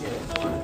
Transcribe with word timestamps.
Sean 0.00 0.59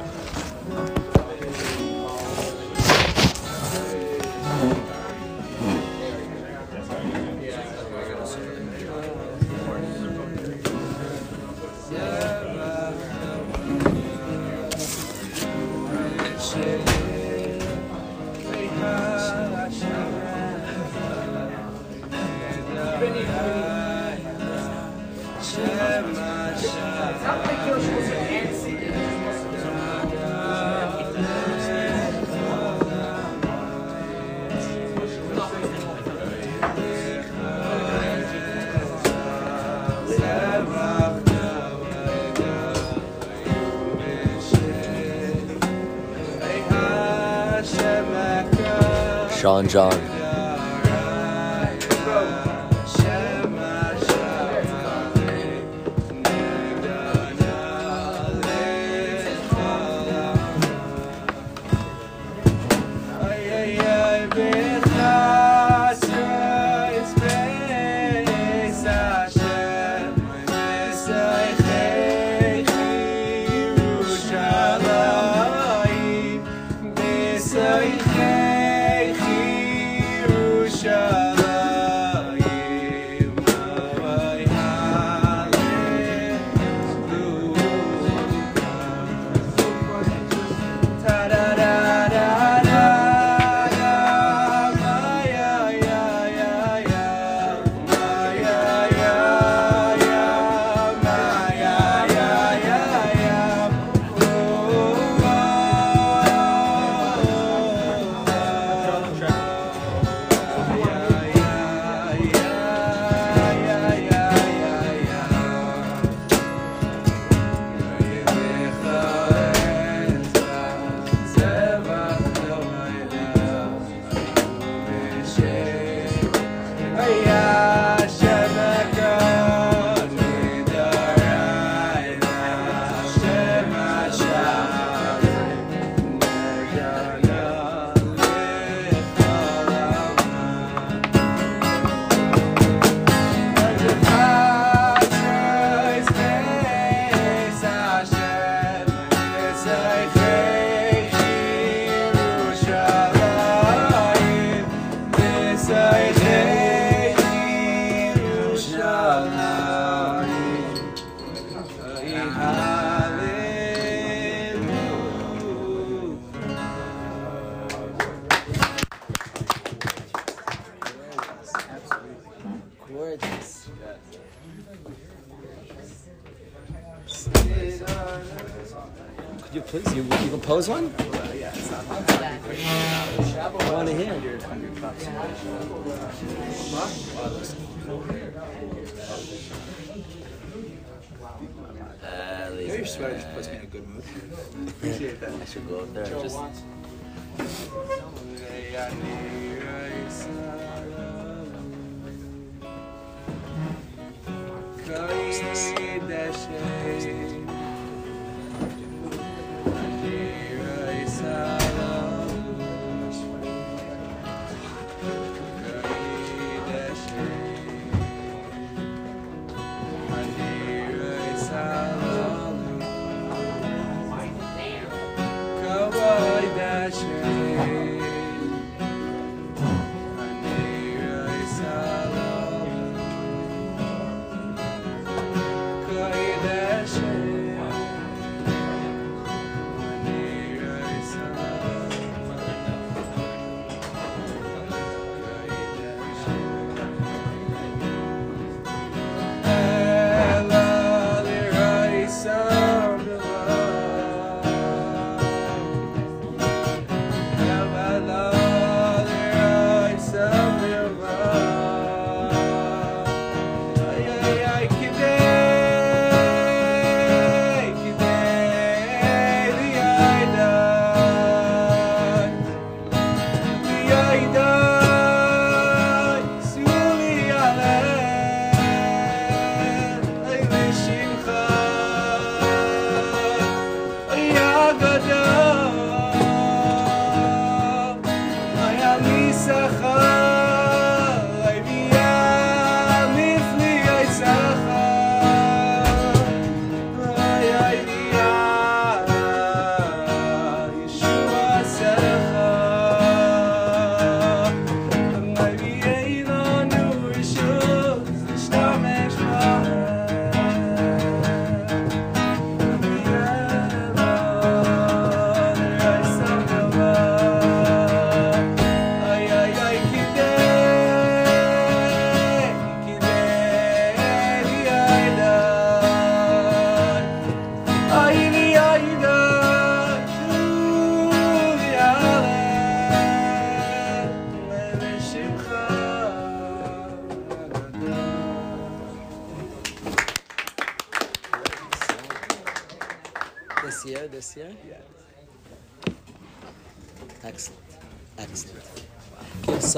John. 49.65 49.91
Gorgeous. 49.91 50.05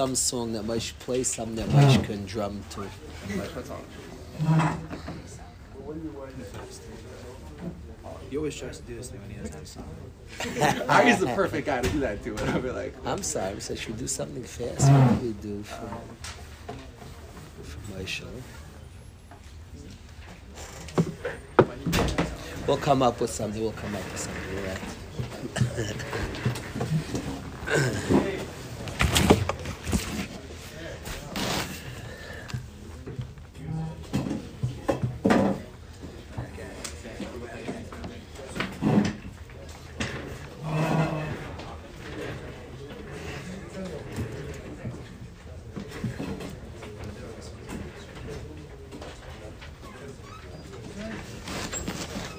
Give 0.08 0.16
some 0.16 0.38
song 0.38 0.52
that 0.54 0.64
Moshe 0.64 0.98
play, 1.00 1.22
some 1.22 1.54
that 1.56 1.68
Moshe 1.68 2.02
can 2.02 2.24
drum 2.24 2.64
to. 2.70 2.80
Like, 2.80 2.90
what's? 3.50 3.70
You 8.30 8.38
always 8.38 8.56
tries 8.56 8.78
to 8.78 8.84
do 8.84 8.96
this 8.96 9.08
to 9.08 9.14
me 9.16 9.20
when 9.20 9.30
he 9.30 9.36
has 9.36 9.50
that 9.50 9.68
song. 9.68 9.84
Ari's 10.88 11.18
the 11.18 11.26
perfect 11.26 11.66
guy 11.66 11.82
to 11.82 11.90
do 11.90 12.00
that 12.00 12.24
to. 12.24 12.30
And 12.30 12.50
I'll 12.50 12.62
be 12.62 12.70
like, 12.70 12.94
I'm 13.04 13.22
sorry, 13.22 13.56
I 13.56 13.58
should 13.58 13.88
we 13.88 13.92
do 14.00 14.06
something 14.06 14.44
fast? 14.44 14.88
Mm. 14.88 15.10
What 15.10 15.20
do 15.20 15.26
we 15.26 15.32
do 15.42 15.62
for, 15.62 15.90
for 17.62 17.92
Moshe? 17.92 18.24
We'll 22.66 22.78
come 22.78 23.02
up 23.02 23.20
with 23.20 23.28
something. 23.28 23.60
We'll 23.60 23.72
come 23.72 23.94
up 23.94 24.04
with 24.10 24.20
something. 24.20 24.58
All 28.10 28.20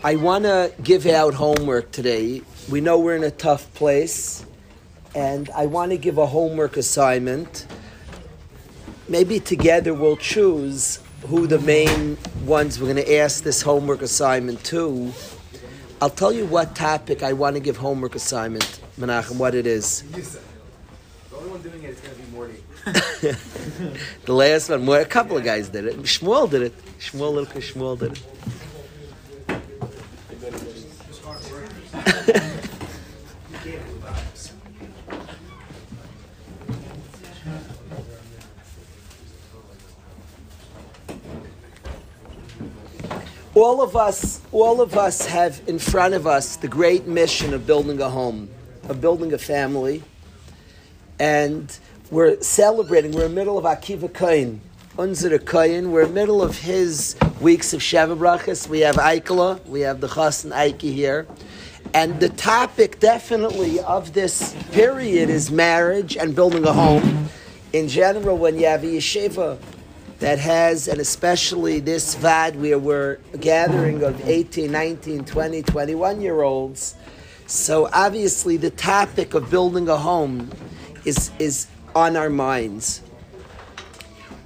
I 0.10 0.16
want 0.16 0.46
to 0.46 0.74
give 0.82 1.06
out 1.06 1.36
homework 1.36 1.92
today. 1.92 2.42
We 2.68 2.82
know 2.82 2.98
we're 2.98 3.16
in 3.16 3.24
a 3.24 3.30
tough 3.30 3.72
place, 3.76 4.44
and 5.14 5.48
I 5.52 5.68
want 5.68 5.92
to 5.92 6.00
give 6.00 6.18
a 6.18 6.26
homework 6.26 6.78
assignment. 6.78 7.68
Maybe 9.08 9.40
together 9.40 9.94
we'll 9.94 10.18
choose 10.18 10.98
who 11.28 11.46
the 11.46 11.60
main 11.60 12.18
ones 12.44 12.80
we're 12.80 12.92
going 12.92 13.06
to 13.06 13.18
ask 13.18 13.44
this 13.44 13.62
homework 13.62 14.02
assignment 14.02 14.64
to. 14.64 15.14
I'll 16.02 16.10
tell 16.10 16.34
you 16.34 16.48
what 16.48 16.76
topic 16.76 17.22
I 17.22 17.34
want 17.34 17.56
to 17.58 17.60
give 17.60 17.78
homework 17.78 18.16
assignment, 18.16 18.80
Menachem, 19.00 19.38
what 19.38 19.54
it 19.54 19.68
is. 19.68 20.02
the 20.02 21.38
only 21.38 21.52
one 21.52 21.62
doing 21.62 21.84
it 21.84 21.92
is 21.92 22.00
going 22.00 22.16
to 22.16 22.22
be 22.24 22.32
Morty. 22.32 22.64
The 24.26 24.34
last 24.34 24.70
one, 24.72 24.90
a 24.90 25.06
couple 25.06 25.38
of 25.38 25.44
guys 25.44 25.70
did 25.70 25.86
it. 25.86 25.98
Shmuel 25.98 26.50
did 26.50 26.64
it. 26.64 26.74
Shmuel, 26.98 27.32
little 27.32 27.62
Shmuel 27.62 28.00
did 28.00 28.14
it. 28.14 28.24
All 43.70 43.84
of 43.84 43.96
us 43.96 44.42
all 44.52 44.82
of 44.82 44.98
us 44.98 45.28
have 45.28 45.62
in 45.68 45.78
front 45.78 46.16
of 46.16 46.26
us 46.26 46.56
the 46.56 46.68
great 46.68 47.06
mission 47.06 47.54
of 47.54 47.68
building 47.68 48.02
a 48.02 48.10
home 48.10 48.50
of 48.90 49.00
building 49.00 49.32
a 49.32 49.38
family. 49.38 50.02
And 51.20 51.78
we're 52.10 52.42
celebrating 52.42 53.12
we're 53.12 53.26
in 53.26 53.36
the 53.36 53.36
middle 53.36 53.60
of 53.60 53.66
akiva 53.66 54.12
kain 54.12 54.60
unzer 54.98 55.38
kain 55.46 55.92
we're 55.92 56.02
in 56.02 56.08
the 56.08 56.14
middle 56.16 56.42
of 56.42 56.58
his 56.58 57.16
weeks 57.42 57.72
of 57.72 57.82
sheva 57.82 58.18
brachas. 58.18 58.68
We 58.68 58.80
have 58.80 58.96
aikala 58.96 59.64
we 59.68 59.82
have 59.82 60.02
the 60.02 60.08
chassan 60.08 60.52
aiki 60.52 60.92
here. 60.92 61.28
And 61.94 62.20
the 62.20 62.30
topic 62.30 63.00
definitely 63.00 63.80
of 63.82 64.14
this 64.14 64.56
period 64.72 65.30
is 65.30 65.52
marriage 65.52 66.18
and 66.18 66.34
building 66.34 66.66
a 66.66 66.74
home. 66.74 67.30
In 67.72 67.88
general 67.88 68.36
when 68.36 68.58
you 68.58 68.66
have 68.66 68.84
a 68.84 68.88
yeshiva 68.88 69.60
that 70.20 70.38
has, 70.38 70.88
and 70.88 71.00
especially 71.00 71.80
this 71.80 72.16
VAD 72.16 72.62
where 72.62 72.78
we're 72.78 73.18
gathering 73.40 74.04
of 74.04 74.28
18, 74.28 74.72
19, 74.72 75.26
20, 75.26 75.64
21 75.64 76.22
year 76.22 76.42
olds. 76.42 76.96
So 77.48 77.90
obviously 77.94 78.58
the 78.58 78.70
topic 78.70 79.34
of 79.34 79.50
building 79.50 79.88
a 79.88 79.98
home 79.98 80.52
is, 81.06 81.32
is 81.40 81.68
on 81.96 82.16
our 82.16 82.30
minds. 82.30 83.02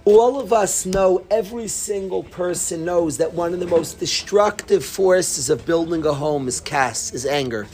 All 0.05 0.39
of 0.39 0.53
us 0.53 0.85
know, 0.85 1.25
every 1.31 1.67
single 1.67 2.23
person 2.23 2.85
knows 2.85 3.17
that 3.17 3.33
one 3.33 3.53
of 3.53 3.59
the 3.59 3.65
most 3.65 3.99
destructive 3.99 4.85
forces 4.85 5.49
of 5.49 5.65
building 5.65 6.05
a 6.05 6.13
home 6.13 6.47
is 6.47 6.59
kas, 6.59 7.13
is 7.13 7.25
anger. 7.25 7.67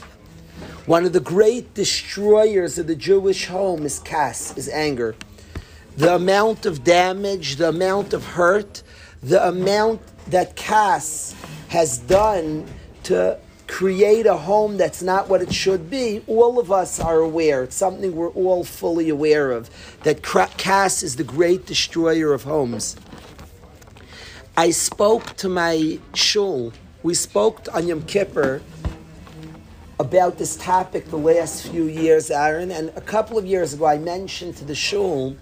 One 0.85 1.05
of 1.05 1.13
the 1.13 1.19
great 1.19 1.73
destroyers 1.73 2.77
of 2.77 2.87
the 2.87 2.95
Jewish 2.95 3.47
home 3.47 3.83
is 3.83 3.99
kas, 3.99 4.55
is 4.57 4.69
anger 4.69 5.15
the 5.97 6.15
amount 6.15 6.65
of 6.65 6.83
damage, 6.83 7.57
the 7.57 7.69
amount 7.69 8.13
of 8.13 8.25
hurt, 8.25 8.83
the 9.21 9.47
amount 9.47 10.01
that 10.27 10.55
Cass 10.55 11.35
has 11.69 11.97
done 11.97 12.65
to 13.03 13.39
create 13.67 14.25
a 14.25 14.35
home 14.35 14.77
that's 14.77 15.03
not 15.03 15.29
what 15.29 15.41
it 15.41 15.53
should 15.53 15.89
be, 15.89 16.23
all 16.27 16.59
of 16.59 16.71
us 16.71 16.99
are 16.99 17.19
aware. 17.19 17.63
It's 17.63 17.75
something 17.75 18.15
we're 18.15 18.29
all 18.29 18.63
fully 18.63 19.09
aware 19.09 19.51
of. 19.51 19.69
That 20.03 20.23
Cass 20.23 21.03
is 21.03 21.15
the 21.15 21.23
great 21.23 21.65
destroyer 21.65 22.33
of 22.33 22.43
homes. 22.43 22.95
I 24.57 24.71
spoke 24.71 25.35
to 25.37 25.47
my 25.47 25.99
shul. 26.13 26.73
We 27.03 27.13
spoke 27.13 27.67
on 27.73 27.87
Yom 27.87 28.01
Kippur 28.03 28.61
about 29.99 30.37
this 30.37 30.55
topic 30.55 31.05
the 31.09 31.17
last 31.17 31.67
few 31.67 31.83
years, 31.83 32.31
Aaron, 32.31 32.71
and 32.71 32.89
a 32.95 33.01
couple 33.01 33.37
of 33.37 33.45
years 33.45 33.73
ago 33.73 33.85
I 33.85 33.97
mentioned 33.97 34.55
to 34.57 34.65
the 34.65 34.75
shul, 34.75 35.35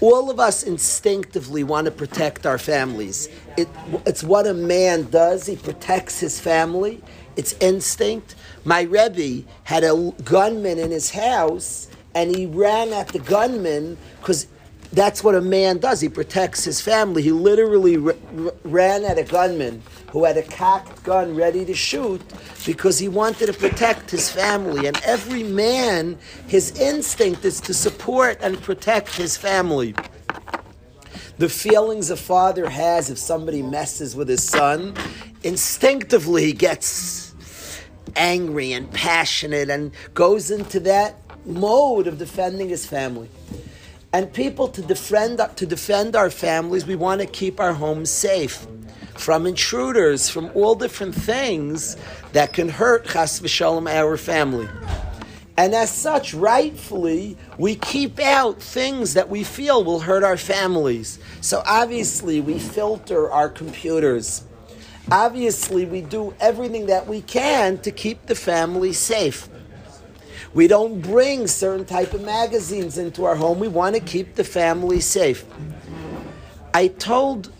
all 0.00 0.30
of 0.30 0.38
us 0.38 0.62
instinctively 0.62 1.64
want 1.64 1.86
to 1.86 1.90
protect 1.90 2.44
our 2.44 2.58
families. 2.58 3.30
It, 3.56 3.68
it's 4.04 4.22
what 4.22 4.46
a 4.46 4.52
man 4.52 5.10
does, 5.10 5.46
he 5.46 5.56
protects 5.56 6.20
his 6.20 6.38
family, 6.38 7.02
it's 7.36 7.54
instinct. 7.54 8.34
My 8.64 8.82
Rebbe 8.82 9.48
had 9.64 9.84
a 9.84 10.12
gunman 10.24 10.78
in 10.78 10.90
his 10.90 11.10
house, 11.10 11.88
and 12.14 12.34
he 12.34 12.46
ran 12.46 12.92
at 12.92 13.08
the 13.08 13.18
gunman 13.18 13.96
because 14.20 14.46
that's 14.92 15.24
what 15.24 15.34
a 15.34 15.40
man 15.40 15.78
does. 15.78 16.00
He 16.00 16.08
protects 16.08 16.62
his 16.62 16.80
family. 16.80 17.22
He 17.22 17.32
literally 17.32 17.96
r- 17.96 18.14
r- 18.38 18.54
ran 18.62 19.04
at 19.04 19.18
a 19.18 19.24
gunman 19.24 19.82
who 20.14 20.22
had 20.22 20.36
a 20.36 20.44
cocked 20.44 21.02
gun 21.02 21.34
ready 21.34 21.64
to 21.64 21.74
shoot 21.74 22.22
because 22.64 23.00
he 23.00 23.08
wanted 23.08 23.46
to 23.46 23.52
protect 23.52 24.12
his 24.12 24.30
family. 24.30 24.86
And 24.86 24.96
every 25.04 25.42
man, 25.42 26.16
his 26.46 26.78
instinct 26.78 27.44
is 27.44 27.60
to 27.62 27.74
support 27.74 28.38
and 28.40 28.62
protect 28.62 29.16
his 29.16 29.36
family. 29.36 29.92
The 31.38 31.48
feelings 31.48 32.10
a 32.10 32.16
father 32.16 32.70
has 32.70 33.10
if 33.10 33.18
somebody 33.18 33.60
messes 33.60 34.14
with 34.14 34.28
his 34.28 34.44
son, 34.44 34.94
instinctively 35.42 36.44
he 36.44 36.52
gets 36.52 37.34
angry 38.14 38.72
and 38.72 38.88
passionate 38.92 39.68
and 39.68 39.90
goes 40.14 40.52
into 40.52 40.78
that 40.78 41.16
mode 41.44 42.06
of 42.06 42.18
defending 42.18 42.68
his 42.68 42.86
family. 42.86 43.28
And 44.12 44.32
people 44.32 44.68
to 44.68 44.80
defend 44.80 45.40
to 45.56 45.66
defend 45.66 46.14
our 46.14 46.30
families, 46.30 46.86
we 46.86 46.94
want 46.94 47.20
to 47.20 47.26
keep 47.26 47.58
our 47.58 47.72
homes 47.72 48.10
safe 48.10 48.64
from 49.16 49.46
intruders, 49.46 50.28
from 50.28 50.50
all 50.54 50.74
different 50.74 51.14
things 51.14 51.96
that 52.32 52.52
can 52.52 52.68
hurt 52.68 53.06
chas 53.06 53.40
v'shalom 53.40 53.88
our 53.92 54.16
family. 54.16 54.68
And 55.56 55.72
as 55.74 55.90
such, 55.90 56.34
rightfully, 56.34 57.36
we 57.58 57.76
keep 57.76 58.18
out 58.18 58.60
things 58.60 59.14
that 59.14 59.28
we 59.28 59.44
feel 59.44 59.84
will 59.84 60.00
hurt 60.00 60.24
our 60.24 60.36
families. 60.36 61.20
So 61.40 61.62
obviously, 61.64 62.40
we 62.40 62.58
filter 62.58 63.30
our 63.30 63.48
computers. 63.48 64.42
Obviously, 65.12 65.84
we 65.84 66.00
do 66.00 66.34
everything 66.40 66.86
that 66.86 67.06
we 67.06 67.20
can 67.20 67.78
to 67.78 67.92
keep 67.92 68.26
the 68.26 68.34
family 68.34 68.92
safe. 68.92 69.48
We 70.54 70.66
don't 70.66 71.00
bring 71.00 71.46
certain 71.46 71.84
type 71.84 72.14
of 72.14 72.22
magazines 72.22 72.98
into 72.98 73.24
our 73.24 73.36
home. 73.36 73.58
We 73.60 73.68
want 73.68 73.94
to 73.94 74.00
keep 74.00 74.34
the 74.34 74.44
family 74.44 75.00
safe. 75.00 75.44
I 76.72 76.88
told 76.88 77.52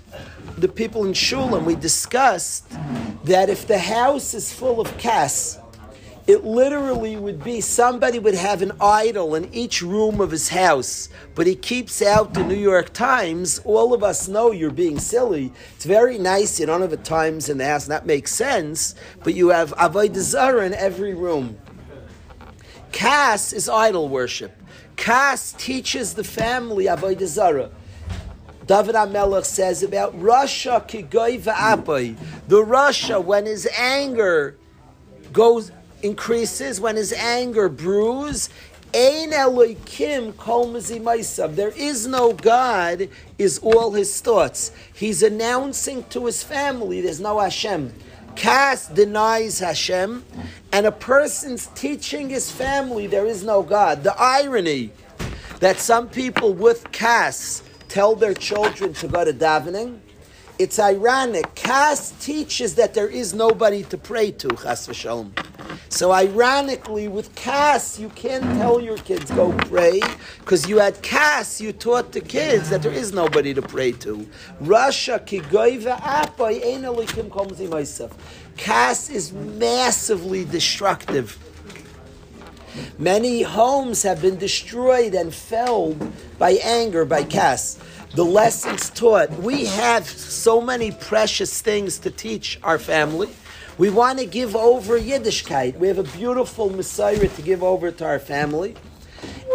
the 0.59 0.69
people 0.69 1.05
in 1.05 1.13
Shulam, 1.13 1.65
we 1.65 1.75
discussed 1.75 2.65
that 3.25 3.49
if 3.49 3.67
the 3.67 3.79
house 3.79 4.35
is 4.35 4.53
full 4.53 4.81
of 4.81 4.97
cas, 4.99 5.59
it 6.27 6.43
literally 6.43 7.17
would 7.17 7.45
be 7.45 7.61
somebody 7.61 8.19
would 8.19 8.35
have 8.35 8.63
an 8.63 8.73
idol 8.81 9.35
in 9.35 9.53
each 9.53 9.83
room 9.83 10.23
of 10.23 10.31
his 10.31 10.49
house, 10.49 11.11
but 11.35 11.47
he 11.47 11.55
keeps 11.55 12.01
out 12.01 12.33
the 12.33 12.43
New 12.43 12.57
York 12.57 12.95
Times. 12.95 13.61
All 13.65 13.93
of 13.93 14.03
us 14.03 14.27
know 14.27 14.51
you're 14.51 14.71
being 14.71 14.99
silly. 14.99 15.53
It's 15.75 15.85
very 15.85 16.17
nice 16.17 16.59
you 16.59 16.65
don't 16.65 16.81
have 16.81 16.95
a 16.95 16.97
Times 16.97 17.51
in 17.51 17.59
the 17.59 17.67
house, 17.67 17.85
and 17.85 17.93
that 17.93 18.07
makes 18.07 18.33
sense, 18.33 18.95
but 19.23 19.35
you 19.35 19.49
have 19.51 19.73
Avodah 19.73 20.17
Zarah 20.17 20.65
in 20.65 20.73
every 20.73 21.13
room. 21.13 21.59
Kas 22.91 23.53
is 23.53 23.69
idol 23.69 24.09
worship. 24.09 24.57
Kas 24.97 25.53
teaches 25.53 26.15
the 26.15 26.25
family 26.25 26.87
Avodah 26.87 27.27
Zarah. 27.27 27.71
David 28.67 28.95
HaMelech 28.95 29.45
says 29.45 29.83
about 29.83 30.19
rasha 30.19 30.87
kigoy 30.89 31.41
va'apoy. 31.41 32.17
The 32.49 32.65
rasha, 32.65 33.23
when 33.23 33.47
his 33.47 33.69
anger 33.77 34.57
goes 35.33 35.71
increases, 36.03 36.81
when 36.81 36.97
his 36.97 37.13
anger 37.13 37.69
brews, 37.69 38.49
Ein 38.95 39.33
Eloikim 39.33 40.37
kol 40.37 40.73
maisav. 40.73 41.57
There 41.57 41.75
is 41.77 42.07
no 42.07 42.33
God, 42.33 43.09
is 43.39 43.59
all 43.59 43.93
his 43.93 44.21
thoughts. 44.21 44.71
He's 44.95 45.23
announcing 45.23 46.05
to 46.11 46.27
his 46.27 46.43
family, 46.45 47.01
there's 47.01 47.21
no 47.21 47.41
Hashem. 47.41 47.93
Kas 48.37 48.89
denies 48.89 49.59
Hashem, 49.59 50.25
and 50.73 50.87
a 50.87 50.93
person's 50.93 51.67
teaching 51.75 52.31
his 52.31 52.51
family 52.51 53.07
there 53.07 53.27
is 53.27 53.43
no 53.43 53.63
God. 53.63 54.05
The 54.05 54.15
irony 54.17 54.91
that 55.61 55.79
some 55.79 56.09
people 56.09 56.53
with 56.53 56.91
Kas 56.93 57.63
tell 57.89 58.15
their 58.15 58.35
children 58.35 58.93
to 58.95 59.09
go 59.09 59.25
to 59.25 59.33
davening, 59.33 60.01
it's 60.59 60.79
ironic. 60.79 61.55
Kas 61.57 62.13
teaches 62.25 62.77
that 62.77 62.95
there 62.95 63.09
is 63.09 63.35
nobody 63.35 63.83
to 63.85 63.99
pray 63.99 64.31
to, 64.31 64.49
Chas 64.51 64.87
v'shalom. 64.87 65.33
So 65.89 66.13
ironically, 66.13 67.09
with 67.09 67.35
Kas, 67.35 67.99
you 67.99 68.09
can't 68.11 68.45
tell 68.59 68.81
your 68.81 68.97
kids 68.99 69.31
go 69.33 69.53
pray 69.69 70.01
because 70.39 70.69
you 70.69 70.79
had 70.79 71.03
Kas. 71.03 71.61
You 71.61 71.73
taught 71.73 72.13
the 72.13 72.21
kids 72.21 72.71
that 72.71 72.83
there 72.83 72.93
is 72.93 73.13
nobody 73.13 73.53
to 73.55 73.63
pray 73.63 73.93
to. 73.93 74.29
Russia 74.61 75.19
Kas 78.57 79.11
is 79.11 79.33
massively 79.33 80.45
destructive. 80.45 81.54
Many 82.99 83.43
homes 83.43 84.03
have 84.03 84.23
been 84.23 84.37
destroyed 84.37 85.15
and 85.15 85.35
felled 85.35 86.13
by 86.39 86.59
anger, 86.63 87.05
by 87.05 87.25
Kas 87.25 87.79
the 88.15 88.25
lessons 88.25 88.91
taught. 88.91 89.31
We 89.41 89.67
have 89.67 90.07
so 90.07 90.61
many 90.61 90.93
precious 90.93 91.61
things 91.61 91.99
to 92.01 92.11
teach 92.11 92.61
our 92.63 92.79
family. 92.79 93.29
We 93.77 93.91
want 93.91 94.21
to 94.21 94.27
give 94.27 94.55
over 94.55 94.99
Yiddishkeit. 95.01 95.77
We 95.79 95.89
have 95.89 95.99
a 95.99 96.05
beautiful 96.05 96.71
Messiah 96.71 97.27
to 97.27 97.43
give 97.43 97.65
over 97.65 97.91
to 97.91 98.05
our 98.05 98.21
family. 98.21 98.77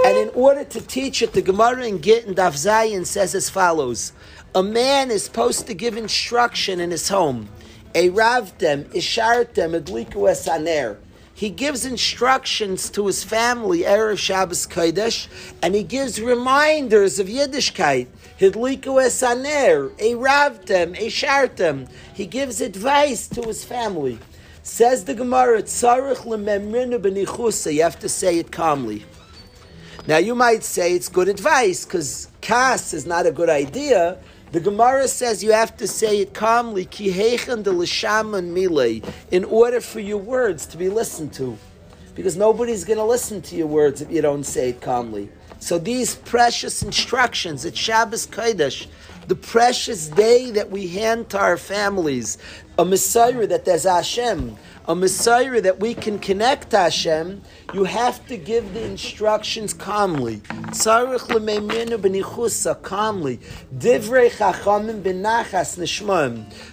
And 0.05 0.17
in 0.17 0.29
order 0.35 0.65
to 0.65 0.81
teach 0.81 1.21
it, 1.21 1.31
the 1.31 1.41
Gemara 1.41 1.85
in 1.85 2.01
Gittin 2.01 2.35
Daf 2.35 2.53
Zayin 2.53 3.05
says 3.05 3.33
as 3.33 3.49
follows. 3.49 4.11
A 4.53 4.61
man 4.61 5.09
is 5.09 5.23
supposed 5.23 5.67
to 5.67 5.73
give 5.73 5.95
instruction 5.95 6.81
in 6.81 6.91
his 6.91 7.07
home. 7.07 7.47
A 7.95 8.09
ravdem, 8.09 8.85
ishartem, 8.93 9.79
adliku 9.79 10.27
esaner. 10.27 10.97
He 11.39 11.49
gives 11.49 11.85
instructions 11.85 12.89
to 12.89 13.07
his 13.07 13.23
family, 13.23 13.83
Erev 13.83 14.17
Shabbos 14.17 14.67
Kodesh, 14.67 15.29
and 15.61 15.73
he 15.73 15.83
gives 15.83 16.19
reminders 16.19 17.17
of 17.17 17.27
Yiddishkeit. 17.27 18.07
Hidliku 18.37 18.99
esaner, 18.99 19.93
a 19.99 20.15
ravtem, 20.15 20.99
a 20.99 21.07
shartem. 21.07 21.89
He 22.13 22.25
gives 22.25 22.59
advice 22.59 23.29
to 23.29 23.41
his 23.43 23.63
family. 23.63 24.19
Says 24.63 25.05
the 25.05 25.13
Gemara, 25.13 25.63
tzarich 25.63 26.25
lememrinu 26.25 26.99
benichusa. 26.99 27.73
You 27.73 27.83
have 27.83 27.99
to 27.99 28.09
say 28.09 28.37
it 28.37 28.51
calmly. 28.51 29.05
Now 30.07 30.17
you 30.17 30.35
might 30.35 30.65
say 30.65 30.93
it's 30.93 31.07
good 31.07 31.29
advice 31.29 31.85
because 31.85 32.27
kas 32.41 32.93
is 32.93 33.05
not 33.05 33.25
a 33.25 33.31
good 33.31 33.49
idea. 33.49 34.17
The 34.51 34.59
Gemara 34.59 35.07
says 35.07 35.43
you 35.43 35.51
have 35.51 35.77
to 35.77 35.87
say 35.87 36.21
it 36.21 36.33
calmly, 36.33 36.85
ki 36.85 37.11
hechen 37.11 37.61
de 37.61 37.71
l'shaman 37.71 38.51
mile, 38.51 39.01
in 39.29 39.43
order 39.43 39.79
for 39.79 39.99
your 39.99 40.17
words 40.17 40.65
to 40.67 40.77
be 40.77 40.89
listened 40.89 41.33
to. 41.33 41.55
Because 42.15 42.35
nobody's 42.35 42.83
going 42.83 42.97
to 42.97 43.05
listen 43.05 43.43
to 43.43 43.55
your 43.55 43.67
words 43.67 44.01
if 44.01 44.11
you 44.11 44.21
don't 44.21 44.43
say 44.43 44.69
it 44.69 44.81
calmly. 44.81 45.29
So 45.59 45.77
these 45.77 46.15
precious 46.15 46.81
instructions 46.81 47.63
at 47.63 47.77
Shabbos 47.77 48.25
Kodesh, 48.25 48.87
the 49.27 49.35
precious 49.35 50.07
day 50.07 50.49
that 50.51 50.71
we 50.71 50.87
hand 50.87 51.29
to 51.29 51.37
our 51.37 51.57
families, 51.57 52.39
a 52.79 52.85
Messiah 52.85 53.45
that 53.45 53.65
there's 53.65 53.83
Hashem, 53.83 54.55
a 54.87 54.95
Messiah 54.95 55.59
that 55.59 55.81
we 55.81 55.93
can 55.93 56.17
connect 56.17 56.71
Hashem, 56.71 57.41
you 57.73 57.83
have 57.83 58.25
to 58.27 58.37
give 58.37 58.73
the 58.73 58.85
instructions 58.85 59.73
calmly. 59.73 60.41
Calmly. 62.81 63.37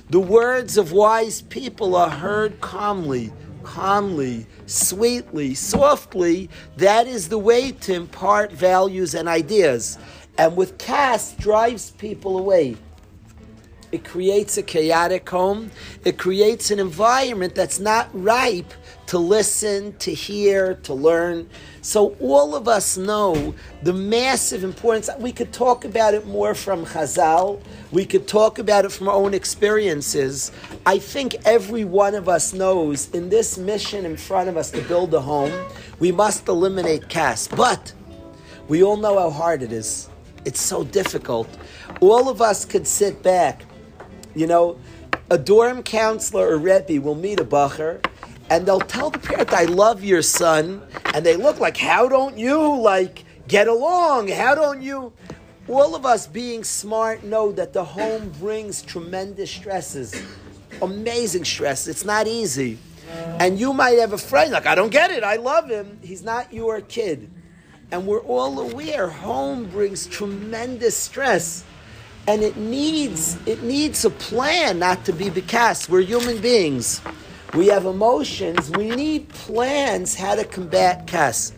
The 0.08 0.20
words 0.20 0.78
of 0.78 0.92
wise 0.92 1.42
people 1.42 1.96
are 1.96 2.10
heard 2.10 2.60
calmly 2.60 3.32
calmly, 3.64 4.46
sweetly, 4.66 5.52
softly, 5.52 6.48
that 6.76 7.08
is 7.08 7.28
the 7.28 7.36
way 7.36 7.72
to 7.72 7.92
impart 7.92 8.52
values 8.52 9.12
and 9.12 9.28
ideas. 9.28 9.98
And 10.38 10.56
with 10.56 10.78
Kas, 10.78 11.32
drives 11.32 11.90
people 11.90 12.38
away. 12.38 12.76
It 13.93 14.05
creates 14.05 14.59
a 14.59 14.62
chaotic 14.62 15.28
home. 15.28 15.71
It 16.05 16.19
creates 16.19 16.71
an 16.71 16.81
environment 16.81 17.55
that's 17.55 17.78
not 17.78 18.09
ripe 18.12 18.73
to 19.07 19.19
listen, 19.19 19.97
to 19.99 20.12
hear, 20.12 20.75
to 20.83 20.93
learn. 20.93 21.49
So 21.81 22.16
all 22.21 22.57
of 22.57 22.66
us 22.66 22.97
know 22.97 23.55
the 23.83 23.93
massive 23.93 24.64
importance. 24.64 25.09
We 25.19 25.31
could 25.33 25.52
talk 25.52 25.85
about 25.85 26.14
it 26.14 26.26
more 26.26 26.55
from 26.55 26.85
Chazal. 26.85 27.61
We 27.93 28.05
could 28.05 28.26
talk 28.26 28.59
about 28.59 28.85
it 28.85 28.90
from 28.90 29.09
our 29.09 29.14
own 29.14 29.35
experiences. 29.35 30.50
I 30.85 30.99
think 30.99 31.37
every 31.45 31.85
one 31.85 32.14
of 32.16 32.28
us 32.28 32.52
knows 32.52 33.09
in 33.11 33.28
this 33.28 33.57
mission 33.57 34.05
in 34.05 34.16
front 34.16 34.49
of 34.49 34.57
us 34.57 34.73
to 34.73 34.83
build 34.83 35.14
a 35.14 35.21
home, 35.21 35.52
we 36.00 36.11
must 36.11 36.49
eliminate 36.49 37.09
kas. 37.09 37.47
But 37.47 37.93
we 38.66 38.83
all 38.83 38.97
know 38.97 39.19
how 39.19 39.31
hard 39.31 39.62
it 39.62 39.73
is. 39.73 40.09
It's 40.45 40.61
so 40.61 40.83
difficult. 40.83 41.49
All 42.00 42.28
of 42.28 42.43
us 42.43 42.64
could 42.64 42.87
sit 42.87 43.23
back. 43.23 43.62
You 44.37 44.47
know, 44.47 44.78
a 45.31 45.38
dorm 45.38 45.83
counselor 45.83 46.50
or 46.50 46.59
Rebbe 46.59 47.00
will 47.00 47.14
meet 47.14 47.40
a 47.40 47.45
bacher 47.45 48.05
and 48.50 48.66
they'll 48.66 48.81
tell 48.81 49.11
the 49.11 49.19
parent, 49.19 49.52
I 49.52 49.64
love 49.64 50.05
your 50.05 50.23
son, 50.23 50.83
and 51.14 51.26
they 51.26 51.37
look 51.37 51.59
like, 51.59 51.76
how 51.76 52.09
don't 52.09 52.38
you 52.38 52.81
like 52.81 53.25
get 53.49 53.66
along? 53.66 54.28
How 54.28 54.55
don't 54.55 54.83
you? 54.83 55.12
All 55.69 55.97
of 55.97 56.07
us 56.07 56.26
being 56.28 56.62
smart 56.62 57.25
know 57.25 57.50
that 57.52 57.73
the 57.73 57.83
home 57.83 58.28
brings 58.38 58.83
tremendous 58.83 59.50
stresses, 59.50 60.23
amazing 60.81 61.45
stress. 61.45 61.88
It's 61.88 62.05
not 62.05 62.28
easy. 62.28 62.78
And 63.40 63.59
you 63.59 63.73
might 63.73 63.99
have 63.99 64.12
a 64.12 64.19
friend 64.19 64.52
like, 64.52 64.66
I 64.66 64.75
don't 64.75 64.90
get 64.90 65.11
it, 65.11 65.25
I 65.25 65.37
love 65.37 65.69
him. 65.69 65.99
He's 66.02 66.23
not 66.23 66.52
your 66.52 66.83
kid. 66.83 67.31
And 67.90 68.07
we're 68.07 68.21
all 68.21 68.61
aware 68.61 69.09
home 69.09 69.64
brings 69.64 70.07
tremendous 70.07 70.97
stress. 70.97 71.64
And 72.28 72.42
it 72.42 72.56
needs 72.56 73.38
it 73.47 73.62
needs 73.62 74.04
a 74.04 74.11
plan 74.11 74.78
not 74.78 75.04
to 75.04 75.12
be 75.12 75.30
because 75.30 75.88
we're 75.88 76.02
human 76.02 76.38
beings. 76.38 77.00
We 77.54 77.68
have 77.68 77.87
emotions. 77.87 78.71
We 78.71 78.90
need 78.90 79.28
plans 79.28 80.14
how 80.14 80.35
to 80.35 80.45
combat 80.45 81.06
Kas. 81.06 81.52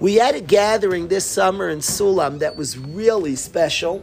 We 0.00 0.14
had 0.14 0.34
a 0.34 0.40
gathering 0.40 1.08
this 1.08 1.24
summer 1.24 1.68
in 1.68 1.80
Sulam 1.80 2.38
that 2.38 2.56
was 2.56 2.78
really 2.78 3.36
special. 3.36 4.02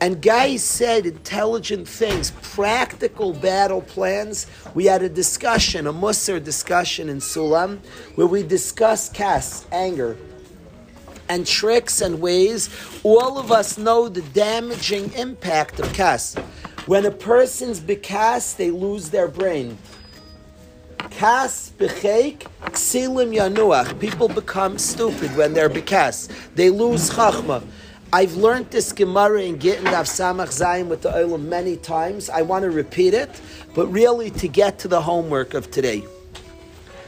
And 0.00 0.22
guys 0.22 0.64
said 0.64 1.06
intelligent 1.06 1.86
things, 1.86 2.32
practical 2.42 3.34
battle 3.34 3.82
plans. 3.82 4.46
We 4.74 4.86
had 4.86 5.02
a 5.02 5.08
discussion, 5.08 5.86
a 5.86 5.92
Musar 5.92 6.42
discussion 6.42 7.08
in 7.08 7.18
Sulam, 7.18 7.80
where 8.14 8.26
we 8.26 8.42
discussed 8.42 9.12
Kas, 9.12 9.66
anger, 9.72 10.16
and 11.30 11.46
tricks 11.46 12.00
and 12.00 12.20
ways. 12.20 12.68
All 13.04 13.38
of 13.38 13.52
us 13.52 13.78
know 13.78 14.08
the 14.08 14.22
damaging 14.34 15.12
impact 15.14 15.78
of 15.78 15.90
Kas. 15.94 16.34
When 16.86 17.06
a 17.06 17.10
person's 17.10 17.80
bekas, 17.80 18.56
they 18.56 18.72
lose 18.72 19.10
their 19.10 19.28
brain. 19.28 19.78
Kas 20.98 21.72
b'cheik 21.78 22.46
ksilim 22.72 23.30
yanuach. 23.32 23.98
People 24.00 24.28
become 24.28 24.76
stupid 24.76 25.34
when 25.36 25.54
they're 25.54 25.70
bekas. 25.70 26.28
They 26.56 26.68
lose 26.68 27.10
chachma. 27.10 27.62
I've 28.12 28.34
learned 28.34 28.72
this 28.72 28.92
Gemara 28.92 29.42
in 29.42 29.58
Gittin 29.58 29.84
Daf 29.84 30.08
Samach 30.08 30.48
Zayin 30.48 30.88
with 30.88 31.02
the 31.02 31.10
Olam 31.10 31.44
many 31.44 31.76
times. 31.76 32.28
I 32.28 32.42
want 32.42 32.64
to 32.64 32.70
repeat 32.70 33.14
it, 33.14 33.40
but 33.72 33.86
really 33.86 34.30
to 34.30 34.48
get 34.48 34.80
to 34.80 34.88
the 34.88 35.00
homework 35.00 35.54
of 35.54 35.70
today. 35.70 36.02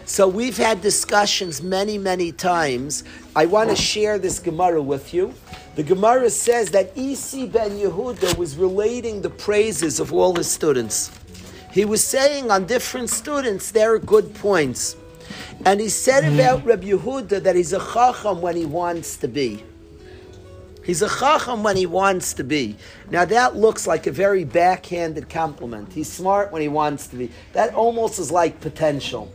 So 0.04 0.26
we've 0.26 0.56
had 0.56 0.80
discussions 0.80 1.62
many, 1.62 1.96
many 1.96 2.32
times. 2.32 3.04
I 3.36 3.46
want 3.46 3.70
to 3.70 3.76
share 3.76 4.18
this 4.18 4.40
Gemara 4.40 4.82
with 4.82 5.14
you. 5.14 5.32
The 5.76 5.84
Gemara 5.84 6.28
says 6.28 6.70
that 6.72 6.96
Isi 6.96 7.46
ben 7.46 7.70
Yehuda 7.78 8.36
was 8.36 8.56
relating 8.56 9.22
the 9.22 9.30
praises 9.30 10.00
of 10.00 10.12
all 10.12 10.34
his 10.34 10.50
students. 10.50 11.10
He 11.70 11.84
was 11.84 12.04
saying 12.04 12.50
on 12.50 12.66
different 12.66 13.10
students 13.10 13.70
their 13.70 13.98
good 13.98 14.34
points. 14.34 14.96
And 15.64 15.80
he 15.80 15.88
said 15.88 16.24
hmm. 16.24 16.34
about 16.34 16.64
Rabbi 16.64 16.88
Yehuda 16.88 17.42
that 17.44 17.54
he's 17.54 17.72
a 17.72 17.78
chacham 17.78 18.42
when 18.42 18.56
he 18.56 18.66
wants 18.66 19.16
to 19.18 19.28
be. 19.28 19.64
He's 20.84 21.00
a 21.00 21.08
chacham 21.08 21.62
when 21.62 21.76
he 21.76 21.86
wants 21.86 22.34
to 22.34 22.44
be. 22.44 22.76
Now 23.10 23.24
that 23.24 23.54
looks 23.54 23.86
like 23.86 24.08
a 24.08 24.12
very 24.12 24.44
backhanded 24.44 25.28
compliment. 25.28 25.92
He's 25.92 26.12
smart 26.12 26.50
when 26.50 26.60
he 26.60 26.68
wants 26.68 27.06
to 27.08 27.16
be. 27.16 27.30
That 27.52 27.72
almost 27.72 28.18
is 28.18 28.32
like 28.32 28.60
potential. 28.60 29.32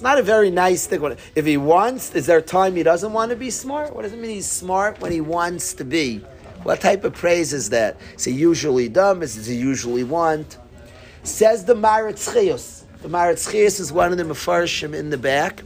It's 0.00 0.04
not 0.06 0.18
a 0.18 0.22
very 0.22 0.50
nice 0.50 0.86
thing. 0.86 1.14
If 1.34 1.44
he 1.44 1.58
wants, 1.58 2.14
is 2.14 2.24
there 2.24 2.38
a 2.38 2.42
time 2.42 2.74
he 2.74 2.82
doesn't 2.82 3.12
want 3.12 3.32
to 3.32 3.36
be 3.36 3.50
smart? 3.50 3.94
What 3.94 4.00
does 4.00 4.14
it 4.14 4.18
mean 4.18 4.30
he's 4.30 4.50
smart 4.50 4.98
when 4.98 5.12
he 5.12 5.20
wants 5.20 5.74
to 5.74 5.84
be? 5.84 6.20
What 6.62 6.80
type 6.80 7.04
of 7.04 7.12
praise 7.12 7.52
is 7.52 7.68
that? 7.68 7.98
Is 8.16 8.24
he 8.24 8.32
usually 8.32 8.88
dumb? 8.88 9.22
Is 9.22 9.44
he 9.44 9.54
usually 9.54 10.02
want? 10.02 10.56
Says 11.22 11.66
the 11.66 11.74
Maritz 11.74 12.32
The 12.32 13.08
Maharatz 13.10 13.52
Chayes 13.52 13.78
is 13.78 13.92
one 13.92 14.10
of 14.10 14.16
the 14.16 14.24
Mefarshim 14.24 14.94
in 14.94 15.10
the 15.10 15.18
back. 15.18 15.64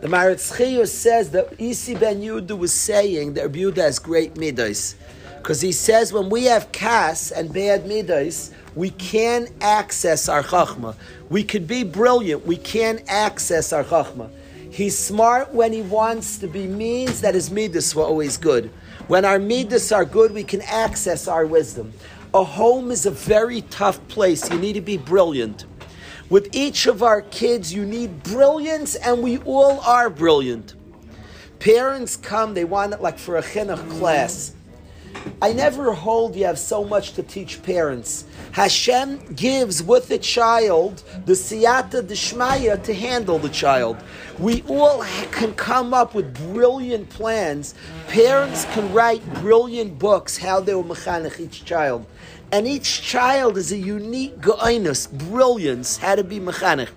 The 0.00 0.08
Maharatz 0.08 0.56
Chayes 0.56 0.88
says 0.88 1.32
that 1.32 1.60
Isi 1.60 1.94
ben 1.96 2.22
Yehuda 2.22 2.56
was 2.56 2.72
saying 2.72 3.34
that 3.34 3.52
Yehuda 3.52 3.76
has 3.76 3.98
great 3.98 4.38
midas. 4.38 4.94
Because 5.36 5.60
he 5.60 5.72
says 5.72 6.14
when 6.14 6.30
we 6.30 6.44
have 6.44 6.72
kas 6.72 7.30
and 7.30 7.52
bad 7.52 7.86
midas, 7.86 8.52
we 8.74 8.90
can 8.90 9.48
access 9.60 10.28
our 10.28 10.42
chachma. 10.42 10.94
We 11.28 11.44
could 11.44 11.66
be 11.66 11.84
brilliant, 11.84 12.46
we 12.46 12.56
can 12.56 13.00
access 13.08 13.72
our 13.72 13.84
chachma. 13.84 14.30
He's 14.70 14.96
smart 14.96 15.52
when 15.52 15.72
he 15.72 15.82
wants 15.82 16.38
to 16.38 16.46
be 16.46 16.66
means 16.66 17.20
that 17.22 17.34
his 17.34 17.50
midas 17.50 17.94
were 17.94 18.04
always 18.04 18.36
good. 18.36 18.70
When 19.08 19.24
our 19.24 19.40
midas 19.40 19.90
are 19.90 20.04
good, 20.04 20.32
we 20.32 20.44
can 20.44 20.62
access 20.62 21.26
our 21.26 21.44
wisdom. 21.44 21.92
A 22.32 22.44
home 22.44 22.92
is 22.92 23.06
a 23.06 23.10
very 23.10 23.62
tough 23.62 24.06
place. 24.06 24.48
You 24.48 24.58
need 24.60 24.74
to 24.74 24.80
be 24.80 24.96
brilliant. 24.96 25.64
With 26.28 26.54
each 26.54 26.86
of 26.86 27.02
our 27.02 27.22
kids, 27.22 27.74
you 27.74 27.84
need 27.84 28.22
brilliance, 28.22 28.94
and 28.94 29.20
we 29.20 29.38
all 29.38 29.80
are 29.80 30.08
brilliant. 30.08 30.74
Parents 31.58 32.14
come, 32.14 32.54
they 32.54 32.64
want 32.64 32.94
it 32.94 33.02
like 33.02 33.18
for 33.18 33.36
a 33.36 33.42
chinuch 33.42 33.90
class. 33.98 34.54
I 35.42 35.52
never 35.52 35.92
hold 35.92 36.36
you 36.36 36.44
have 36.44 36.58
so 36.58 36.84
much 36.84 37.14
to 37.14 37.24
teach 37.24 37.62
parents. 37.64 38.26
Hashem 38.52 39.34
gives 39.34 39.80
with 39.80 40.08
the 40.08 40.18
child 40.18 41.04
the 41.24 41.34
siyata 41.34 42.02
deshmaya 42.02 42.82
to 42.82 42.92
handle 42.92 43.38
the 43.38 43.48
child. 43.48 43.96
We 44.40 44.62
all 44.62 45.04
can 45.30 45.54
come 45.54 45.94
up 45.94 46.14
with 46.14 46.34
brilliant 46.52 47.08
plans. 47.10 47.74
Parents 48.08 48.64
can 48.72 48.92
write 48.92 49.22
brilliant 49.34 50.00
books 50.00 50.36
how 50.36 50.58
they 50.60 50.74
will 50.74 50.82
mechanech 50.82 51.38
each 51.38 51.64
child. 51.64 52.06
And 52.50 52.66
each 52.66 53.02
child 53.02 53.56
is 53.56 53.70
a 53.70 53.76
unique 53.76 54.40
goinus, 54.40 55.08
brilliance, 55.30 55.96
how 55.96 56.16
to 56.16 56.24
be 56.24 56.40
mechanech. 56.40 56.88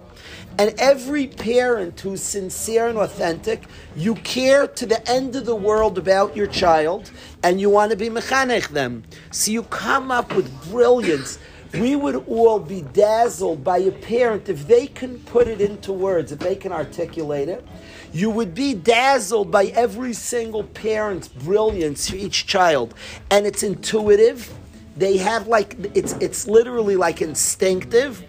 And 0.59 0.75
every 0.77 1.27
parent 1.27 1.99
who's 1.99 2.21
sincere 2.21 2.87
and 2.87 2.97
authentic, 2.97 3.63
you 3.95 4.15
care 4.15 4.67
to 4.67 4.85
the 4.85 5.09
end 5.09 5.35
of 5.35 5.45
the 5.45 5.55
world 5.55 5.97
about 5.97 6.35
your 6.35 6.45
child, 6.47 7.11
and 7.41 7.59
you 7.59 7.69
want 7.71 7.89
to 7.91 7.97
be 7.97 8.09
mechanech 8.09 8.69
them. 8.69 9.03
So 9.31 9.51
you 9.51 9.63
come 9.63 10.11
up 10.11 10.35
with 10.35 10.69
brilliance. 10.69 11.39
We 11.73 11.95
would 11.95 12.27
all 12.27 12.59
be 12.59 12.81
dazzled 12.93 13.63
by 13.63 13.79
a 13.79 13.91
parent 13.91 14.47
if 14.47 14.67
they 14.67 14.85
can 14.85 15.17
put 15.21 15.47
it 15.47 15.59
into 15.59 15.91
words, 15.91 16.31
if 16.31 16.37
they 16.37 16.55
can 16.55 16.71
articulate 16.71 17.49
it. 17.49 17.65
You 18.11 18.29
would 18.29 18.53
be 18.53 18.75
dazzled 18.75 19.49
by 19.49 19.65
every 19.67 20.13
single 20.13 20.65
parent's 20.65 21.27
brilliance 21.27 22.11
for 22.11 22.15
each 22.15 22.45
child. 22.45 22.93
And 23.31 23.47
it's 23.47 23.63
intuitive. 23.63 24.53
They 24.95 25.17
have 25.17 25.47
like, 25.47 25.75
it's, 25.95 26.13
it's 26.13 26.47
literally 26.47 26.95
like 26.95 27.23
instinctive. 27.23 28.19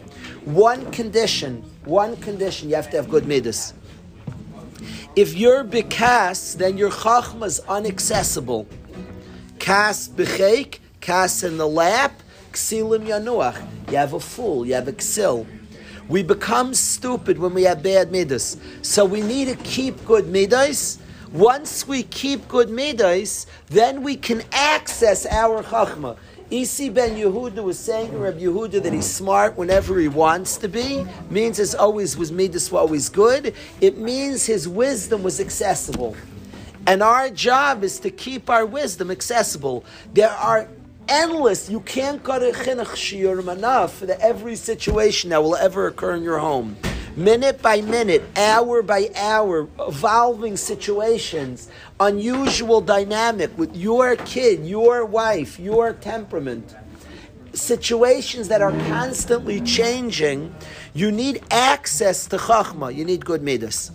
One 0.46 0.90
condition 0.90 1.70
one 1.84 2.16
condition, 2.16 2.68
you 2.68 2.76
have 2.76 2.90
to 2.90 2.96
have 2.96 3.08
good 3.08 3.26
midas. 3.26 3.74
If 5.16 5.36
you're 5.36 5.64
bekas, 5.64 6.56
then 6.56 6.76
your 6.76 6.90
chachma 6.90 7.46
is 7.46 7.60
unaccessible. 7.68 8.66
Kas 9.58 10.08
bechek, 10.08 10.78
kas 11.00 11.44
in 11.44 11.56
the 11.56 11.68
lap, 11.68 12.22
ksilim 12.52 13.06
yanuach. 13.06 13.64
You 13.90 13.98
have 13.98 14.14
a 14.14 14.20
fool, 14.20 14.66
you 14.66 14.74
have 14.74 14.88
a 14.88 14.92
ksil. 14.92 15.46
We 16.08 16.22
become 16.22 16.74
stupid 16.74 17.38
when 17.38 17.54
we 17.54 17.62
have 17.62 17.82
bad 17.82 18.10
midas. 18.12 18.56
So 18.82 19.04
we 19.04 19.22
need 19.22 19.48
to 19.48 19.56
keep 19.56 20.04
good 20.04 20.28
midas. 20.28 20.98
Once 21.32 21.86
we 21.88 22.02
keep 22.02 22.46
good 22.48 22.70
midas, 22.70 23.46
then 23.68 24.02
we 24.02 24.16
can 24.16 24.42
access 24.52 25.26
our 25.26 25.62
chachma. 25.62 26.16
Isi 26.50 26.90
ben 26.90 27.16
Yehuda 27.16 27.62
was 27.64 27.78
saying 27.78 28.10
to 28.10 28.18
Rabbi 28.18 28.40
Yehuda 28.40 28.82
that 28.82 28.92
he's 28.92 29.06
smart 29.12 29.56
whenever 29.56 29.98
he 29.98 30.08
wants 30.08 30.56
to 30.58 30.68
be. 30.68 31.06
Means 31.30 31.58
as 31.58 31.74
always 31.74 32.16
was 32.16 32.30
midas 32.30 32.72
always 32.72 33.08
good. 33.08 33.54
It 33.80 33.98
means 33.98 34.44
his 34.44 34.68
wisdom 34.68 35.22
was 35.22 35.40
accessible. 35.40 36.16
And 36.86 37.02
our 37.02 37.30
job 37.30 37.82
is 37.82 37.98
to 38.00 38.10
keep 38.10 38.50
our 38.50 38.66
wisdom 38.66 39.10
accessible. 39.10 39.84
There 40.12 40.30
are 40.30 40.68
endless, 41.08 41.70
you 41.70 41.80
can't 41.80 42.22
go 42.22 42.38
to 42.38 42.52
chinuch 42.52 42.94
shiurim 42.94 43.50
enough 43.50 43.98
for 43.98 44.10
every 44.20 44.56
situation 44.56 45.30
that 45.30 45.42
will 45.42 45.56
ever 45.56 45.86
occur 45.86 46.14
in 46.14 46.22
your 46.22 46.38
home 46.38 46.76
minute 47.16 47.62
by 47.62 47.80
minute, 47.80 48.22
hour 48.36 48.82
by 48.82 49.10
hour, 49.16 49.68
evolving 49.80 50.56
situations, 50.56 51.68
unusual 52.00 52.80
dynamic 52.80 53.56
with 53.56 53.76
your 53.76 54.16
kid, 54.16 54.66
your 54.66 55.04
wife, 55.04 55.58
your 55.58 55.92
temperament, 55.92 56.74
situations 57.52 58.48
that 58.48 58.60
are 58.60 58.72
constantly 58.88 59.60
changing, 59.60 60.54
you 60.92 61.10
need 61.12 61.42
access 61.50 62.26
to 62.26 62.36
chachma. 62.36 62.94
You 62.94 63.04
need 63.04 63.24
good 63.24 63.42
midas. 63.42 63.90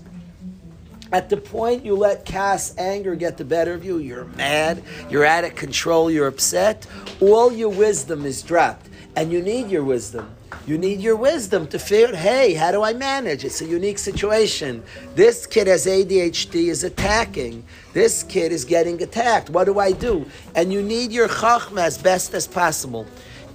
At 1.11 1.29
the 1.29 1.37
point 1.37 1.83
you 1.83 1.95
let 1.95 2.23
kas 2.23 2.77
anger 2.77 3.15
get 3.15 3.37
the 3.37 3.45
better 3.45 3.73
of 3.73 3.83
you, 3.83 3.97
you're 3.97 4.25
mad, 4.25 4.83
you're 5.09 5.25
out 5.25 5.43
of 5.43 5.55
control, 5.55 6.11
you're 6.11 6.27
upset, 6.27 6.85
all 7.19 7.51
your 7.51 7.69
wisdom 7.69 8.25
is 8.25 8.43
dropped. 8.43 8.87
And 9.15 9.31
you 9.31 9.41
need 9.41 9.69
your 9.69 9.83
wisdom. 9.83 10.29
You 10.65 10.77
need 10.77 10.99
your 10.99 11.15
wisdom 11.15 11.67
to 11.67 11.79
figure, 11.79 12.15
hey, 12.15 12.53
how 12.53 12.71
do 12.71 12.83
I 12.83 12.93
manage? 12.93 13.43
It's 13.43 13.61
a 13.61 13.65
unique 13.65 13.97
situation. 13.97 14.83
This 15.15 15.47
kid 15.47 15.67
has 15.67 15.85
ADHD, 15.85 16.67
is 16.67 16.83
attacking. 16.83 17.63
This 17.93 18.23
kid 18.23 18.51
is 18.51 18.65
getting 18.65 19.01
attacked. 19.01 19.49
What 19.49 19.65
do 19.65 19.79
I 19.79 19.91
do? 19.91 20.25
And 20.55 20.71
you 20.71 20.81
need 20.81 21.11
your 21.11 21.27
chachma 21.27 21.81
as 21.81 21.97
best 21.97 22.33
as 22.33 22.47
possible. 22.47 23.07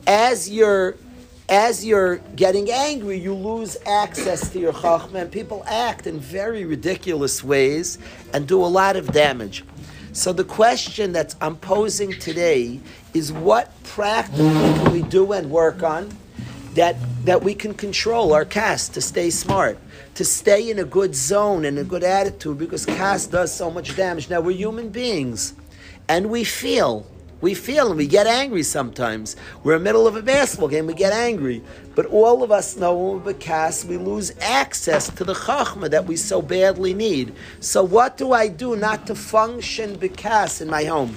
As 0.06 0.50
you're 0.50 0.96
as 1.48 1.84
you're 1.84 2.16
getting 2.36 2.70
angry, 2.70 3.18
you 3.18 3.34
lose 3.34 3.76
access 3.86 4.48
to 4.50 4.58
your 4.58 4.72
chachma, 4.72 5.22
and 5.22 5.30
people 5.30 5.62
act 5.66 6.06
in 6.06 6.18
very 6.18 6.64
ridiculous 6.64 7.44
ways 7.44 7.98
and 8.32 8.48
do 8.48 8.64
a 8.64 8.66
lot 8.66 8.96
of 8.96 9.12
damage. 9.12 9.62
So 10.12 10.32
the 10.32 10.44
question 10.44 11.12
that 11.12 11.34
I'm 11.40 11.56
posing 11.56 12.12
today 12.18 12.80
is 13.12 13.30
what 13.30 13.70
practically 13.82 14.48
can 14.48 14.92
we 14.92 15.02
do 15.02 15.32
and 15.32 15.50
work 15.50 15.82
on 15.82 16.16
that 16.74 16.96
that 17.24 17.42
we 17.42 17.54
can 17.54 17.74
control 17.74 18.32
our 18.32 18.44
kas 18.44 18.88
to 18.90 19.00
stay 19.00 19.30
smart, 19.30 19.78
to 20.14 20.24
stay 20.24 20.70
in 20.70 20.78
a 20.78 20.84
good 20.84 21.14
zone 21.14 21.64
and 21.64 21.78
a 21.78 21.84
good 21.84 22.04
attitude 22.04 22.58
because 22.58 22.84
kas 22.84 23.26
does 23.26 23.54
so 23.54 23.70
much 23.70 23.96
damage. 23.96 24.28
Now 24.28 24.40
we're 24.40 24.56
human 24.56 24.90
beings 24.90 25.54
and 26.08 26.30
we 26.30 26.44
feel. 26.44 27.06
We 27.40 27.52
feel 27.52 27.88
and 27.88 27.98
we 27.98 28.06
get 28.06 28.26
angry 28.26 28.62
sometimes. 28.62 29.36
We're 29.62 29.74
in 29.74 29.80
the 29.80 29.84
middle 29.84 30.06
of 30.06 30.16
a 30.16 30.22
basketball 30.22 30.68
game, 30.68 30.86
we 30.86 30.94
get 30.94 31.12
angry. 31.12 31.62
But 31.94 32.06
all 32.06 32.42
of 32.42 32.50
us 32.50 32.76
know 32.76 32.96
when 32.96 33.24
we 33.24 33.34
cast, 33.34 33.84
we 33.84 33.98
lose 33.98 34.32
access 34.40 35.10
to 35.10 35.24
the 35.24 35.34
chachma 35.34 35.90
that 35.90 36.06
we 36.06 36.16
so 36.16 36.40
badly 36.40 36.94
need. 36.94 37.34
So 37.60 37.84
what 37.84 38.16
do 38.16 38.32
I 38.32 38.48
do 38.48 38.76
not 38.76 39.06
to 39.08 39.14
function 39.14 39.96
bekas 39.98 40.62
in 40.62 40.68
my 40.70 40.84
home? 40.84 41.14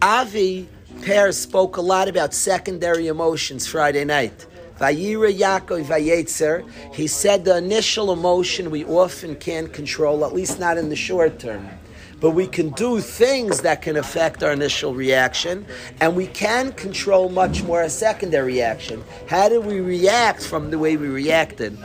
Avi 0.00 0.68
Per 1.02 1.32
spoke 1.32 1.76
a 1.76 1.80
lot 1.80 2.08
about 2.08 2.34
secondary 2.34 3.06
emotions 3.06 3.66
Friday 3.66 4.04
night. 4.04 4.46
Vayira 4.78 5.32
Yaakov 5.32 5.84
Vayetzer, 5.84 6.68
he 6.94 7.06
said 7.06 7.44
the 7.44 7.56
initial 7.56 8.12
emotion 8.12 8.70
we 8.70 8.84
often 8.84 9.34
can't 9.36 9.72
control, 9.72 10.24
at 10.24 10.34
least 10.34 10.60
not 10.60 10.76
in 10.76 10.88
the 10.88 10.96
short 10.96 11.38
term. 11.38 11.68
But 12.20 12.30
we 12.30 12.46
can 12.46 12.70
do 12.70 13.00
things 13.00 13.60
that 13.62 13.80
can 13.80 13.96
affect 13.96 14.42
our 14.42 14.52
initial 14.52 14.94
reaction, 14.94 15.64
and 16.00 16.14
we 16.14 16.26
can 16.26 16.72
control 16.72 17.28
much 17.28 17.62
more 17.62 17.82
a 17.82 17.90
secondary 17.90 18.54
reaction. 18.54 19.02
How 19.28 19.48
do 19.48 19.60
we 19.60 19.80
react 19.80 20.44
from 20.44 20.70
the 20.70 20.78
way 20.78 20.96
we 20.96 21.08
reacted? 21.08 21.78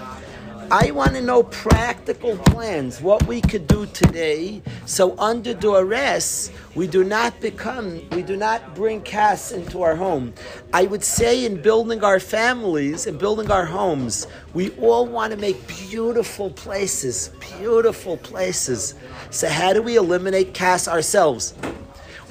I 0.73 0.89
want 0.89 1.13
to 1.13 1.21
know 1.21 1.43
practical 1.43 2.35
plans, 2.35 2.99
what 2.99 3.27
we 3.27 3.41
could 3.41 3.67
do 3.67 3.85
today, 3.85 4.63
so 4.87 5.15
under 5.19 5.53
duress 5.53 6.49
we 6.73 6.87
do 6.87 7.03
not 7.03 7.39
become, 7.39 8.01
we 8.09 8.23
do 8.23 8.35
not 8.35 8.73
bring 8.73 9.01
cas 9.01 9.51
into 9.51 9.83
our 9.83 9.95
home. 9.95 10.33
I 10.73 10.85
would 10.85 11.03
say 11.03 11.45
in 11.45 11.61
building 11.61 12.03
our 12.03 12.19
families 12.19 13.05
and 13.05 13.19
building 13.19 13.51
our 13.51 13.65
homes, 13.65 14.25
we 14.55 14.71
all 14.77 15.05
want 15.05 15.31
to 15.31 15.37
make 15.37 15.67
beautiful 15.67 16.49
places, 16.49 17.29
beautiful 17.59 18.17
places. 18.17 18.95
So 19.29 19.49
how 19.49 19.73
do 19.73 19.83
we 19.83 19.97
eliminate 19.97 20.55
cas 20.55 20.87
ourselves? 20.87 21.53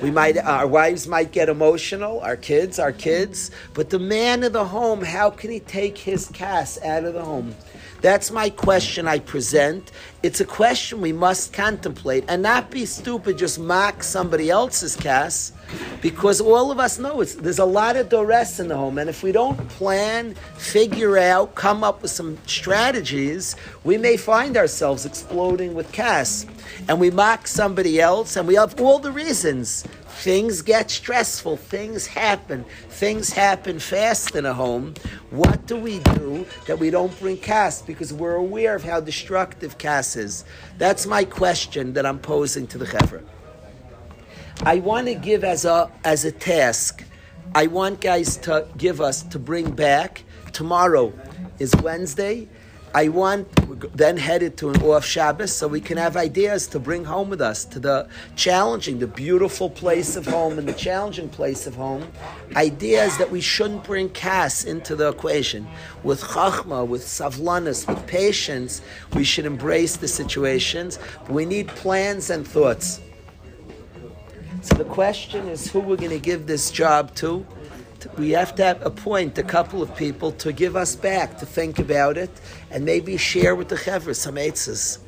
We 0.01 0.11
might, 0.11 0.37
our 0.37 0.67
wives 0.67 1.07
might 1.07 1.31
get 1.31 1.49
emotional, 1.49 2.19
our 2.19 2.37
kids, 2.37 2.81
our 2.81 2.91
kids, 2.91 3.53
but 3.73 3.91
the 3.91 4.01
man 4.01 4.43
of 4.43 4.53
the 4.53 4.65
home, 4.65 5.01
how 5.01 5.31
can 5.31 5.53
he 5.53 5.61
take 5.61 5.97
his 5.97 6.27
kas 6.27 6.83
out 6.83 7.05
of 7.05 7.15
the 7.15 7.25
home? 7.25 7.55
That's 8.03 8.33
my 8.33 8.51
question 8.51 9.07
I 9.07 9.21
present. 9.21 9.93
It's 10.25 10.41
a 10.41 10.45
question 10.45 11.01
we 11.01 11.13
must 11.13 11.53
contemplate 11.53 12.25
and 12.27 12.43
not 12.43 12.69
be 12.69 12.85
stupid, 12.85 13.39
just 13.39 13.61
mock 13.61 14.03
somebody 14.03 14.51
else's 14.51 14.97
kas, 14.97 15.53
Because 16.01 16.41
all 16.41 16.71
of 16.71 16.79
us 16.79 16.99
know 16.99 17.21
it's, 17.21 17.35
there's 17.35 17.59
a 17.59 17.65
lot 17.65 17.97
of 17.97 18.09
duress 18.09 18.59
in 18.61 18.69
the 18.69 18.77
home, 18.77 18.99
and 18.99 19.09
if 19.09 19.23
we 19.23 19.33
don't 19.33 19.57
plan, 19.69 20.35
figure 20.57 21.19
out, 21.19 21.55
come 21.55 21.85
up 21.85 22.03
with 22.03 22.11
some 22.11 22.39
strategies, 22.47 23.57
we 23.85 23.97
may 23.99 24.17
find 24.17 24.57
ourselves 24.57 25.07
exploding 25.07 25.75
with 25.75 25.93
cas. 25.93 26.47
And 26.89 26.99
we 27.01 27.11
mock 27.11 27.47
somebody 27.47 28.01
else, 28.01 28.37
and 28.37 28.49
we 28.49 28.55
have 28.55 28.81
all 28.81 28.99
the 28.99 29.13
reasons. 29.13 29.85
Things 30.23 30.63
get 30.63 30.91
stressful, 30.91 31.57
things 31.57 32.07
happen, 32.07 32.65
things 32.89 33.33
happen 33.33 33.81
fast 33.81 34.37
in 34.37 34.47
a 34.47 34.55
home. 34.55 34.95
What 35.31 35.67
do 35.67 35.77
we 35.77 35.99
do 36.01 36.47
that 36.67 36.79
we 36.79 36.91
don't 36.91 37.19
bring 37.19 37.39
cas? 37.39 37.83
Because 37.83 38.13
we're 38.13 38.37
aware 38.37 38.77
of 38.77 38.85
how 38.85 39.01
destructive 39.01 39.79
cas 39.79 40.15
is. 40.15 40.45
That's 40.79 41.07
my 41.07 41.25
question 41.25 41.95
that 41.95 42.07
I'm 42.07 42.19
posing 42.19 42.67
to 42.69 42.79
the 42.79 42.85
Chevra. 42.85 43.23
I 44.65 44.79
want 44.79 45.09
to 45.09 45.15
give 45.17 45.43
as 45.43 45.65
a 45.65 45.91
as 46.05 46.25
a 46.25 46.31
task. 46.31 47.03
I 47.53 47.67
want 47.67 48.01
guys 48.01 48.37
to 48.39 48.69
give 48.77 49.01
us 49.01 49.25
to 49.25 49.41
bring 49.41 49.73
back 49.73 50.23
tomorrow 50.53 51.13
is 51.59 51.75
Wednesday. 51.83 52.49
I 52.95 53.09
want 53.09 53.49
then 53.97 54.17
headed 54.17 54.57
to 54.59 54.71
an 54.71 54.81
off 54.83 55.05
Shabbos 55.05 55.53
so 55.53 55.67
we 55.67 55.81
can 55.81 55.97
have 55.97 56.17
ideas 56.17 56.69
to 56.69 56.79
bring 56.79 57.05
home 57.05 57.29
with 57.29 57.41
us 57.41 57.65
to 57.67 57.81
the 57.81 58.09
challenging, 58.37 59.01
the 59.01 59.09
beautiful 59.09 59.69
place 59.69 60.15
of 60.15 60.27
home 60.27 60.57
and 60.61 60.69
the 60.69 60.75
challenging 60.75 61.29
place 61.29 61.67
of 61.67 61.75
home. 61.75 62.07
Ideas 62.55 63.19
that 63.19 63.33
we 63.33 63.41
shouldn't 63.41 63.83
bring 63.83 64.11
cas 64.11 64.65
into 64.65 64.95
the 64.95 65.09
equation. 65.09 65.67
With 66.05 66.21
chachma, 66.21 66.87
with 66.87 67.03
savlanis, 67.03 67.89
with 67.89 68.07
patience, 68.07 68.81
we 69.15 69.25
should 69.25 69.45
embrace 69.45 69.97
the 69.97 70.07
situations. 70.07 71.01
But 71.25 71.31
we 71.31 71.47
need 71.47 71.67
plans 71.67 72.31
and 72.31 72.47
thoughts. 72.47 73.01
So 74.63 74.77
the 74.77 74.85
question 74.85 75.49
is 75.49 75.69
who 75.71 75.81
we're 75.81 75.97
going 75.97 76.11
to 76.11 76.21
give 76.21 76.47
this 76.47 76.71
job 76.71 77.15
to. 77.17 77.45
We 78.17 78.31
have 78.31 78.55
to 78.57 78.81
appoint 78.85 79.37
a 79.39 79.43
couple 79.43 79.83
of 79.83 79.95
people 79.97 80.31
to 80.33 80.53
give 80.53 80.77
us 80.77 80.95
back, 80.95 81.39
to 81.39 81.47
think 81.47 81.81
about 81.81 82.17
it, 82.17 82.31
and 82.71 82.85
maybe 82.85 83.17
share 83.17 83.57
with 83.57 83.69
the 83.69 83.75
chevra 83.75 84.15
some 84.15 84.37
eitzes. 84.37 84.99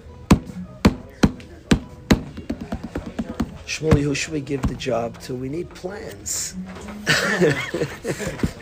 Shmuley, 3.64 4.02
who 4.02 4.14
should 4.14 4.32
we 4.32 4.40
give 4.40 4.62
the 4.62 4.74
job 4.74 5.20
to? 5.22 5.34
We 5.34 5.48
need 5.48 5.70
plans. 5.70 6.54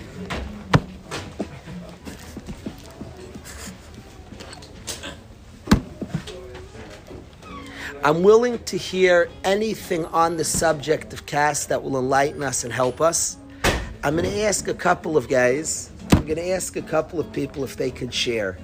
I'm 8.05 8.25
willing 8.25 8.59
to 8.65 8.77
hear 8.77 9.31
anything 9.45 10.07
on 10.07 10.37
the 10.37 10.45
subject 10.45 11.13
of 11.13 11.25
cas 11.25 11.67
that 11.69 11.85
will 11.85 11.97
enlighten 11.97 12.43
us 12.43 12.65
and 12.65 12.73
help 12.73 13.01
us. 13.01 13.37
I'm 14.03 14.17
going 14.17 14.29
to 14.29 14.43
ask 14.43 14.67
a 14.67 14.75
couple 14.75 15.17
of 15.17 15.29
guys, 15.29 15.93
I'm 16.11 16.27
going 16.27 16.39
to 16.39 16.51
ask 16.51 16.75
a 16.75 16.83
couple 16.83 17.21
of 17.21 17.33
people 17.33 17.63
if 17.63 17.77
they 17.77 17.93
can 17.93 18.11
share 18.11 18.59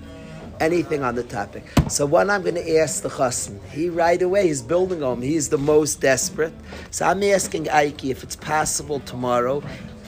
anything 0.59 1.05
on 1.05 1.15
the 1.15 1.23
topic. 1.23 1.63
So 1.89 2.05
one 2.05 2.31
I'm 2.31 2.43
going 2.43 2.57
to 2.57 2.79
ask 2.79 3.01
the 3.05 3.11
chassan. 3.11 3.65
He 3.71 3.89
right 3.89 4.21
away 4.21 4.49
is 4.49 4.61
building 4.61 5.03
home. 5.03 5.23
He's 5.23 5.49
the 5.49 5.59
most 5.59 6.01
desperate. 6.01 6.53
So 6.91 7.07
I'm 7.07 7.23
asking 7.23 7.71
Ike 7.71 8.07
if 8.07 8.25
it's 8.25 8.35
possible 8.35 8.99
tomorrow. 8.99 9.63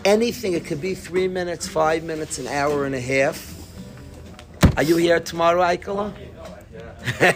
Anything. 0.05 0.55
It 0.55 0.65
could 0.65 0.81
be 0.81 0.97
three 0.97 1.29
minutes, 1.29 1.69
five 1.69 2.03
minutes, 2.03 2.41
an 2.41 2.49
hour 2.49 2.85
and 2.85 2.97
a 2.97 3.01
half. 3.01 3.55
Are 4.77 4.83
you 4.83 4.97
here 4.97 5.21
tomorrow, 5.21 5.63
Aikala? 5.63 6.13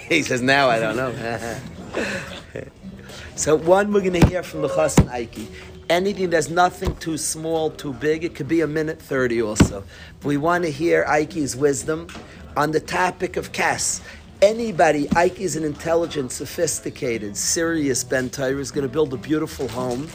he 0.09 0.23
says, 0.23 0.43
now 0.43 0.69
I 0.69 0.81
don't 0.81 0.97
know. 0.97 1.61
so 3.37 3.57
one 3.57 3.93
we're 3.93 4.01
going 4.01 4.21
to 4.21 4.27
hear 4.27 4.43
from 4.43 4.63
the 4.63 4.69
chassan 4.69 5.09
Aiki. 5.09 5.47
Anything 5.91 6.31
that's 6.31 6.49
nothing 6.49 6.97
too 6.97 7.19
small, 7.19 7.71
too 7.71 7.93
big, 7.93 8.25
it 8.25 8.35
could 8.35 8.49
be 8.49 8.63
a 8.63 8.67
minute 8.67 9.01
30 9.01 9.43
also. 9.43 9.85
We 10.23 10.39
want 10.39 10.65
to 10.65 10.71
hear 10.71 11.05
Aiki's 11.05 11.55
wisdom 11.55 12.09
on 12.57 12.71
the 12.71 12.81
topic 12.81 13.37
of 13.37 13.53
cas. 13.53 14.01
Anybody, 14.41 15.09
Ike 15.15 15.41
is 15.41 15.57
an 15.57 15.65
intelligent, 15.65 16.33
sophisticated, 16.33 17.37
serious 17.37 18.03
Ben 18.05 18.27
is 18.27 18.71
going 18.71 18.87
to 18.87 18.93
build 18.93 19.15
a 19.15 19.17
beautiful 19.17 19.69
home. 19.69 20.09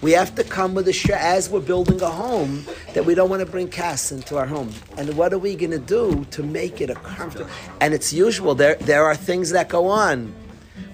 We 0.00 0.12
have 0.12 0.34
to 0.34 0.44
come 0.44 0.74
with 0.74 0.88
a 0.88 0.92
share 0.92 1.18
as 1.18 1.48
we're 1.48 1.60
building 1.60 2.00
a 2.02 2.10
home 2.10 2.64
that 2.92 3.04
we 3.04 3.14
don't 3.14 3.30
want 3.30 3.40
to 3.40 3.46
bring 3.46 3.68
cas 3.68 4.12
into 4.12 4.36
our 4.36 4.46
home. 4.46 4.70
And 4.96 5.16
what 5.16 5.32
are 5.32 5.38
we 5.38 5.54
going 5.54 5.70
to 5.70 5.78
do 5.78 6.24
to 6.30 6.42
make 6.42 6.80
it 6.80 6.90
a 6.90 6.94
comfortable? 6.94 7.50
And 7.80 7.94
it's 7.94 8.12
usual. 8.12 8.54
There, 8.54 8.74
there 8.76 9.04
are 9.04 9.16
things 9.16 9.50
that 9.50 9.68
go 9.68 9.86
on. 9.88 10.34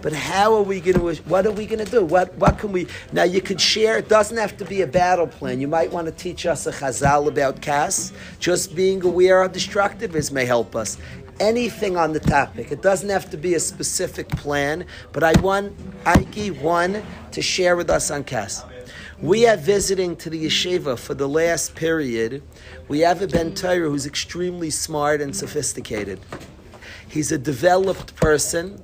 But 0.03 0.13
how 0.13 0.55
are 0.55 0.63
we 0.63 0.81
going 0.81 0.99
to? 0.99 1.23
What 1.29 1.47
are 1.47 1.53
we 1.53 1.67
going 1.67 1.85
to 1.85 1.91
do? 1.91 2.05
What 2.05 2.35
what 2.37 2.59
can 2.59 2.73
we? 2.73 2.87
Now 3.13 3.25
you 3.25 3.41
could 3.41 3.61
share. 3.61 3.99
It 3.99 4.09
doesn't 4.09 4.37
have 4.37 4.57
to 4.59 4.65
be 4.65 4.83
a 4.83 4.87
battle 4.87 5.27
plan. 5.27 5.61
You 5.61 5.69
might 5.69 5.93
want 5.93 6.07
to 6.07 6.13
teach 6.13 6.47
us 6.47 6.67
a 6.67 6.73
chazal 6.73 7.29
about 7.29 7.61
cas. 7.61 8.13
Just 8.39 8.75
being 8.75 9.05
aware 9.05 9.43
of 9.43 9.53
destructiveness 9.53 10.31
may 10.31 10.47
help 10.47 10.75
us. 10.75 10.97
Anything 11.39 11.97
on 11.97 12.13
the 12.13 12.21
topic. 12.21 12.71
It 12.71 12.83
doesn't 12.83 13.09
have 13.09 13.31
to 13.31 13.37
be 13.37 13.55
a 13.55 13.61
specific 13.61 14.29
plan. 14.29 14.87
But 15.13 15.25
I 15.25 15.39
want 15.41 15.75
Ike 16.07 16.55
one 16.61 17.03
to 17.33 17.43
share 17.43 17.77
with 17.77 17.91
us 17.91 18.11
on 18.11 18.25
cas. 18.25 18.65
We 19.21 19.47
are 19.47 19.57
visiting 19.57 20.17
to 20.17 20.31
the 20.31 20.47
yeshiva 20.47 20.99
for 20.99 21.13
the 21.13 21.29
last 21.29 21.75
period. 21.75 22.43
We 22.89 23.01
have 23.01 23.21
a 23.21 23.27
Ben 23.27 23.55
Torah 23.55 23.91
who's 23.91 24.07
extremely 24.07 24.71
smart 24.71 25.21
and 25.21 25.37
sophisticated. 25.37 26.21
He's 27.11 27.33
a 27.33 27.39
developed 27.39 28.15
person, 28.15 28.81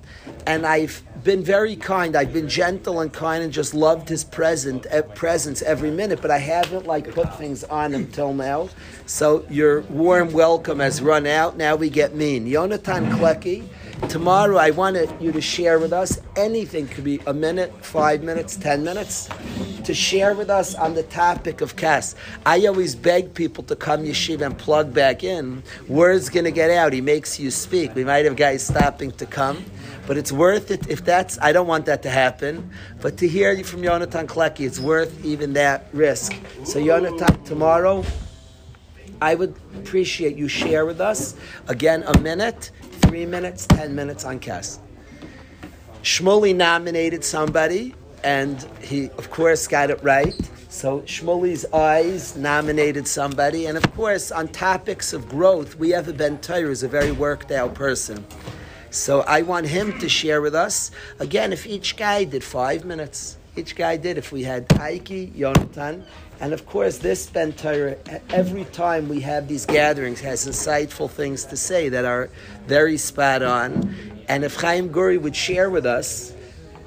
and 0.49 0.67
I've 0.67 1.01
been 1.23 1.45
very 1.45 1.77
kind. 1.77 2.17
I've 2.17 2.33
been 2.33 2.49
gentle 2.49 2.99
and 2.99 3.13
kind, 3.13 3.45
and 3.45 3.53
just 3.53 3.73
loved 3.73 4.09
his 4.09 4.25
present 4.25 4.85
eh, 4.91 5.03
presence 5.03 5.63
every 5.63 5.93
minute. 5.93 6.21
But 6.21 6.33
I 6.33 6.39
haven't 6.39 6.89
like 6.89 7.15
put 7.15 7.39
things 7.39 7.63
on 7.63 7.95
him 7.95 8.11
till 8.11 8.35
now. 8.35 8.69
So 9.07 9.47
your 9.49 9.83
warm 9.83 10.33
welcome 10.33 10.81
has 10.81 11.01
run 11.01 11.25
out. 11.25 11.57
Now 11.57 11.77
we 11.77 11.89
get 11.89 12.17
mean. 12.17 12.49
Yonatan 12.49 13.13
Kleki. 13.13 13.69
Tomorrow, 14.03 14.59
I 14.59 14.71
want 14.71 14.97
you 15.21 15.33
to 15.33 15.41
share 15.41 15.79
with 15.79 15.93
us 15.93 16.21
anything. 16.37 16.87
Could 16.87 17.05
be 17.05 17.19
a 17.27 17.33
minute, 17.33 17.73
five 17.85 18.23
minutes, 18.23 18.55
ten 18.55 18.85
minutes, 18.85 19.29
to 19.85 19.95
share 19.95 20.35
with 20.35 20.51
us 20.51 20.75
on 20.75 20.95
the 20.95 21.03
topic 21.03 21.63
of 21.63 21.77
cas. 21.77 22.15
I 22.45 22.67
always 22.67 22.95
beg 22.95 23.33
people 23.33 23.65
to 23.65 23.75
come 23.75 24.05
yeshiva 24.05 24.43
and 24.43 24.57
plug 24.57 24.93
back 24.93 25.25
in. 25.25 25.63
Word's 25.89 26.29
going 26.29 26.45
to 26.45 26.51
get 26.51 26.71
out. 26.71 26.93
He 26.93 27.01
makes 27.01 27.41
you 27.41 27.51
speak. 27.51 27.95
We 27.95 28.05
might 28.05 28.27
have 28.27 28.37
guys 28.37 28.67
stopping 28.67 29.13
to 29.13 29.25
come, 29.27 29.65
but 30.07 30.19
it's 30.19 30.31
worth 30.31 30.71
it. 30.71 30.89
If 30.89 31.05
that's, 31.05 31.39
I 31.41 31.53
don't 31.53 31.67
want 31.67 31.87
that 31.87 32.03
to 32.03 32.11
happen. 32.11 32.71
But 33.01 33.17
to 33.19 33.27
hear 33.27 33.53
you 33.53 33.65
from 33.65 33.81
Yonatan 33.81 34.27
Kleki, 34.27 34.67
it's 34.67 34.79
worth 34.79 35.25
even 35.25 35.55
that 35.55 35.89
risk. 35.93 36.37
So 36.65 36.79
Yonatan, 36.79 37.45
tomorrow. 37.45 38.05
I 39.21 39.35
would 39.35 39.55
appreciate 39.75 40.37
you 40.37 40.47
share 40.47 40.85
with 40.85 41.01
us 41.01 41.37
again 41.69 42.03
a 42.03 42.19
minute 42.21 42.71
three 43.09 43.27
minutes, 43.27 43.67
ten 43.67 43.95
minutes 43.95 44.25
on 44.25 44.41
Kes. 44.41 44.79
Shmuley 46.03 46.55
nominated 46.55 47.25
somebody, 47.25 47.95
and 48.23 48.67
he, 48.81 49.11
of 49.11 49.31
course, 49.31 49.67
got 49.67 49.91
it 49.91 50.03
right. 50.03 50.35
So 50.69 51.01
Shmuley's 51.03 51.65
eyes 51.73 52.37
nominated 52.37 53.09
somebody, 53.09 53.67
and 53.67 53.77
of 53.77 53.95
course, 53.95 54.31
on 54.31 54.49
topics 54.49 55.13
of 55.13 55.29
growth, 55.29 55.77
we 55.77 55.91
have 55.91 56.09
a 56.09 56.13
Ben 56.13 56.39
Torah, 56.39 56.71
is 56.71 56.83
a 56.83 56.89
very 56.89 57.13
worked 57.13 57.51
out 57.51 57.75
person. 57.75 58.27
So 58.91 59.21
I 59.23 59.43
want 59.43 59.67
him 59.67 59.99
to 59.99 60.09
share 60.09 60.41
with 60.41 60.55
us. 60.55 60.91
Again, 61.19 61.53
if 61.53 61.67
each 61.67 61.97
guy 61.97 62.25
did 62.25 62.45
five 62.45 62.85
minutes, 62.85 63.37
each 63.57 63.75
guy 63.75 63.97
did. 63.97 64.19
If 64.19 64.33
we 64.33 64.43
had 64.43 64.69
Taiki, 64.69 65.33
Yonatan, 65.33 66.03
and 66.41 66.53
of 66.53 66.67
course, 66.67 66.99
this 66.99 67.27
Ben 67.27 67.53
Torah, 67.53 67.97
every 68.31 68.65
time 68.67 69.09
we 69.09 69.21
have 69.21 69.49
these 69.49 69.65
gatherings, 69.65 70.21
has 70.21 70.47
insightful 70.47 71.11
things 71.11 71.47
to 71.47 71.57
say 71.57 71.89
that 71.89 72.05
are 72.05 72.29
very 72.67 72.99
spot 72.99 73.43
on. 73.43 73.95
And 74.29 74.45
if 74.45 74.57
Chaim 74.57 74.91
Guri 74.91 75.21
would 75.21 75.35
share 75.35 75.71
with 75.71 75.87
us 75.87 76.35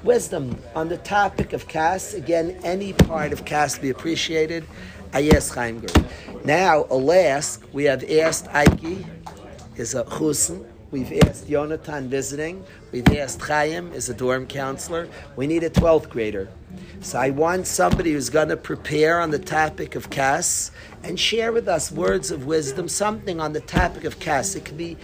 wisdom 0.04 0.56
on 0.74 0.88
the 0.88 0.98
topic 0.98 1.52
of 1.52 1.66
cas, 1.66 2.14
again, 2.14 2.58
any 2.62 2.92
part 2.92 3.32
of 3.32 3.44
cas 3.44 3.76
be 3.76 3.90
appreciated. 3.90 4.64
I 5.12 5.28
ask 5.30 5.52
Chaim 5.52 5.80
Guri. 5.80 6.44
Now, 6.44 6.86
alas, 6.88 7.58
we 7.72 7.84
have 7.84 8.08
asked 8.08 8.46
Aiki, 8.46 9.04
is 9.76 9.94
a 9.94 10.04
Chusin. 10.04 10.69
We've 10.90 11.12
asked 11.24 11.48
Yonatan 11.48 12.08
visiting. 12.08 12.64
We've 12.90 13.06
asked 13.08 13.40
Chaim, 13.40 13.92
is 13.92 14.08
a 14.08 14.14
dorm 14.14 14.46
counselor. 14.46 15.08
We 15.36 15.46
need 15.46 15.62
a 15.62 15.70
12th 15.70 16.08
grader. 16.08 16.48
So 17.00 17.16
I 17.16 17.30
want 17.30 17.68
somebody 17.68 18.12
who's 18.12 18.28
going 18.28 18.48
to 18.48 18.56
prepare 18.56 19.20
on 19.20 19.30
the 19.30 19.38
topic 19.38 19.94
of 19.94 20.10
cas 20.10 20.72
and 21.04 21.18
share 21.18 21.52
with 21.52 21.68
us 21.68 21.92
words 21.92 22.32
of 22.32 22.44
wisdom, 22.44 22.88
something 22.88 23.40
on 23.40 23.52
the 23.52 23.60
topic 23.60 24.02
of 24.02 24.18
cas. 24.18 24.56
It 24.56 24.64
could 24.64 24.76
be 24.76 24.96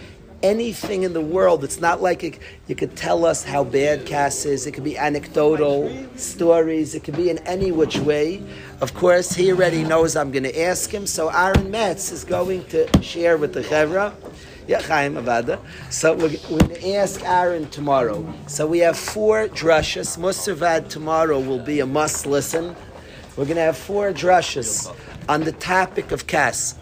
anything 0.43 1.03
in 1.03 1.13
the 1.13 1.21
world. 1.21 1.63
It's 1.63 1.79
not 1.79 2.01
like 2.01 2.23
it, 2.23 2.39
you 2.67 2.75
could 2.75 2.95
tell 2.95 3.25
us 3.25 3.43
how 3.43 3.63
bad 3.63 4.05
cas 4.05 4.45
is. 4.45 4.67
It 4.67 4.73
could 4.73 4.83
be 4.83 4.97
anecdotal 4.97 5.89
stories. 6.17 6.95
It 6.95 7.05
could 7.05 7.15
be 7.15 7.29
in 7.29 7.37
any 7.39 7.71
which 7.71 7.97
way. 7.97 8.43
Of 8.81 8.93
course, 8.93 9.33
he 9.33 9.51
already 9.51 9.83
knows 9.83 10.15
I'm 10.15 10.31
going 10.31 10.43
to 10.43 10.61
ask 10.61 10.93
him. 10.93 11.07
So 11.07 11.29
Aaron 11.29 11.71
Metz 11.71 12.11
is 12.11 12.23
going 12.23 12.65
to 12.65 13.01
share 13.01 13.37
with 13.37 13.53
the 13.53 13.61
Chevra. 13.61 14.13
Yeah, 14.67 14.81
Chaim 14.81 15.15
Avada. 15.15 15.59
So 15.89 16.13
we're, 16.13 16.35
going 16.49 16.67
to 16.67 16.93
ask 16.95 17.23
Aaron 17.23 17.69
tomorrow. 17.69 18.33
So 18.47 18.67
we 18.67 18.79
have 18.79 18.99
four 18.99 19.47
drushes. 19.47 20.17
Musarvad 20.17 20.89
tomorrow 20.89 21.39
will 21.39 21.63
be 21.63 21.79
a 21.79 21.85
must 21.85 22.25
listen. 22.25 22.75
We're 23.37 23.45
going 23.45 23.55
to 23.55 23.61
have 23.61 23.77
four 23.77 24.11
drushes 24.11 24.93
on 25.29 25.45
the 25.45 25.53
topic 25.53 26.11
of 26.11 26.27
Kas. 26.27 26.75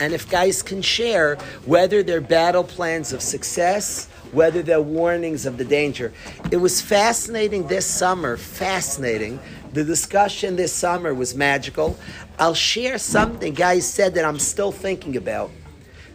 And 0.00 0.12
if 0.12 0.28
guys 0.28 0.60
can 0.60 0.82
share 0.82 1.36
whether 1.64 2.02
they're 2.02 2.20
battle 2.20 2.64
plans 2.64 3.12
of 3.12 3.22
success, 3.22 4.08
whether 4.32 4.60
they're 4.60 4.82
warnings 4.82 5.46
of 5.46 5.58
the 5.58 5.64
danger. 5.64 6.12
It 6.50 6.56
was 6.56 6.80
fascinating 6.80 7.68
this 7.68 7.86
summer, 7.86 8.36
fascinating. 8.36 9.38
The 9.72 9.84
discussion 9.84 10.56
this 10.56 10.72
summer 10.72 11.14
was 11.14 11.34
magical. 11.36 11.96
I'll 12.40 12.54
share 12.54 12.98
something 12.98 13.54
guys 13.54 13.88
said 13.88 14.14
that 14.14 14.24
I'm 14.24 14.40
still 14.40 14.72
thinking 14.72 15.16
about. 15.16 15.50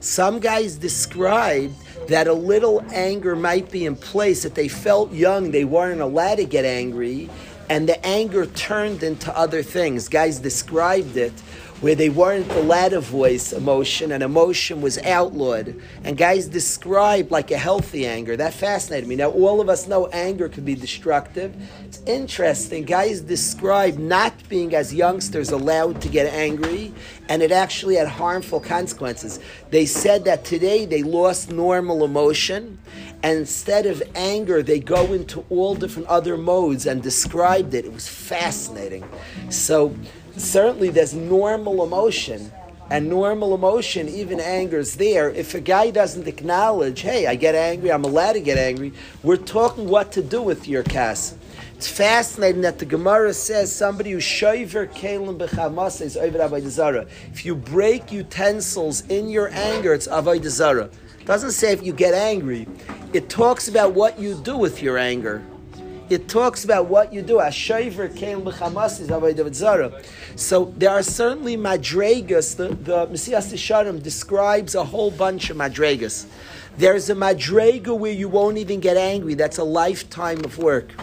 Some 0.02 0.40
guys 0.40 0.78
described 0.78 1.76
that 2.08 2.28
a 2.28 2.34
little 2.34 2.84
anger 2.92 3.36
might 3.36 3.70
be 3.70 3.86
in 3.86 3.96
place, 3.96 4.42
that 4.42 4.56
they 4.56 4.68
felt 4.68 5.14
young, 5.14 5.52
they 5.52 5.64
weren't 5.64 6.02
allowed 6.02 6.36
to 6.38 6.46
get 6.46 6.66
angry, 6.66 7.30
and 7.70 7.88
the 7.88 8.04
anger 8.04 8.48
turned 8.48 9.04
into 9.04 9.32
other 9.38 9.62
things. 9.62 10.10
Guys 10.10 10.40
described 10.40 11.18
it 11.18 11.34
where 11.82 11.96
they 11.96 12.10
weren't 12.10 12.50
allowed 12.52 12.90
to 12.90 13.02
voice 13.02 13.52
emotion 13.54 14.12
and 14.12 14.24
emotion 14.24 14.82
was 14.82 15.00
outlawed. 15.00 15.82
And 16.04 16.16
guys 16.16 16.48
described 16.48 17.32
like 17.32 17.50
a 17.50 17.58
healthy 17.58 18.06
anger. 18.06 18.38
That 18.38 18.54
fascinated 18.54 19.10
me. 19.10 19.16
Now, 19.16 19.32
all 19.32 19.60
of 19.60 19.68
us 19.68 19.88
know 19.88 20.06
anger 20.08 20.48
can 20.48 20.64
be 20.64 20.76
destructive. 20.76 21.56
It's 21.86 22.02
interesting. 22.06 22.86
Guys 22.86 23.22
describe 23.22 23.98
not 23.98 24.34
being, 24.48 24.76
as 24.76 24.94
youngsters, 24.94 25.50
allowed 25.50 26.02
to 26.02 26.10
get 26.10 26.32
angry, 26.32 26.94
and 27.30 27.42
it 27.42 27.52
actually 27.52 27.96
had 27.96 28.08
harmful 28.08 28.60
consequences. 28.60 29.40
They 29.72 29.88
said 29.88 30.24
that 30.26 30.46
today 30.46 30.86
they 30.86 31.02
lost 31.02 31.52
normal 31.52 32.06
emotion, 32.06 32.78
and 33.24 33.40
instead 33.40 33.88
of 33.88 34.04
anger, 34.14 34.62
they 34.62 34.80
go 34.80 35.14
into 35.14 35.44
all 35.50 35.74
different 35.74 36.08
other 36.10 36.38
modes 36.38 36.86
and 36.86 37.02
described 37.02 37.74
it. 37.74 37.86
It 37.86 37.94
was 37.94 38.08
fascinating. 38.08 39.04
So, 39.50 39.96
certainly 40.42 40.90
there's 40.90 41.14
normal 41.14 41.84
emotion. 41.84 42.52
And 42.90 43.08
normal 43.08 43.56
emotion, 43.56 44.10
even 44.10 44.42
anger, 44.42 44.80
is 44.80 44.98
there. 44.98 45.30
If 45.30 45.56
a 45.56 45.62
guy 45.62 45.92
doesn't 45.92 46.28
acknowledge, 46.28 47.00
hey, 47.00 47.26
I 47.26 47.36
get 47.36 47.56
angry, 47.56 47.90
I'm 47.90 48.04
allowed 48.04 48.34
to 48.34 48.42
get 48.42 48.58
angry, 48.58 48.92
we're 49.24 49.38
talking 49.38 49.88
what 49.88 50.12
to 50.12 50.22
do 50.22 50.42
with 50.42 50.68
your 50.68 50.84
kas. 50.84 51.36
It's 51.78 51.88
fascinating 51.88 52.62
that 52.62 52.80
the 52.80 52.86
Gemara 52.86 53.34
says 53.34 53.74
somebody 53.74 54.12
who 54.12 54.18
shoiver 54.18 54.92
kalim 54.94 55.38
b'chamas 55.38 56.02
is 56.02 56.18
over 56.18 56.70
zara. 56.70 57.08
If 57.32 57.46
you 57.46 57.56
break 57.56 58.12
utensils 58.12 59.08
in 59.08 59.30
your 59.30 59.48
anger, 59.54 59.94
it's 59.94 60.10
avodah. 60.10 60.92
It 61.22 61.26
doesn't 61.26 61.52
say 61.52 61.72
if 61.72 61.82
you 61.82 61.94
get 61.94 62.14
angry. 62.14 62.68
It 63.14 63.30
talks 63.30 63.70
about 63.70 63.94
what 63.94 64.20
you 64.20 64.36
do 64.36 64.58
with 64.58 64.82
your 64.82 64.98
anger 64.98 65.42
it 66.12 66.28
talks 66.28 66.66
about 66.66 66.88
what 66.88 67.14
you 67.14 67.22
do. 67.22 67.36
Ashoiver 67.38 68.10
zara. 69.56 70.02
So 70.36 70.74
there 70.78 70.90
are 70.90 71.04
certainly 71.04 71.58
madregas. 71.58 72.56
The 72.58 72.70
the 72.70 73.08
Mesilas 73.08 73.54
Yesharim 73.54 74.04
describes 74.04 74.76
a 74.76 74.84
whole 74.84 75.12
bunch 75.12 75.50
of 75.50 75.58
madregas. 75.58 76.26
There's 76.78 77.10
a 77.10 77.16
madrega 77.16 77.98
where 77.98 78.12
you 78.12 78.30
won't 78.30 78.58
even 78.58 78.80
get 78.80 78.98
angry. 78.98 79.34
That's 79.36 79.58
a 79.58 79.64
lifetime 79.64 80.44
of 80.44 80.58
work. 80.58 80.94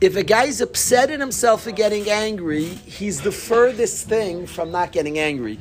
If 0.00 0.16
a 0.16 0.24
guy's 0.24 0.60
upset 0.60 1.10
at 1.10 1.20
himself 1.20 1.62
for 1.62 1.70
getting 1.70 2.10
angry, 2.10 2.64
he's 2.64 3.20
the 3.20 3.30
furthest 3.30 4.08
thing 4.08 4.46
from 4.46 4.72
not 4.72 4.90
getting 4.90 5.18
angry. 5.18 5.60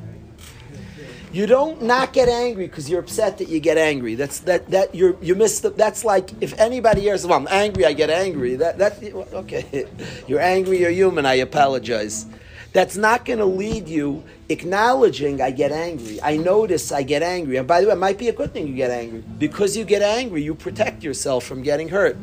You 1.31 1.45
don't 1.45 1.81
not 1.81 2.11
get 2.11 2.27
angry 2.27 2.67
because 2.67 2.89
you're 2.89 2.99
upset 2.99 3.37
that 3.37 3.47
you 3.47 3.61
get 3.61 3.77
angry. 3.77 4.15
That's 4.15 4.39
that 4.41 4.69
that 4.71 4.93
you 4.93 5.17
you 5.21 5.33
miss 5.33 5.61
the. 5.61 5.69
That's 5.69 6.03
like 6.03 6.31
if 6.41 6.59
anybody 6.59 7.01
hears, 7.01 7.25
"Well, 7.25 7.39
I'm 7.39 7.47
angry, 7.49 7.85
I 7.85 7.93
get 7.93 8.09
angry." 8.09 8.55
That 8.55 8.77
that 8.79 9.01
okay, 9.33 9.87
you're 10.27 10.41
angry, 10.41 10.79
you're 10.79 10.91
human. 10.91 11.25
I 11.25 11.35
apologize. 11.35 12.25
That's 12.73 12.95
not 12.95 13.25
going 13.25 13.39
to 13.39 13.45
lead 13.45 13.89
you 13.89 14.23
acknowledging 14.47 15.41
I 15.41 15.51
get 15.51 15.73
angry. 15.73 16.21
I 16.21 16.37
notice 16.37 16.91
I 16.93 17.03
get 17.03 17.21
angry. 17.21 17.57
And 17.57 17.67
by 17.67 17.81
the 17.81 17.87
way, 17.87 17.93
it 17.93 17.97
might 17.97 18.17
be 18.17 18.29
a 18.29 18.33
good 18.33 18.53
thing 18.53 18.65
you 18.65 18.75
get 18.75 18.91
angry 18.91 19.23
because 19.37 19.75
you 19.75 19.83
get 19.83 20.01
angry. 20.01 20.41
You 20.41 20.55
protect 20.55 21.03
yourself 21.03 21.43
from 21.43 21.63
getting 21.63 21.89
hurt. 21.89 22.17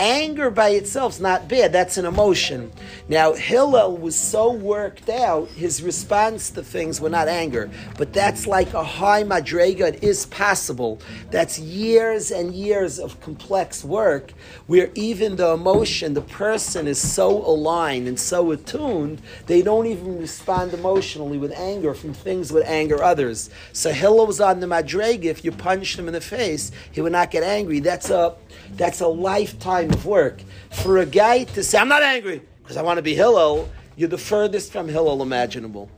Anger 0.00 0.50
by 0.50 0.70
itself 0.70 1.14
is 1.14 1.20
not 1.20 1.48
bad. 1.48 1.72
That's 1.72 1.96
an 1.98 2.06
emotion. 2.06 2.70
Now, 3.08 3.32
Hillel 3.32 3.96
was 3.96 4.14
so 4.14 4.52
worked 4.52 5.08
out, 5.08 5.48
his 5.48 5.82
response 5.82 6.50
to 6.50 6.62
things 6.62 7.00
were 7.00 7.10
not 7.10 7.26
anger. 7.26 7.68
But 7.96 8.12
that's 8.12 8.46
like 8.46 8.74
a 8.74 8.84
high 8.84 9.24
madrega. 9.24 9.94
It 9.94 10.04
is 10.04 10.26
possible. 10.26 11.00
That's 11.32 11.58
years 11.58 12.30
and 12.30 12.54
years 12.54 13.00
of 13.00 13.20
complex 13.20 13.84
work 13.84 14.32
where 14.68 14.90
even 14.94 15.34
the 15.34 15.48
emotion, 15.48 16.14
the 16.14 16.20
person 16.20 16.86
is 16.86 17.00
so 17.00 17.44
aligned 17.44 18.06
and 18.06 18.20
so 18.20 18.52
attuned, 18.52 19.20
they 19.46 19.62
don't 19.62 19.86
even 19.86 20.20
respond 20.20 20.74
emotionally 20.74 21.38
with 21.38 21.50
anger 21.52 21.92
from 21.92 22.14
things 22.14 22.50
that 22.50 22.68
anger 22.68 23.02
others. 23.02 23.50
So 23.72 23.92
Hillel 23.92 24.28
was 24.28 24.40
on 24.40 24.60
the 24.60 24.66
madrega. 24.66 25.24
If 25.24 25.44
you 25.44 25.50
punched 25.50 25.98
him 25.98 26.06
in 26.06 26.14
the 26.14 26.20
face, 26.20 26.70
he 26.92 27.00
would 27.00 27.12
not 27.12 27.32
get 27.32 27.42
angry. 27.42 27.80
That's 27.80 28.10
a 28.10 28.36
that's 28.76 29.00
a 29.00 29.08
lifetime 29.08 29.90
of 29.90 30.06
work. 30.06 30.40
For 30.70 30.98
a 30.98 31.06
guy 31.06 31.44
to 31.44 31.62
say, 31.62 31.78
I'm 31.78 31.88
not 31.88 32.02
angry 32.02 32.42
because 32.62 32.76
I 32.76 32.82
want 32.82 32.98
to 32.98 33.02
be 33.02 33.14
Hillel, 33.14 33.68
you're 33.96 34.08
the 34.08 34.18
furthest 34.18 34.72
from 34.72 34.88
Hillel 34.88 35.22
imaginable. 35.22 35.90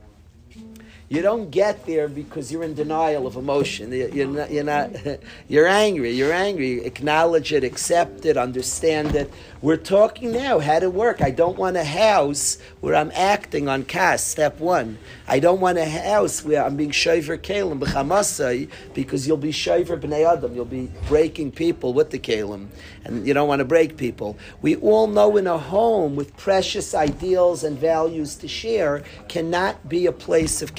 You 1.11 1.21
don't 1.21 1.51
get 1.51 1.85
there 1.85 2.07
because 2.07 2.53
you're 2.53 2.63
in 2.63 2.73
denial 2.73 3.27
of 3.27 3.35
emotion. 3.35 3.91
You're 3.91 4.27
not, 4.27 4.49
you're, 4.49 4.63
not, 4.63 4.91
you're 5.49 5.67
angry. 5.67 6.11
You're 6.11 6.31
angry. 6.31 6.85
Acknowledge 6.85 7.51
it, 7.51 7.65
accept 7.65 8.25
it, 8.25 8.37
understand 8.37 9.13
it. 9.13 9.29
We're 9.61 9.75
talking 9.75 10.31
now 10.31 10.59
how 10.59 10.79
to 10.79 10.89
work. 10.89 11.21
I 11.21 11.29
don't 11.29 11.57
want 11.57 11.75
a 11.75 11.83
house 11.83 12.57
where 12.79 12.95
I'm 12.95 13.11
acting 13.13 13.67
on 13.67 13.83
kas, 13.83 14.25
step 14.25 14.61
one. 14.61 14.97
I 15.27 15.39
don't 15.39 15.59
want 15.59 15.77
a 15.77 15.85
house 15.85 16.45
where 16.45 16.63
I'm 16.63 16.77
being 16.77 16.91
shoiver 16.91 17.37
kalim 17.37 17.79
b'chamasai 17.79 18.69
because 18.93 19.27
you'll 19.27 19.35
be 19.35 19.51
shoiver 19.51 19.99
b'nei 19.99 20.25
adam. 20.25 20.55
You'll 20.55 20.65
be 20.65 20.89
breaking 21.09 21.51
people 21.51 21.93
with 21.93 22.09
the 22.09 22.19
kalim, 22.19 22.69
and 23.03 23.27
you 23.27 23.33
don't 23.33 23.49
want 23.49 23.59
to 23.59 23.65
break 23.65 23.97
people. 23.97 24.37
We 24.61 24.77
all 24.77 25.07
know 25.07 25.35
in 25.35 25.45
a 25.45 25.57
home 25.57 26.15
with 26.15 26.35
precious 26.37 26.95
ideals 26.95 27.63
and 27.65 27.77
values 27.77 28.35
to 28.37 28.47
share 28.47 29.03
cannot 29.27 29.89
be 29.89 30.05
a 30.05 30.11
place 30.11 30.61
of 30.61 30.73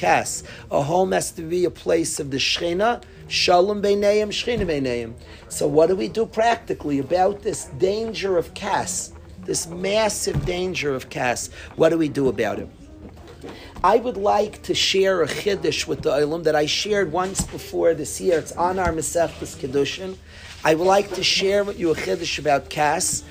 A 0.70 0.82
home 0.82 1.12
has 1.12 1.30
to 1.32 1.42
be 1.42 1.64
a 1.64 1.70
place 1.70 2.20
of 2.20 2.30
the 2.30 2.38
shechina, 2.38 3.02
Shalom 3.28 3.80
beineim, 3.80 4.28
shchina 4.28 4.66
beineim. 4.66 5.14
So 5.48 5.66
what 5.66 5.88
do 5.88 5.96
we 5.96 6.08
do 6.08 6.26
practically 6.26 6.98
about 6.98 7.42
this 7.42 7.64
danger 7.78 8.37
of 8.37 8.52
kas? 8.52 9.12
This 9.44 9.66
massive 9.66 10.44
danger 10.44 10.94
of 10.94 11.08
kas. 11.08 11.50
What 11.76 11.88
do 11.88 11.98
we 11.98 12.08
do 12.08 12.28
about 12.28 12.58
it? 12.58 12.68
I 13.82 13.96
would 13.96 14.16
like 14.16 14.62
to 14.64 14.74
share 14.74 15.22
a 15.22 15.26
chiddush 15.26 15.87
with 15.87 16.02
the 16.02 16.11
Olam 16.11 16.44
that 16.44 16.54
I 16.54 16.66
shared 16.66 17.11
once 17.11 17.44
before 17.46 17.94
this 17.94 18.20
year. 18.20 18.38
It's 18.38 18.52
on 18.52 18.78
our 18.78 18.92
Masechtas 18.92 19.56
Kedushin. 19.56 20.16
I 20.62 20.74
would 20.74 20.87
like 20.87 21.12
to 21.14 21.24
share 21.24 21.64
with 21.64 21.80
you 21.80 21.90
a 21.90 21.94
chiddush 21.94 22.38
about 22.38 22.70
kas. 22.70 23.24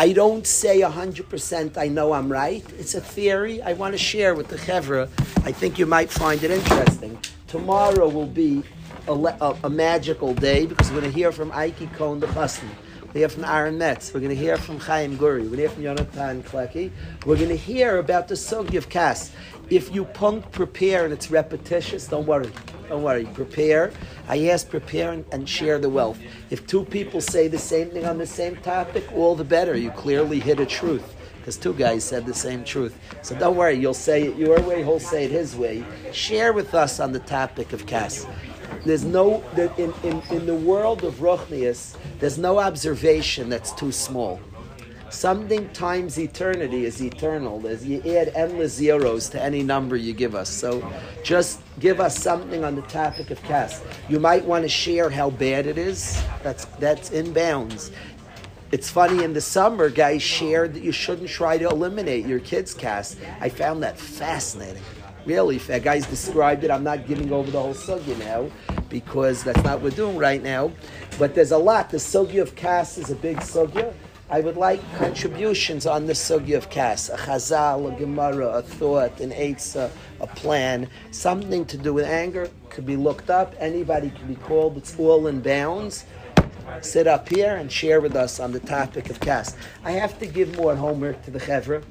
I 0.00 0.12
don't 0.12 0.46
say 0.46 0.80
100% 0.80 1.76
I 1.76 1.88
know 1.88 2.12
I'm 2.12 2.30
right. 2.30 2.64
It's 2.78 2.94
a 2.94 3.00
theory 3.00 3.60
I 3.60 3.72
want 3.72 3.94
to 3.94 3.98
share 3.98 4.36
with 4.36 4.46
the 4.46 4.54
Chevra. 4.54 5.08
I 5.44 5.50
think 5.50 5.76
you 5.76 5.86
might 5.86 6.08
find 6.08 6.40
it 6.44 6.52
interesting. 6.52 7.18
Tomorrow 7.48 8.08
will 8.08 8.28
be 8.28 8.62
a, 9.08 9.12
a, 9.12 9.58
a, 9.64 9.68
magical 9.68 10.34
day 10.34 10.66
because 10.66 10.92
we're 10.92 11.00
going 11.00 11.10
to 11.10 11.18
hear 11.18 11.32
from 11.32 11.50
Aiki 11.50 11.92
Cohn 11.94 12.20
the 12.20 12.28
Chasna. 12.28 12.68
We 13.14 13.20
hear 13.20 13.30
from 13.30 13.46
Aaron 13.46 13.78
Metz. 13.78 14.12
We're 14.12 14.20
going 14.20 14.36
to 14.36 14.36
hear 14.36 14.58
from 14.58 14.78
Chaim 14.78 15.16
Guri. 15.16 15.48
We're 15.48 15.56
going 15.56 15.56
to 15.56 15.56
hear 15.56 15.68
from 15.70 15.82
Yonatan 15.82 16.42
Kleki. 16.42 16.90
We're 17.24 17.36
going 17.36 17.48
to 17.48 17.56
hear 17.56 17.96
about 17.96 18.28
the 18.28 18.34
Sugi 18.34 18.76
of 18.76 18.90
Kas. 18.90 19.32
If 19.70 19.94
you 19.94 20.04
punk 20.04 20.52
prepare 20.52 21.04
and 21.04 21.12
it's 21.12 21.30
repetitious, 21.30 22.06
don't 22.06 22.26
worry. 22.26 22.50
Don't 22.90 23.02
worry. 23.02 23.24
Prepare. 23.32 23.92
I 24.28 24.48
ask 24.48 24.68
prepare 24.68 25.12
and, 25.12 25.24
and 25.32 25.48
share 25.48 25.78
the 25.78 25.88
wealth. 25.88 26.18
If 26.50 26.66
two 26.66 26.84
people 26.84 27.22
say 27.22 27.48
the 27.48 27.58
same 27.58 27.88
thing 27.88 28.04
on 28.04 28.18
the 28.18 28.26
same 28.26 28.56
topic, 28.56 29.10
all 29.14 29.34
the 29.34 29.44
better. 29.44 29.74
You 29.74 29.90
clearly 29.92 30.38
hit 30.38 30.60
a 30.60 30.66
truth 30.66 31.16
because 31.38 31.56
two 31.56 31.72
guys 31.72 32.04
said 32.04 32.26
the 32.26 32.34
same 32.34 32.62
truth. 32.62 32.94
So 33.22 33.34
don't 33.34 33.56
worry, 33.56 33.76
you'll 33.76 33.94
say 33.94 34.24
it 34.24 34.36
your 34.36 34.60
way, 34.60 34.82
he'll 34.82 35.00
say 35.00 35.24
it 35.24 35.30
his 35.30 35.56
way. 35.56 35.82
Share 36.12 36.52
with 36.52 36.74
us 36.74 37.00
on 37.00 37.12
the 37.12 37.20
topic 37.20 37.72
of 37.72 37.86
Kas. 37.86 38.26
There's 38.84 39.04
no, 39.04 39.42
in, 39.56 39.92
in, 40.02 40.22
in 40.30 40.46
the 40.46 40.54
world 40.54 41.04
of 41.04 41.14
Ruchnius, 41.14 41.96
there's 42.18 42.38
no 42.38 42.58
observation 42.58 43.48
that's 43.48 43.72
too 43.72 43.92
small. 43.92 44.40
Something 45.10 45.70
times 45.70 46.18
eternity 46.18 46.84
is 46.84 47.02
eternal. 47.02 47.58
There's, 47.60 47.84
you 47.84 48.02
add 48.14 48.28
endless 48.34 48.74
zeros 48.74 49.30
to 49.30 49.42
any 49.42 49.62
number 49.62 49.96
you 49.96 50.12
give 50.12 50.34
us. 50.34 50.50
So 50.50 50.86
just 51.24 51.60
give 51.80 51.98
us 51.98 52.18
something 52.18 52.62
on 52.62 52.76
the 52.76 52.82
topic 52.82 53.30
of 53.30 53.42
kas. 53.44 53.82
You 54.10 54.20
might 54.20 54.44
want 54.44 54.64
to 54.64 54.68
share 54.68 55.08
how 55.08 55.30
bad 55.30 55.66
it 55.66 55.78
is. 55.78 56.22
That's, 56.42 56.66
that's 56.78 57.10
in 57.10 57.32
bounds. 57.32 57.90
It's 58.70 58.90
funny 58.90 59.24
in 59.24 59.32
the 59.32 59.40
summer, 59.40 59.88
guys 59.88 60.20
shared 60.20 60.74
that 60.74 60.82
you 60.82 60.92
shouldn't 60.92 61.30
try 61.30 61.56
to 61.56 61.68
eliminate 61.68 62.26
your 62.26 62.40
kids' 62.40 62.74
kas. 62.74 63.16
I 63.40 63.48
found 63.48 63.82
that 63.82 63.98
fascinating. 63.98 64.82
Really, 65.28 65.60
a 65.68 65.78
guy's 65.78 66.06
described 66.06 66.64
it, 66.64 66.70
I'm 66.70 66.82
not 66.82 67.06
giving 67.06 67.30
over 67.34 67.50
the 67.50 67.60
whole 67.60 67.74
sugya 67.74 68.18
now 68.18 68.50
because 68.88 69.44
that's 69.44 69.62
not 69.62 69.74
what 69.74 69.82
we're 69.82 69.90
doing 69.90 70.16
right 70.16 70.42
now. 70.42 70.72
But 71.18 71.34
there's 71.34 71.52
a 71.52 71.58
lot. 71.58 71.90
The 71.90 71.98
sugya 71.98 72.40
of 72.40 72.56
kas 72.56 72.96
is 72.96 73.10
a 73.10 73.14
big 73.14 73.36
sugya. 73.36 73.92
I 74.30 74.40
would 74.40 74.56
like 74.56 74.80
contributions 74.96 75.84
on 75.84 76.06
the 76.06 76.14
sugi 76.14 76.56
of 76.56 76.70
Kas, 76.70 77.10
a 77.10 77.16
chazal, 77.16 77.94
a 77.94 77.98
gemara, 77.98 78.48
a 78.48 78.62
thought, 78.62 79.20
an 79.20 79.30
eitzah, 79.30 79.90
a 80.20 80.26
plan, 80.26 80.88
something 81.10 81.64
to 81.66 81.76
do 81.76 81.92
with 81.92 82.06
anger 82.06 82.48
could 82.70 82.86
be 82.86 82.96
looked 82.96 83.28
up. 83.28 83.54
Anybody 83.58 84.10
can 84.10 84.28
be 84.28 84.34
called. 84.34 84.78
It's 84.78 84.98
all 84.98 85.26
in 85.26 85.40
bounds. 85.40 86.04
Sit 86.82 87.06
up 87.06 87.28
here 87.28 87.56
and 87.56 87.72
share 87.72 88.00
with 88.00 88.16
us 88.16 88.40
on 88.40 88.52
the 88.52 88.60
topic 88.60 89.10
of 89.10 89.20
Kas. 89.20 89.56
I 89.84 89.92
have 89.92 90.18
to 90.20 90.26
give 90.26 90.56
more 90.56 90.76
homework 90.76 91.22
to 91.24 91.30
the 91.30 91.40
chevra. 91.40 91.82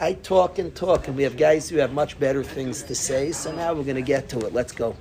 I 0.00 0.12
talk 0.12 0.58
and 0.58 0.74
talk, 0.74 1.08
and 1.08 1.16
we 1.16 1.24
have 1.24 1.36
guys 1.36 1.68
who 1.68 1.78
have 1.78 1.92
much 1.92 2.18
better 2.20 2.44
things 2.44 2.82
to 2.84 2.94
say. 2.94 3.32
So 3.32 3.50
now 3.50 3.74
we're 3.74 3.82
going 3.82 3.96
to 3.96 4.02
get 4.02 4.28
to 4.30 4.38
it. 4.46 4.52
Let's 4.52 4.72
go. 4.72 4.96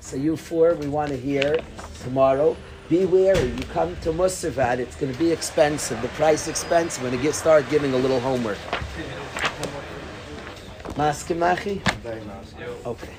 So 0.00 0.16
you 0.16 0.36
four, 0.36 0.74
we 0.74 0.86
want 0.86 1.10
to 1.10 1.16
hear 1.16 1.58
tomorrow 2.02 2.56
be 2.88 3.04
wary. 3.04 3.48
You 3.48 3.64
come 3.64 3.96
to 3.96 4.12
Musarvat, 4.12 4.78
it's 4.78 4.96
going 4.96 5.12
to 5.12 5.18
be 5.18 5.30
expensive. 5.30 6.00
The 6.00 6.08
price 6.08 6.48
expensive. 6.48 7.02
We're 7.02 7.10
going 7.10 7.20
to 7.20 7.26
get, 7.26 7.34
start 7.34 7.68
giving 7.68 7.92
a 7.92 7.98
little 7.98 8.20
homework. 8.20 8.58
Maskimachi? 10.96 11.82
Very. 11.98 12.22
Okay. 12.86 13.12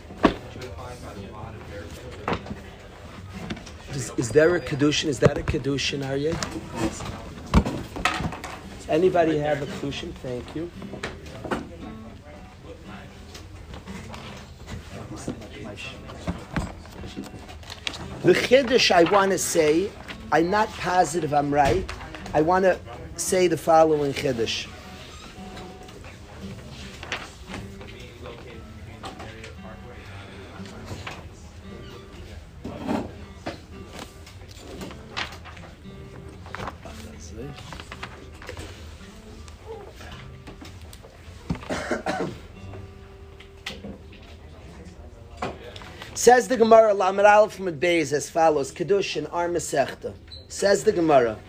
Is, 3.93 4.11
is 4.17 4.29
there 4.31 4.55
a 4.55 4.59
Kedushin? 4.59 5.05
Is 5.05 5.19
that 5.19 5.37
a 5.37 5.41
Kedushin, 5.41 6.03
Aryeh? 6.03 7.28
Anybody 8.89 9.37
have 9.37 9.61
a 9.61 9.67
Kedushin? 9.67 10.11
Thank 10.15 10.55
you. 10.55 10.71
The 18.23 18.33
Chiddush 18.33 18.89
I 18.89 19.03
want 19.03 19.31
to 19.31 19.37
say, 19.37 19.91
I'm 20.31 20.49
not 20.49 20.69
positive 20.69 21.33
I'm 21.35 21.53
right. 21.53 21.87
I 22.33 22.41
want 22.41 22.65
to 22.65 22.79
say 23.15 23.47
the 23.47 23.57
following 23.57 24.11
Chiddush. 24.11 24.67
Says 46.29 46.47
the 46.47 46.57
Gemara, 46.57 46.93
Lamed 46.93 47.21
Aleph 47.21 47.53
from 47.53 47.65
Beis 47.79 48.13
as 48.13 48.29
follows: 48.29 48.71
Kedushin 48.71 49.27
Ar 49.33 49.49
Masechta. 49.49 50.13
Says 50.47 50.83
the 50.83 50.91
Gemara. 50.91 51.39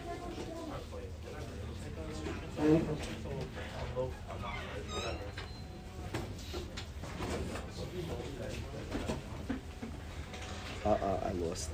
Uh, 10.83 10.89
uh, 10.89 11.21
I 11.27 11.33
lost. 11.33 11.69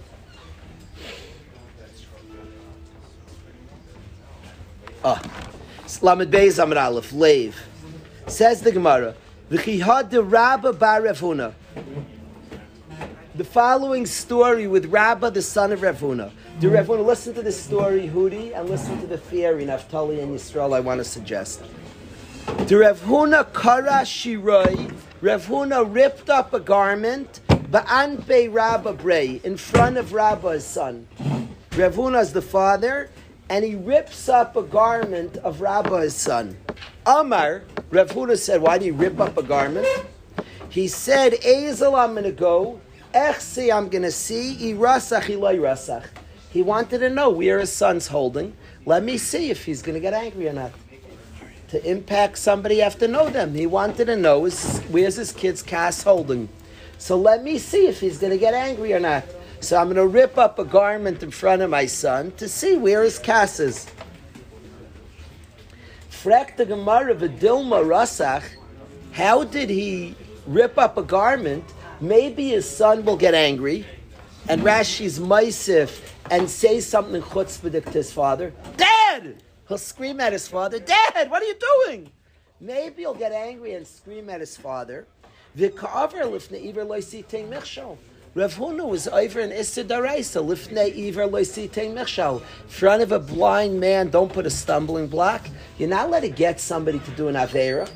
Ah, 5.04 5.22
Lamed 6.02 6.32
Beis 6.32 6.60
Amar 6.60 6.78
Aleph 6.78 7.12
Leiv. 7.12 7.54
Says 8.26 8.62
the 8.62 8.72
Gemara, 8.72 9.14
V'chihad 9.48 10.10
de 10.10 10.20
Rabba 10.20 10.72
Bar 10.72 11.02
Rav. 11.02 11.54
The 13.36 13.44
following 13.44 14.06
story 14.06 14.66
with 14.66 14.86
Rabba, 14.86 15.30
the 15.30 15.42
son 15.42 15.70
of 15.70 15.80
Ravuna. 15.80 16.30
Do 16.58 16.70
Rav 16.70 16.86
Huna 16.86 17.04
listen 17.04 17.34
to 17.34 17.42
this 17.42 17.62
story, 17.62 18.08
Hudi, 18.08 18.58
and 18.58 18.66
listen 18.70 18.98
to 19.02 19.06
the 19.06 19.18
theory, 19.18 19.66
Naphtali 19.66 20.20
and 20.20 20.34
Yisrael, 20.34 20.74
I 20.74 20.80
want 20.80 21.00
to 21.00 21.04
suggest. 21.04 21.62
Do 22.66 22.80
Rav 22.80 22.98
Huna 23.00 23.52
kara 23.52 24.06
shiroi, 24.06 24.90
Rav 25.20 25.44
Huna 25.44 25.84
ripped 25.94 26.30
up 26.30 26.54
a 26.54 26.60
garment, 26.60 27.40
ba'anpe 27.48 28.50
Rabba 28.50 28.94
brei, 28.94 29.44
in 29.44 29.58
front 29.58 29.98
of 29.98 30.14
Rabba's 30.14 30.64
son. 30.64 31.06
Rav 31.76 31.94
Huna 31.94 32.22
is 32.22 32.32
the 32.32 32.40
father, 32.40 33.10
and 33.50 33.66
he 33.66 33.74
rips 33.74 34.30
up 34.30 34.56
a 34.56 34.62
garment 34.62 35.36
of 35.38 35.60
Rabba's 35.60 36.14
son. 36.14 36.56
Amar, 37.04 37.64
Rav 37.90 38.08
Huna 38.12 38.38
said, 38.38 38.62
why 38.62 38.78
do 38.78 38.86
you 38.86 38.94
rip 38.94 39.20
up 39.20 39.36
a 39.36 39.42
garment? 39.42 39.86
He 40.70 40.88
said, 40.88 41.34
Ezel, 41.34 41.98
I'm 41.98 42.12
going 42.12 42.24
to 42.24 42.32
go. 42.32 42.80
Echsi, 43.16 43.74
I'm 43.74 43.88
going 43.88 44.02
to 44.02 44.12
see. 44.12 44.74
Irasach, 44.74 45.24
ilay 45.24 45.58
rasach. 45.58 46.04
He 46.50 46.60
wanted 46.60 46.98
to 46.98 47.08
know 47.08 47.30
where 47.30 47.58
his 47.58 47.72
son's 47.72 48.08
holding. 48.08 48.54
Let 48.84 49.02
me 49.02 49.16
see 49.16 49.50
if 49.50 49.64
he's 49.64 49.80
going 49.80 49.94
to 49.94 50.00
get 50.00 50.12
angry 50.12 50.48
or 50.48 50.52
not. 50.52 50.72
To 51.68 51.90
impact 51.90 52.36
somebody, 52.36 52.76
you 52.76 52.82
have 52.82 52.98
to 52.98 53.08
know 53.08 53.30
them. 53.30 53.54
He 53.54 53.66
wanted 53.66 54.04
to 54.06 54.16
know 54.16 54.44
is, 54.44 54.80
where's 54.90 55.16
his 55.16 55.32
kid's 55.32 55.62
cast 55.62 56.04
holding. 56.04 56.50
So 56.98 57.16
let 57.16 57.42
me 57.42 57.56
see 57.56 57.86
if 57.86 58.00
he's 58.00 58.18
going 58.18 58.32
to 58.32 58.38
get 58.38 58.52
angry 58.52 58.92
or 58.92 59.00
not. 59.00 59.24
So 59.60 59.78
I'm 59.78 59.86
going 59.86 59.96
to 59.96 60.06
rip 60.06 60.36
up 60.36 60.58
a 60.58 60.64
garment 60.64 61.22
in 61.22 61.30
front 61.30 61.62
of 61.62 61.70
my 61.70 61.86
son 61.86 62.32
to 62.32 62.48
see 62.48 62.76
where 62.76 63.02
his 63.02 63.18
cast 63.18 63.60
is. 63.60 63.86
Frek 66.10 66.56
the 66.56 66.66
Gemara 66.66 67.12
of 67.12 67.20
Dilma 67.20 67.82
Rasach, 67.82 68.44
how 69.12 69.42
did 69.42 69.70
he 69.70 70.14
rip 70.46 70.76
up 70.76 70.98
a 70.98 71.02
garment? 71.02 71.64
Maybe 72.00 72.48
his 72.50 72.68
son 72.68 73.04
will 73.04 73.16
get 73.16 73.34
angry, 73.34 73.86
and 74.48 74.62
Rashi's 74.62 75.18
Maisif 75.18 76.00
and 76.30 76.48
say 76.48 76.80
something 76.80 77.22
chutzpahdik 77.22 77.84
to 77.84 77.90
his 77.92 78.12
father. 78.12 78.52
Dad! 78.76 79.42
He'll 79.68 79.78
scream 79.78 80.20
at 80.20 80.32
his 80.32 80.46
father, 80.46 80.78
Dad, 80.78 81.30
what 81.30 81.42
are 81.42 81.46
you 81.46 81.56
doing? 81.86 82.10
Maybe 82.60 83.02
he'll 83.02 83.14
get 83.14 83.32
angry 83.32 83.74
and 83.74 83.86
scream 83.86 84.30
at 84.30 84.40
his 84.40 84.56
father. 84.56 85.06
Rav 88.36 88.54
Huna 88.54 88.86
was 88.86 89.08
over 89.08 89.40
in 89.40 89.50
Issa 89.50 89.84
Daraisa, 89.84 90.44
lifnei 90.44 91.08
iver 91.08 91.26
loisiteng 91.26 91.94
michshol. 91.94 92.42
Front 92.68 93.02
of 93.02 93.12
a 93.12 93.18
blind 93.18 93.80
man, 93.80 94.10
don't 94.10 94.30
put 94.30 94.44
a 94.44 94.50
stumbling 94.50 95.06
block. 95.06 95.48
You're 95.78 95.88
not 95.88 96.20
to 96.20 96.28
get 96.28 96.60
somebody 96.60 96.98
to 96.98 97.10
do 97.12 97.28
an 97.28 97.34
avera. 97.34 97.88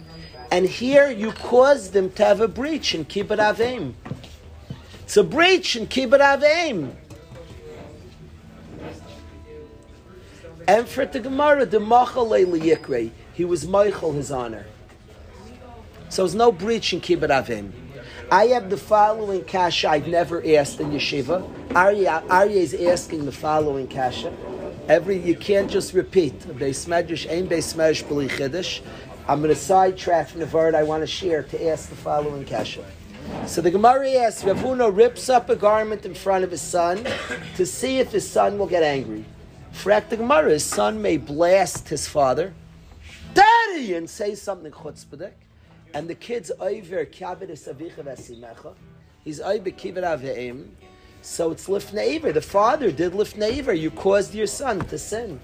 And 0.51 0.67
here 0.67 1.11
you 1.11 1.33
cause 1.33 1.91
them 1.91 2.11
to 2.13 2.25
have 2.25 2.41
a 2.41 2.49
breach 2.49 2.95
in 2.95 3.05
Kibbut 3.05 3.39
Avim. 3.39 3.95
It's 5.03 5.17
a 5.17 5.23
breach 5.23 5.77
in 5.77 5.87
Kibbut 5.87 6.21
Avim. 6.21 6.93
And 10.67 10.89
for 10.89 11.07
the 11.07 11.21
Gemara, 11.21 11.67
the 11.67 11.79
Machalei 11.79 12.45
Yikre, 12.45 13.11
he 13.33 13.45
was 13.45 13.67
Michael 13.67 14.13
his 14.13 14.31
honor. 14.31 14.67
So 16.09 16.23
there's 16.23 16.35
no 16.35 16.51
breach 16.51 16.93
in 16.93 17.01
Kibbut 17.01 17.31
Avim. 17.31 17.73
I 18.33 18.47
have 18.47 18.71
the 18.71 18.77
following 18.77 19.45
kasha 19.45 19.89
I've 19.91 20.07
never 20.07 20.39
asked 20.57 20.79
in 20.79 20.93
yeshiva. 20.93 21.49
Arya, 21.75 22.23
is 22.49 22.75
asking 22.75 23.25
the 23.25 23.33
following 23.33 23.89
kasha. 23.89 24.33
Every 24.89 25.19
you 25.19 25.35
can't 25.35 25.69
just 25.69 25.95
repeat. 25.95 26.39
Beis 26.41 26.87
medrash, 26.87 27.29
ain 27.29 27.49
beis 27.49 27.75
medrash 27.75 28.05
b'li 28.05 28.29
chiddush. 28.29 28.83
I'm 29.31 29.40
going 29.40 29.55
to 29.55 29.61
sidetrack 29.61 30.27
from 30.27 30.40
the 30.40 30.47
word 30.47 30.75
I 30.75 30.83
want 30.83 31.05
to 31.05 31.07
share 31.07 31.45
to 31.45 31.68
ask 31.68 31.89
the 31.89 31.95
following 31.95 32.45
kasha. 32.45 32.85
So 33.47 33.61
the 33.61 33.70
Gemara 33.70 34.11
asks, 34.11 34.43
Rav 34.43 34.97
rips 34.97 35.28
up 35.28 35.49
a 35.49 35.55
garment 35.55 36.05
in 36.05 36.14
front 36.14 36.43
of 36.43 36.51
his 36.51 36.61
son 36.61 37.07
to 37.55 37.64
see 37.64 38.01
if 38.01 38.11
his 38.11 38.28
son 38.28 38.59
will 38.59 38.66
get 38.66 38.83
angry. 38.83 39.24
Frak 39.72 40.09
the 40.09 40.16
Gemara, 40.16 40.51
his 40.51 40.64
son 40.64 41.01
may 41.01 41.16
blast 41.16 41.89
his 41.89 42.09
father, 42.09 42.53
Daddy, 43.33 43.95
and 43.95 44.11
say 44.11 44.35
something 44.35 44.72
chutzpahdik. 44.72 45.35
And 45.95 46.09
the 46.09 46.16
kid's 46.16 46.51
over 46.59 47.05
kavidus 47.05 47.72
avicha. 47.72 48.74
He's 49.22 49.41
over 49.41 49.70
kibbut 49.70 50.03
aveim. 50.03 50.70
So 51.22 51.53
it's 51.53 51.68
lifneiver. 51.68 52.35
The 52.35 52.43
father 52.43 52.91
did 52.91 53.12
lifneiver. 53.12 53.78
You 53.78 53.93
caused 53.93 54.35
your 54.35 54.49
son 54.49 54.81
to 54.87 54.99
sin. 54.99 55.39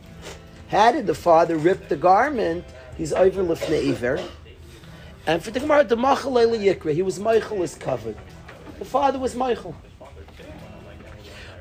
How 0.71 0.91
did 0.91 1.07
the 1.07 1.15
father 1.15 1.57
rip 1.57 1.89
the 1.89 1.95
garment? 1.95 2.65
He's 2.97 3.13
over 3.13 3.43
lifneiver. 3.43 4.27
And 5.27 5.43
for 5.43 5.51
the 5.51 5.61
Gemara, 5.61 5.85
the 5.85 5.97
Machal 5.97 6.33
Yikra, 6.33 6.95
he 6.95 7.03
was 7.03 7.19
Michael 7.19 7.63
is 7.63 7.75
covered. 7.75 8.17
The 8.79 8.85
father 8.85 9.19
was 9.19 9.35
Michael. 9.35 9.75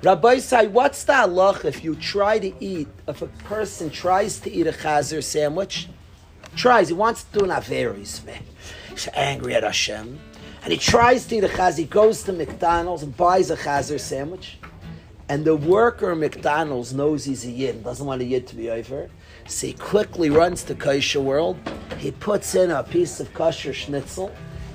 Rabbi 0.03 0.38
say, 0.38 0.67
what's 0.67 1.03
the 1.03 1.13
halach 1.13 1.65
if 1.65 1.83
you 1.83 1.95
try 1.95 2.38
to 2.38 2.53
eat, 2.63 2.88
if 3.07 3.23
a 3.23 3.27
person 3.27 3.89
tries 3.89 4.39
to 4.41 4.51
eat 4.51 4.67
a 4.67 4.71
chazer 4.71 5.23
sandwich, 5.23 5.88
tries, 6.55 6.89
he 6.89 6.93
wants 6.93 7.23
to 7.23 7.39
do 7.39 7.45
an 7.45 7.49
averis, 7.49 8.23
man. 8.23 8.43
He's 8.91 9.09
angry 9.13 9.55
at 9.55 9.63
Hashem. 9.63 10.19
And 10.63 10.71
he 10.71 10.77
tries 10.77 11.25
to 11.27 11.38
eat 11.38 11.43
a 11.43 11.47
chazer, 11.47 11.79
he 11.79 11.86
goes 11.86 12.21
to 12.23 12.33
McDonald's 12.33 13.01
and 13.01 13.17
buys 13.17 13.49
a 13.49 13.57
chazer 13.57 13.99
sandwich. 13.99 14.59
And 15.27 15.43
the 15.43 15.55
worker 15.55 16.11
at 16.11 16.17
McDonald's 16.17 16.93
knows 16.93 17.25
he's 17.25 17.43
a 17.45 17.49
yid, 17.49 17.83
doesn't 17.83 18.05
want 18.05 18.21
a 18.21 18.25
yid 18.25 18.45
to 18.47 18.55
be 18.55 18.69
over. 18.69 19.09
So 19.47 19.67
he 19.67 19.73
quickly 19.73 20.29
runs 20.29 20.63
to 20.63 20.75
Kosher 20.75 21.21
World. 21.21 21.57
He 21.97 22.11
puts 22.11 22.55
in 22.55 22.71
a 22.71 22.83
piece 22.83 23.19
of 23.19 23.33
kosher 23.33 23.73
schnitzel, 23.73 24.31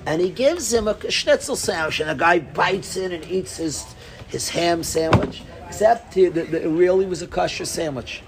and 0.07 0.21
he 0.21 0.31
gives 0.31 0.73
him 0.73 0.87
a 0.89 1.11
schnitzel 1.11 1.57
sandwich. 1.57 2.01
And 2.01 2.09
the 2.09 2.15
guy 2.15 2.39
bites 2.39 2.97
in 2.97 3.13
and 3.13 3.25
eats 3.25 3.57
his 3.57 3.85
his 4.29 4.49
ham 4.49 4.85
sandwich, 4.85 5.43
except 5.67 6.15
he, 6.15 6.27
the, 6.27 6.43
the, 6.43 6.65
it 6.65 6.69
really 6.69 7.05
was 7.05 7.21
a 7.21 7.27
kosher 7.27 7.65
sandwich. 7.65 8.23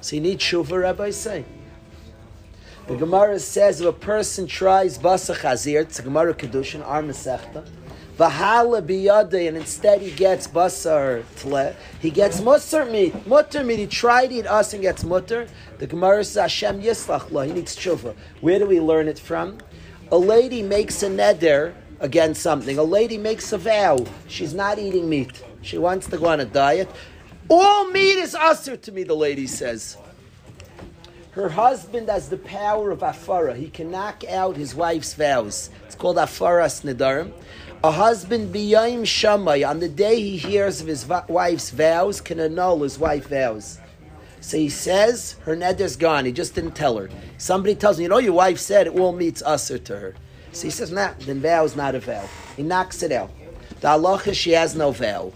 So 0.00 0.14
you 0.14 0.22
need 0.22 0.38
tshuva, 0.38 0.80
Rabbi 0.80 1.10
say. 1.10 1.44
The 2.86 2.94
Gemara 2.94 3.40
says 3.40 3.80
if 3.80 3.86
a 3.88 3.92
person 3.92 4.46
tries 4.46 4.96
basa 4.96 5.34
chazir, 5.34 5.80
it's 5.82 5.98
a 5.98 6.02
Gemara 6.02 6.34
kedushin, 6.34 6.84
mesechta, 6.84 7.66
v'hala 8.18 8.82
biyade, 8.82 9.48
and 9.48 9.56
instead 9.56 10.00
he 10.00 10.10
gets 10.10 10.46
basar 10.46 11.22
tle, 11.36 11.74
he 12.00 12.10
gets 12.10 12.40
mutter 12.40 12.84
meat. 12.84 13.26
Mutter 13.26 13.64
meat. 13.64 13.78
He 13.78 13.86
tried 13.86 14.28
to 14.28 14.34
eat 14.36 14.46
us 14.46 14.72
and 14.72 14.82
gets 14.82 15.04
mutter. 15.04 15.46
The 15.78 15.86
Gemara 15.86 16.24
says 16.24 16.42
Hashem 16.42 16.82
yislach 16.82 17.30
la. 17.30 17.42
He 17.42 17.52
needs 17.52 17.76
tshuva. 17.76 18.14
Where 18.40 18.58
do 18.58 18.66
we 18.66 18.80
learn 18.80 19.08
it 19.08 19.18
from? 19.18 19.58
A 20.10 20.18
lady 20.18 20.62
makes 20.62 21.02
a 21.02 21.08
neder 21.08 21.74
against 22.00 22.42
something. 22.42 22.78
A 22.78 22.82
lady 22.82 23.18
makes 23.18 23.52
a 23.52 23.58
vow. 23.58 24.04
She's 24.28 24.54
not 24.54 24.78
eating 24.78 25.08
meat. 25.08 25.42
She 25.62 25.78
wants 25.78 26.06
to 26.08 26.18
go 26.18 26.26
on 26.26 26.40
a 26.40 26.44
diet. 26.44 26.88
All 27.48 27.90
meat 27.90 28.16
is 28.16 28.34
usher 28.34 28.76
to 28.76 28.92
me, 28.92 29.02
the 29.02 29.14
lady 29.14 29.46
says. 29.46 29.96
Her 31.32 31.50
husband 31.50 32.08
has 32.08 32.28
the 32.28 32.38
power 32.38 32.90
of 32.90 33.00
afara. 33.00 33.54
He 33.54 33.68
can 33.68 33.90
knock 33.90 34.24
out 34.24 34.56
his 34.56 34.74
wife's 34.74 35.12
vows. 35.12 35.70
It's 35.84 35.94
called 35.94 36.16
afaras 36.16 36.82
nedarim. 36.82 37.32
A 37.84 37.90
husband 37.90 38.54
biyayim 38.54 39.02
shamay 39.02 39.68
on 39.68 39.80
the 39.80 39.88
day 39.88 40.20
he 40.20 40.36
hears 40.36 40.80
of 40.80 40.86
his 40.86 41.06
wife's 41.06 41.70
vows 41.70 42.20
can 42.20 42.40
annul 42.40 42.82
his 42.82 42.98
wife's 42.98 43.28
vows. 43.28 43.78
So 44.40 44.56
he 44.56 44.68
says 44.68 45.36
her 45.42 45.54
neder's 45.54 45.94
gone. 45.94 46.24
He 46.24 46.32
just 46.32 46.54
didn't 46.54 46.74
tell 46.74 46.96
her. 46.96 47.10
Somebody 47.38 47.74
tells 47.74 47.98
him, 47.98 48.04
you 48.04 48.08
know, 48.08 48.18
your 48.18 48.32
wife 48.32 48.58
said 48.58 48.86
it 48.86 48.98
all 48.98 49.12
meets 49.12 49.42
usher 49.42 49.78
to 49.78 49.98
her. 49.98 50.14
So 50.52 50.64
he 50.64 50.70
says, 50.70 50.90
nah, 50.90 51.12
then 51.20 51.40
vow 51.40 51.64
is 51.64 51.76
not 51.76 51.94
a 51.94 52.00
vow. 52.00 52.26
He 52.56 52.62
knocks 52.62 53.02
it 53.02 53.12
out. 53.12 53.30
The 53.80 53.88
halacha, 53.88 54.34
she 54.34 54.52
has 54.52 54.74
no 54.74 54.90
vow. 54.90 55.32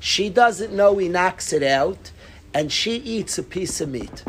She 0.00 0.30
doesn't 0.30 0.72
know 0.72 0.96
he 0.96 1.08
knocks 1.08 1.52
it 1.52 1.62
out, 1.62 2.10
and 2.54 2.72
she 2.72 2.96
eats 2.96 3.36
a 3.36 3.42
piece 3.42 3.80
of 3.80 3.90
meat. 3.90 4.24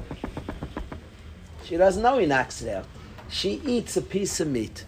She 1.64 1.78
doesn't 1.78 2.03
know 2.03 2.18
he 2.18 2.26
knocks 2.26 2.61
it 2.61 2.70
out. 2.76 2.86
She 3.30 3.61
eats 3.66 3.95
a 3.95 4.01
piece 4.01 4.39
of 4.39 4.49
meat. 4.49 4.86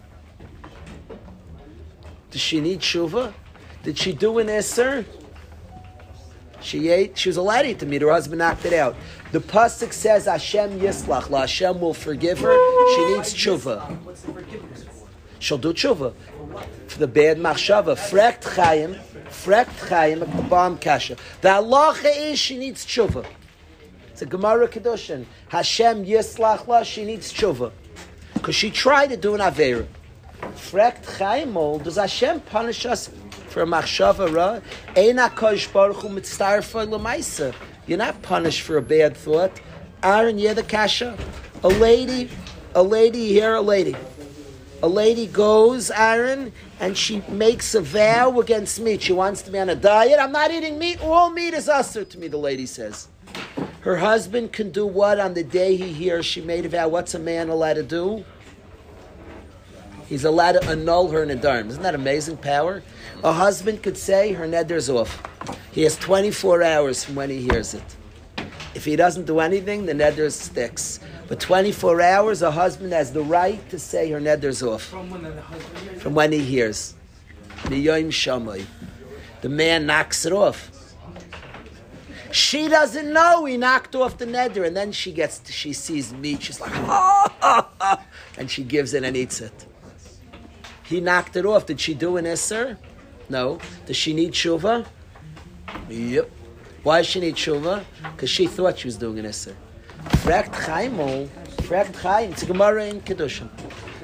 Does 2.31 2.41
she 2.41 2.59
need 2.59 2.79
shuva? 2.79 3.33
Did 3.83 3.97
she 3.97 4.13
do 4.13 4.39
an 4.39 4.47
isser? 4.47 5.05
She 6.61 6.89
ate. 6.89 7.17
She 7.17 7.29
was 7.29 7.37
allowed 7.37 7.61
to 7.61 7.69
eat 7.69 7.79
the 7.79 7.85
meat. 7.85 8.01
Her 8.01 8.11
husband 8.11 8.39
knocked 8.39 8.65
it 8.65 8.73
out. 8.73 8.95
The 9.31 9.39
pasuk 9.39 9.93
says 9.93 10.25
Hashem 10.25 10.79
yislach. 10.79 11.29
La 11.29 11.41
Hashem 11.41 11.79
will 11.79 11.93
forgive 11.93 12.39
her. 12.39 12.95
She 12.95 13.13
needs 13.13 13.33
tshuva. 13.33 13.97
She'll 15.39 15.59
do 15.59 15.73
tshuva 15.73 16.13
for 16.87 16.99
the 16.99 17.07
bad 17.07 17.37
machshava. 17.37 17.95
Frekt 17.95 18.41
chayim, 18.41 18.99
frekt 19.27 19.87
chayim, 19.87 20.49
bomb 20.49 20.79
kasha. 20.79 21.17
The 21.41 21.49
halacha 21.49 22.31
is 22.31 22.39
she 22.39 22.57
needs 22.57 22.85
tshuva. 22.85 23.25
It's 24.09 24.23
a 24.23 24.25
Gemara 24.25 24.67
Kedushin. 24.67 25.25
Hashem 25.49 26.05
yislach 26.05 26.67
la, 26.67 26.81
she 26.81 27.05
needs 27.05 27.31
tshuva. 27.31 27.71
Because 28.33 28.55
she 28.55 28.71
tried 28.71 29.07
to 29.07 29.17
do 29.17 29.35
an 29.35 29.41
Avera. 29.41 29.85
Frekt 30.55 31.05
Chaimol, 31.17 31.83
does 31.83 31.95
Hashem 31.95 32.41
punish 32.41 32.85
us 32.85 33.09
for 33.49 33.63
a 33.63 33.65
machshava 33.65 34.33
ra? 34.33 34.59
Ein 34.95 35.17
HaKosh 35.17 35.71
Baruch 35.71 35.97
Hu 35.97 36.09
mitztarfa 36.09 36.89
l'maisa. 36.89 37.53
You're 37.87 37.97
not 37.97 38.21
punished 38.21 38.61
for 38.61 38.77
a 38.77 38.81
bad 38.81 39.15
thought. 39.15 39.59
Aaron, 40.03 40.37
you're 40.37 40.53
the 40.53 40.63
kasha. 40.63 41.17
A 41.63 41.69
lady, 41.69 42.29
a 42.73 42.83
lady 42.83 43.27
here, 43.27 43.55
a 43.55 43.61
lady. 43.61 43.95
A 44.83 44.87
lady 44.87 45.25
goes, 45.27 45.89
Aaron, 45.89 46.51
and 46.79 46.97
she 46.97 47.21
makes 47.29 47.73
a 47.73 47.81
vow 47.81 48.39
against 48.39 48.79
meat. 48.79 49.01
She 49.01 49.13
wants 49.13 49.41
to 49.43 49.51
be 49.51 49.57
on 49.57 49.69
a 49.69 49.75
diet. 49.75 50.19
I'm 50.19 50.31
not 50.31 50.51
eating 50.51 50.77
meat. 50.77 51.01
All 51.01 51.29
meat 51.29 51.53
is 51.53 51.69
usher 51.69 52.03
to 52.03 52.17
me, 52.19 52.27
the 52.27 52.37
lady 52.37 52.65
says. 52.65 53.07
Her 53.81 53.97
husband 53.97 54.51
can 54.51 54.71
do 54.71 54.85
what 54.85 55.19
on 55.19 55.33
the 55.33 55.43
day 55.43 55.75
he 55.75 55.93
hears 55.93 56.25
she 56.25 56.41
made 56.41 56.65
a 56.65 56.69
vow? 56.69 56.87
What's 56.87 57.13
a 57.13 57.19
man 57.19 57.49
allowed 57.49 57.75
to 57.75 57.83
do? 57.83 58.25
He's 60.07 60.23
allowed 60.23 60.53
to 60.53 60.63
annul 60.65 61.09
her 61.09 61.25
nedarim. 61.25 61.69
Isn't 61.69 61.83
that 61.83 61.95
amazing 61.95 62.37
power? 62.37 62.83
A 63.23 63.31
husband 63.31 63.81
could 63.81 63.97
say 63.97 64.33
her 64.33 64.45
neder's 64.45 64.89
off. 64.89 65.21
He 65.71 65.81
has 65.83 65.97
24 65.97 66.61
hours 66.63 67.03
from 67.03 67.15
when 67.15 67.29
he 67.29 67.41
hears 67.41 67.73
it. 67.73 67.95
If 68.75 68.85
he 68.85 68.95
doesn't 68.95 69.25
do 69.25 69.39
anything, 69.39 69.85
the 69.85 69.93
neder 69.93 70.31
sticks. 70.31 70.99
But 71.27 71.39
24 71.39 72.01
hours, 72.01 72.41
a 72.41 72.51
husband 72.51 72.93
has 72.93 73.11
the 73.11 73.23
right 73.23 73.67
to 73.69 73.79
say 73.79 74.11
her 74.11 74.19
neder's 74.19 74.61
off. 74.61 74.83
From 74.83 75.09
when, 75.09 75.23
the 75.23 75.41
husband 75.41 75.77
hears. 75.89 76.01
from 76.01 76.13
when 76.13 76.31
he 76.31 76.39
hears. 76.39 76.93
The 79.41 79.49
man 79.49 79.85
knocks 79.85 80.25
it 80.25 80.33
off. 80.33 80.71
She 82.31 82.67
doesn't 82.67 83.11
know 83.13 83.45
he 83.45 83.55
knocked 83.57 83.95
off 83.95 84.17
the 84.17 84.25
neder, 84.25 84.67
and 84.67 84.75
then 84.75 84.91
she 84.91 85.13
gets, 85.13 85.39
to, 85.39 85.51
she 85.53 85.71
sees 85.71 86.13
meat. 86.13 86.43
She's 86.43 86.59
like, 86.59 86.71
ah, 86.75 88.03
and 88.37 88.51
she 88.51 88.63
gives 88.63 88.93
it 88.93 89.03
and 89.03 89.15
eats 89.15 89.39
it. 89.39 89.65
He 90.85 91.01
knocked 91.01 91.35
it 91.35 91.45
off. 91.45 91.65
Did 91.65 91.79
she 91.79 91.93
do 91.93 92.17
an 92.17 92.25
isser? 92.25 92.77
No. 93.29 93.59
Does 93.85 93.97
she 93.97 94.13
need 94.13 94.33
shuva? 94.33 94.85
Yep. 95.89 96.29
Why 96.83 96.97
does 96.99 97.07
she 97.07 97.19
need 97.19 97.35
shuva? 97.35 97.83
Because 98.03 98.29
she 98.29 98.47
thought 98.47 98.79
she 98.79 98.87
was 98.87 98.97
doing 98.97 99.19
an 99.19 99.25
isser. 99.25 99.55
Fragt 100.23 100.53
Chaimol, 100.53 101.27
Fragt 101.63 101.95
Chaim, 101.95 102.31
it's 102.31 102.43
a 102.43 102.45
Gemara 102.45 102.85
in 102.85 103.01
Kedushin. 103.01 103.49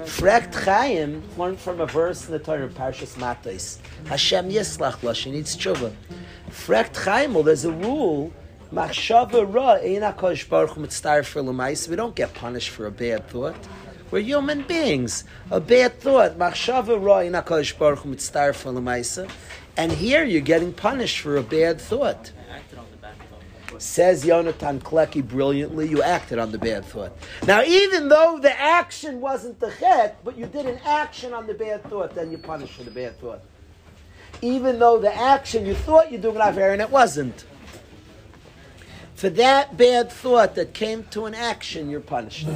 Fragt 0.06 0.56
Chaim 0.56 1.22
learned 1.38 1.60
from 1.60 1.80
a 1.80 1.86
verse 1.86 2.26
in 2.26 2.32
the 2.32 2.40
Torah, 2.40 2.68
Parshas 2.68 3.16
Matos. 3.18 3.78
Hashem 4.08 4.50
Yislach 4.50 5.04
La, 5.04 5.14
she 5.14 5.30
needs 5.30 5.56
tshuva. 5.56 5.94
Frekt 6.50 6.94
Chaimel, 6.94 7.46
there's 7.46 7.66
a 7.66 7.72
rule. 7.72 8.34
We 8.72 8.78
don't 11.96 12.16
get 12.16 12.34
punished 12.34 12.70
for 12.70 12.86
a 12.88 12.92
bad 12.92 13.28
thought. 13.28 13.56
We're 14.12 14.22
human 14.22 14.64
beings. 14.64 15.24
A 15.50 15.60
bad 15.60 16.00
thought. 16.00 16.38
Machshava 16.38 17.00
Baruch. 17.00 17.32
And 19.78 19.92
here 19.92 20.24
you're 20.24 20.42
getting 20.42 20.74
punished 20.74 21.20
for 21.20 21.38
a 21.38 21.44
bad 21.44 21.82
thought. 21.82 22.32
Says 23.78 24.26
Yonatan 24.26 24.80
Kleki 24.80 25.28
brilliantly, 25.28 25.88
you 25.88 26.04
acted 26.04 26.38
on 26.38 26.52
the 26.52 26.60
bad 26.60 26.86
thought. 26.86 27.18
Now, 27.48 27.64
even 27.64 28.10
though 28.10 28.38
the 28.40 28.60
action 28.60 29.22
wasn't 29.22 29.60
the 29.60 29.74
chet, 29.80 30.24
but 30.24 30.38
you 30.38 30.46
did 30.46 30.68
an 30.68 30.78
action 30.86 31.34
on 31.34 31.48
the 31.48 31.56
bad 31.56 31.84
thought, 31.86 32.14
then 32.14 32.30
you're 32.30 32.42
punished 32.42 32.74
for 32.74 32.84
the 32.84 32.92
bad 32.92 33.20
thought 33.20 33.42
even 34.42 34.80
though 34.80 35.00
the 35.00 35.16
action 35.16 35.66
you 35.66 35.76
thought 35.76 36.12
you're 36.12 36.22
doing 36.22 36.38
an 36.38 36.58
and 36.58 36.82
it 36.82 36.90
wasn't. 36.90 37.46
For 39.16 39.30
that 39.30 39.78
bad 39.78 40.12
thought 40.12 40.56
that 40.56 40.74
came 40.74 41.04
to 41.12 41.26
an 41.26 41.36
action, 41.36 41.90
you're 41.90 42.00
punished. 42.00 42.48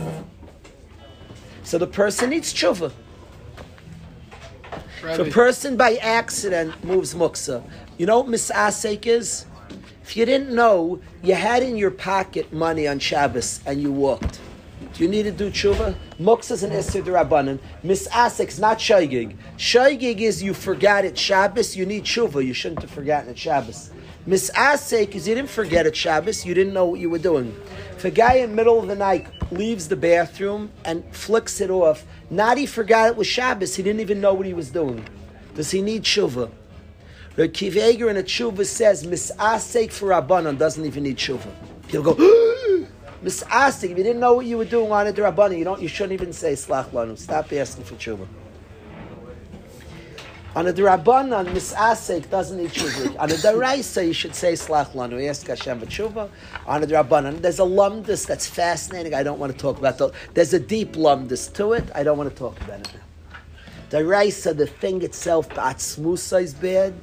So 1.66 1.80
the 1.80 1.88
person 1.88 2.30
needs 2.30 2.54
tshuva. 2.54 2.92
If 5.04 5.20
a 5.20 5.26
person 5.26 5.76
by 5.78 5.96
accident 5.96 6.84
moves 6.84 7.16
muksa, 7.16 7.68
you 7.98 8.06
know 8.06 8.20
what 8.20 8.28
misasek 8.28 9.08
is? 9.08 9.46
If 10.04 10.16
you 10.16 10.26
didn't 10.26 10.54
know, 10.54 11.02
you 11.24 11.34
had 11.34 11.64
in 11.64 11.76
your 11.76 11.90
pocket 11.90 12.54
money 12.54 12.88
on 12.88 13.00
Shabbos 13.00 13.62
and 13.66 13.82
you 13.82 13.92
walked. 13.92 14.40
Do 14.94 15.04
you 15.04 15.10
need 15.10 15.24
to 15.24 15.32
do 15.32 15.50
tshuva? 15.50 15.96
Muksa 16.20 16.52
is 16.52 16.64
an 16.64 16.72
Esther 16.72 17.02
Durabanan. 17.02 17.60
Misasek's 17.84 18.60
not 18.60 18.78
Shaygig. 18.78 19.36
Shaygig 19.58 20.22
is 20.22 20.44
you 20.44 20.54
forgot 20.54 21.04
it 21.04 21.18
Shabbos, 21.18 21.76
you 21.76 21.88
need 21.88 22.04
tshuva. 22.04 22.46
You 22.46 22.54
shouldn't 22.54 22.82
have 22.82 22.92
forgotten 22.92 23.32
it 23.32 23.40
Shabbos. 23.40 23.90
Misasek 24.28 25.16
is 25.16 25.28
you 25.28 25.36
didn't 25.36 25.50
forget 25.50 25.88
it 25.88 25.96
Shabbos, 25.96 26.46
you 26.46 26.54
didn't 26.54 26.74
know 26.74 26.86
what 26.86 27.00
you 27.00 27.10
were 27.10 27.20
doing. 27.20 27.56
If 27.92 28.06
a 28.06 28.12
guy 28.12 28.36
in 28.36 28.52
the 28.52 28.56
middle 28.56 28.80
of 28.80 28.88
the 28.88 28.96
night 28.96 29.35
leaves 29.52 29.88
the 29.88 29.96
bathroom 29.96 30.72
and 30.84 31.04
flicks 31.16 31.62
it 31.62 31.70
off, 31.70 32.06
not 32.30 32.58
he 32.58 32.66
forgot 32.66 33.10
it 33.10 33.16
was 33.16 33.28
Shabbos, 33.28 33.76
he 33.76 33.84
didn't 33.84 34.02
even 34.02 34.22
know 34.22 34.34
what 34.34 34.46
he 34.46 34.54
was 34.54 34.70
doing. 34.70 35.06
Does 35.56 35.72
he 35.72 35.82
need 35.82 36.04
tshuva? 36.04 36.52
The 37.36 37.50
Kiveger 37.50 38.10
in 38.10 38.18
a 38.18 38.24
tshuva 38.24 38.66
says, 38.66 39.06
Misasek 39.06 39.92
for 39.92 40.10
Rabbanon 40.10 40.58
doesn't 40.58 40.86
even 40.86 41.04
need 41.04 41.18
tshuva. 41.18 41.52
He'll 41.88 42.04
go, 42.04 42.16
Misasik, 43.24 43.92
if 43.92 43.98
you 43.98 44.04
didn't 44.04 44.20
know 44.20 44.34
what 44.34 44.46
you 44.46 44.58
were 44.58 44.66
doing 44.66 44.92
on 44.92 45.08
a 45.08 45.14
Rabbanim, 45.14 45.58
you 45.58 45.64
don't 45.64 45.82
you 45.82 45.88
shouldn't 45.88 46.14
even 46.14 46.32
say 46.32 46.54
Slach 46.54 46.90
Lanu. 46.90 47.18
Stop 47.18 47.52
asking 47.54 47.84
for 47.84 47.96
tshuva. 47.96 48.28
On 50.56 50.66
a 50.66 50.72
Rabbanan, 50.72 51.48
Misasik 51.48 52.30
doesn't 52.30 52.58
need 52.58 52.70
tshuva. 52.70 53.20
On 53.20 53.30
a 53.30 53.34
Daraisa, 53.34 54.08
you 54.08 54.14
should 54.14 54.34
say 54.34 54.54
Slach 54.54 54.94
Lanu. 54.94 55.30
Ask 55.30 55.46
Hashem 55.48 55.82
for 55.82 55.86
tshuva. 55.86 56.30
On 56.66 56.82
a 56.82 56.88
Rabbanan, 56.88 57.42
there's 57.42 57.60
a 57.60 57.64
lumdus 57.64 58.26
that's 58.26 58.48
fascinating. 58.48 59.14
I 59.14 59.22
don't 59.22 59.38
want 59.38 59.52
to 59.52 59.58
talk 59.58 59.78
about 59.78 59.98
that. 59.98 60.14
There's 60.34 60.54
a 60.54 60.60
deep 60.60 60.94
lumdus 60.94 61.54
to 61.56 61.74
it. 61.74 61.84
I 61.94 62.04
don't 62.04 62.18
want 62.18 62.30
to 62.30 62.36
talk 62.36 62.58
about 62.62 62.80
it 62.80 62.94
now. 62.94 63.02
The 63.90 64.06
Raisa, 64.06 64.54
the 64.54 64.66
thing 64.66 65.04
itself, 65.04 65.50
the 65.50 65.56
Atzmusa 65.56 66.42
is 66.42 66.54
bad. 66.54 66.94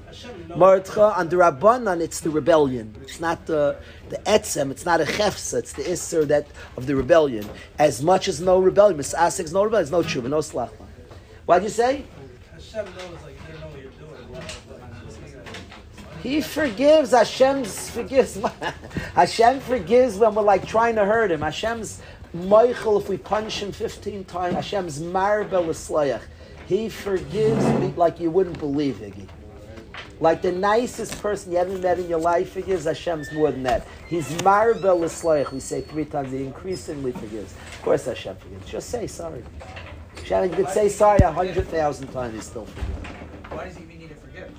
Martcha, 0.48 1.16
on 1.16 1.28
the 1.28 1.36
Rabbanan, 1.36 2.00
it's 2.00 2.20
the 2.20 2.30
rebellion. 2.30 2.94
It's 3.02 3.20
not 3.20 3.44
the, 3.44 3.76
the 4.08 4.16
Etzem, 4.18 4.70
it's 4.70 4.86
not 4.86 5.00
a 5.00 5.04
Chefsa, 5.04 5.58
it's 5.58 5.74
the 5.74 5.82
Isser 5.82 6.26
that, 6.28 6.46
of 6.76 6.86
the 6.86 6.96
rebellion. 6.96 7.48
As 7.78 8.02
much 8.02 8.28
as 8.28 8.40
no 8.40 8.58
rebellion, 8.58 8.98
Misasik 8.98 9.44
is 9.44 9.52
no 9.52 9.62
rebellion, 9.62 9.82
it's 9.84 9.92
no 9.92 10.02
Tshuva, 10.02 10.28
no 10.28 10.38
Slachma. 10.38 10.86
What'd 11.46 11.62
you 11.64 11.68
say? 11.68 12.04
Hashem 12.52 12.84
knows, 12.84 13.22
like, 13.22 13.36
you 13.52 13.58
know 13.60 13.66
what 13.68 13.80
you're 13.80 13.90
doing. 13.92 14.12
He 16.22 16.40
forgives. 16.40 17.10
Hashem 17.10 17.64
forgives. 17.64 18.38
Hashem 19.14 19.60
forgives 19.60 20.16
when 20.16 20.34
we're 20.34 20.42
like 20.42 20.66
trying 20.66 20.94
to 20.94 21.04
hurt 21.04 21.32
him. 21.32 21.40
Hashem's 21.40 22.00
Michael, 22.32 22.98
if 22.98 23.08
we 23.08 23.18
punch 23.18 23.62
him 23.62 23.72
15 23.72 24.24
times, 24.24 24.54
Hashem's 24.54 25.00
Marbel 25.00 25.66
Islayach. 25.66 26.22
He 26.66 26.88
forgives 26.88 27.64
me 27.80 27.92
like 27.96 28.20
you 28.20 28.30
wouldn't 28.30 28.58
believe, 28.58 28.96
Iggy. 28.96 29.28
Like 30.20 30.40
the 30.40 30.52
nicest 30.52 31.20
person 31.20 31.52
you 31.52 31.58
ever 31.58 31.76
met 31.76 31.98
in 31.98 32.08
your 32.08 32.20
life 32.20 32.52
forgives, 32.52 32.84
Hashem's 32.84 33.30
more 33.32 33.50
than 33.50 33.64
that. 33.64 33.86
He's 34.08 34.30
Marbel 34.42 35.00
Islayach. 35.00 35.52
We 35.52 35.60
say 35.60 35.82
three 35.82 36.04
times, 36.04 36.30
he 36.30 36.44
increasingly 36.44 37.12
forgives. 37.12 37.52
Of 37.52 37.82
course, 37.82 38.06
Hashem 38.06 38.36
forgives. 38.36 38.70
Just 38.70 38.88
say 38.88 39.06
sorry. 39.08 39.42
Hashem, 40.16 40.50
you 40.50 40.56
could 40.56 40.68
say 40.68 40.88
sorry 40.88 41.18
a 41.18 41.32
hundred 41.32 41.68
thousand 41.68 42.08
times, 42.08 42.34
he 42.34 42.40
still 42.40 42.64
forgives. 42.64 42.88
Why 43.50 43.64
does 43.64 43.76
he 43.76 43.82
even 43.82 43.98
need 43.98 44.08
to 44.08 44.14
forgive? 44.14 44.50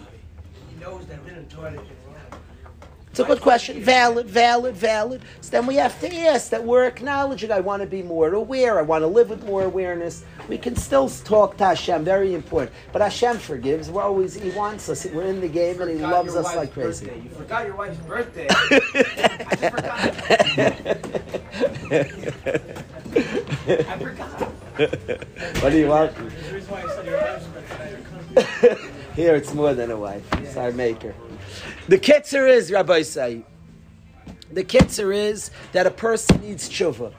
He 0.83 0.89
knows 0.89 1.05
that 1.05 1.23
we 1.23 1.29
didn't 1.29 1.49
do 1.49 1.63
it. 1.63 1.79
It's 3.09 3.19
a 3.19 3.23
good 3.23 3.41
question. 3.41 3.79
Valid, 3.81 4.25
valid, 4.25 4.75
valid. 4.75 5.21
So 5.39 5.51
then 5.51 5.65
we 5.67 5.75
have 5.75 5.97
to 6.01 6.13
ask 6.13 6.49
that 6.49 6.63
we're 6.63 6.85
acknowledging 6.85 7.51
I 7.51 7.59
want 7.59 7.81
to 7.83 7.87
be 7.87 8.01
more 8.01 8.33
aware, 8.33 8.79
I 8.79 8.81
want 8.81 9.03
to 9.03 9.07
live 9.07 9.29
with 9.29 9.45
more 9.45 9.63
awareness. 9.63 10.25
We 10.49 10.57
can 10.57 10.75
still 10.75 11.07
talk 11.09 11.55
to 11.57 11.65
Hashem, 11.65 12.03
very 12.03 12.33
important. 12.33 12.75
But 12.91 13.03
Hashem 13.03 13.37
forgives. 13.37 13.89
We're 13.91 14.01
always, 14.01 14.33
He 14.33 14.49
wants 14.49 14.89
us. 14.89 15.05
We're 15.05 15.23
in 15.23 15.39
the 15.41 15.47
game 15.47 15.79
and 15.81 15.91
He 15.91 15.97
loves 15.97 16.35
us 16.35 16.53
like 16.55 16.73
crazy. 16.73 17.05
birthday. 17.05 17.21
You 17.21 17.29
forgot 17.29 17.65
your 17.65 17.75
wife's 17.75 17.97
birthday. 17.99 18.47
I 18.49 18.79
just 19.55 19.75
forgot. 19.75 19.99
I 23.87 23.97
forgot. 23.99 24.41
what 25.61 25.69
do 25.69 25.77
you 25.77 25.87
want? 25.87 26.13
There's 29.15 29.49
a 29.49 29.53
reason 29.53 29.57
why 29.57 29.69
I 29.69 29.75
said 29.75 29.89
your 29.89 29.97
wife's 29.97 30.25
birthday. 30.25 30.25
Here 30.25 30.25
it's 30.25 30.25
more 30.25 30.25
than 30.25 30.25
a 30.25 30.31
wife. 30.31 30.33
It's 30.33 30.57
our 30.57 30.71
maker. 30.71 31.15
The 31.87 31.97
kitzer 31.97 32.49
is, 32.49 32.71
Rabbi 32.71 33.01
say, 33.01 33.43
the 34.51 34.63
kitzer 34.63 35.15
is 35.15 35.51
that 35.71 35.87
a 35.87 35.91
person 35.91 36.41
needs 36.41 36.69
tshuva. 36.69 37.13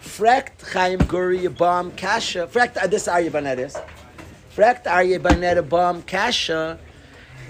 Frekt 0.00 0.72
Chaim 0.72 1.00
Guri 1.00 1.46
Yabam 1.46 1.96
Kasha. 1.96 2.46
Frekt, 2.46 2.76
uh, 2.76 2.86
this 2.86 3.08
Arya 3.08 3.30
Banet 3.30 3.58
is. 3.58 3.76
Frekt 4.54 4.86
Arya 4.86 5.20
Banet 5.20 5.58
Abam 5.58 6.06
Kasha 6.06 6.78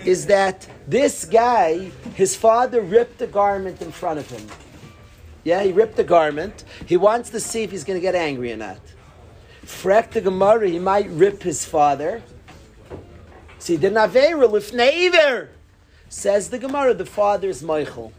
is 0.05 0.27
that 0.27 0.67
this 0.87 1.25
guy, 1.25 1.91
his 2.15 2.37
father 2.37 2.81
ripped 2.81 3.19
the 3.19 3.27
garment 3.27 3.83
in 3.83 3.93
front 3.93 4.19
of 4.19 4.31
him. 4.31 4.47
Yeah, 5.45 5.63
he 5.63 5.73
ripped 5.73 5.97
the 5.97 6.05
garment. 6.05 6.65
He 6.87 6.97
wants 6.97 7.31
to 7.31 7.41
see 7.41 7.63
if 7.63 7.71
he's 7.71 7.85
going 7.85 7.99
to 7.99 8.03
get 8.03 8.15
angry 8.15 8.53
or 8.53 8.57
not. 8.57 8.81
Frekt 9.65 10.11
the 10.13 10.21
Gemara, 10.21 10.69
he 10.69 10.79
might 10.79 11.09
rip 11.11 11.43
his 11.43 11.65
father. 11.65 12.23
See, 13.59 13.77
the 13.77 13.91
Navera 13.91 14.49
Lifnei 14.49 15.09
Iver 15.09 15.51
says 16.09 16.51
the 16.51 16.59
Gemara, 16.59 16.95
the 16.95 17.05
father 17.05 17.49
is 17.49 17.63
Michael. 17.63 18.13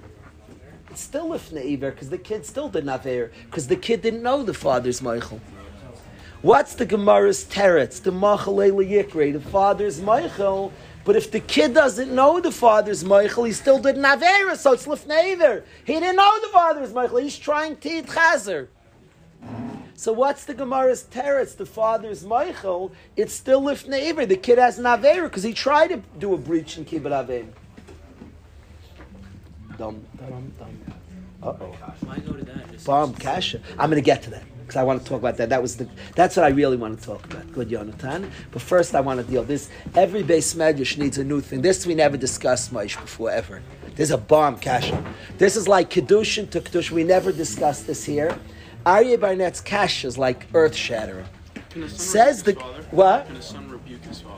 It's 0.92 1.02
still 1.02 1.30
Lifnei 1.30 1.74
Iver 1.74 1.92
because 1.92 2.10
the 2.10 2.18
kid 2.18 2.46
still 2.46 2.68
did 2.68 2.86
Naver 2.86 3.32
because 3.46 3.68
the 3.68 3.76
kid 3.76 4.02
didn't 4.02 4.22
know 4.22 4.44
the 4.44 4.54
father's 4.54 5.02
Michael. 5.02 5.40
What's 6.42 6.76
the 6.76 6.86
Gemara's 6.86 7.46
teretz? 7.46 8.02
The 8.02 8.12
Machalei 8.12 8.72
Yikre, 8.72 9.34
the 9.34 9.40
father's 9.40 10.02
Michael. 10.02 10.74
But 11.06 11.16
if 11.16 11.32
the 11.32 11.40
kid 11.40 11.74
doesn't 11.74 12.14
know 12.14 12.40
the 12.40 12.52
father's 12.52 13.04
Michael, 13.04 13.46
he 13.46 13.54
still 13.54 13.80
did 13.80 13.98
Naver, 13.98 14.56
so 14.56 14.74
it's 14.74 14.86
Lifnei 14.86 15.34
Iver. 15.34 15.64
He 15.86 15.94
didn't 15.94 16.18
know 16.18 16.40
the 16.42 16.50
father's 16.50 16.94
Michael. 16.94 17.18
He's 17.18 17.38
trying 17.38 17.78
to 17.78 17.90
eat 17.90 18.06
Chazer. 18.08 18.68
So 20.00 20.14
what's 20.14 20.46
the 20.46 20.54
Gemara's 20.54 21.04
teretz? 21.04 21.58
The 21.58 21.66
father's 21.66 22.24
Michael. 22.24 22.94
It's 23.18 23.34
still 23.34 23.62
lifnei. 23.62 24.26
The 24.26 24.38
kid 24.38 24.58
has 24.58 24.80
naveir 24.80 25.24
because 25.24 25.44
he 25.44 25.52
tried 25.52 25.88
to 25.88 25.98
do 26.18 26.34
a 26.34 26.38
breach 26.38 26.78
in 26.78 26.86
kibbut 26.86 27.12
avim. 27.12 27.50
Dum 29.78 30.02
dum 30.18 30.54
dum. 30.58 30.80
Uh 31.44 31.48
oh. 31.48 31.76
That? 31.82 32.86
Bomb 32.86 33.14
kasha. 33.14 33.60
I'm 33.78 33.90
going 33.90 34.02
to 34.02 34.06
get 34.06 34.24
to 34.24 34.30
that 34.30 34.44
because 34.62 34.78
I 34.78 34.84
want 34.84 35.04
to 35.04 35.06
talk 35.06 35.20
about 35.20 35.36
that. 35.36 35.50
That 35.50 35.62
was 35.62 35.76
the. 35.76 35.90
That's 36.16 36.38
what 36.38 36.46
I 36.46 36.50
really 36.50 36.78
want 36.78 36.98
to 36.98 37.06
talk 37.06 37.26
about. 37.26 37.52
Good 37.52 37.68
Yonatan. 37.68 38.32
But 38.52 38.62
first, 38.62 38.96
I 38.96 39.02
want 39.02 39.20
to 39.20 39.30
deal 39.30 39.44
this. 39.44 39.70
Every 39.96 40.24
base 40.24 40.54
medrash 40.54 40.98
needs 40.98 41.18
a 41.18 41.26
new 41.26 41.42
thing. 41.42 41.62
This 41.62 41.86
we 41.86 41.94
never 41.94 42.16
discussed 42.16 42.72
much 42.72 42.98
before 43.02 43.32
ever. 43.32 43.62
There's 43.98 44.12
a 44.12 44.18
bomb 44.18 44.60
kasha. 44.60 45.04
This 45.38 45.58
is 45.58 45.68
like 45.68 45.90
kedushin 45.90 46.50
to 46.52 46.62
kedushin. 46.62 46.92
We 46.92 47.04
never 47.04 47.34
discussed 47.34 47.86
this 47.86 48.06
here. 48.06 48.40
Aryeh 48.86 49.20
Barnett's 49.20 49.62
cash 49.62 50.06
is 50.06 50.18
like 50.18 50.48
earth 50.54 50.76
shattering. 50.76 51.26
Can 51.70 51.84
a 51.84 51.90
son 51.90 52.00
Says 52.00 52.44
the- 52.44 52.54
what? 52.92 53.28
Can 53.28 53.36
a 53.36 53.42
son 53.42 53.70
rebuke 53.70 54.04
his 54.06 54.22
father? 54.22 54.36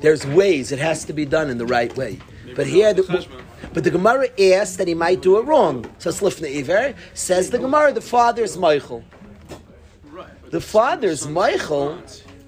There's 0.00 0.26
ways 0.26 0.72
it 0.72 0.78
has 0.78 1.04
to 1.04 1.12
be 1.12 1.24
done 1.24 1.50
in 1.50 1.58
the 1.58 1.66
right 1.66 1.94
way. 1.96 2.18
Maybe 2.44 2.54
But 2.56 2.66
here, 2.66 2.92
the, 2.92 3.02
husband. 3.04 3.42
but 3.72 3.84
the 3.84 3.90
Gemara 3.90 4.28
asks 4.40 4.76
that 4.76 4.88
he 4.88 4.94
might 4.94 5.22
do 5.22 5.38
it 5.38 5.42
wrong. 5.46 5.86
So 5.98 6.10
it's 6.10 6.20
lifnei 6.20 6.58
iver. 6.58 6.94
Says 7.14 7.50
the 7.50 7.58
Gemara, 7.58 7.92
the 7.92 8.00
father 8.00 8.42
is 8.42 8.56
Michael. 8.56 9.04
The 10.50 10.60
son- 10.60 10.60
father's 10.60 11.20
son's 11.20 11.32
Michael, 11.32 11.98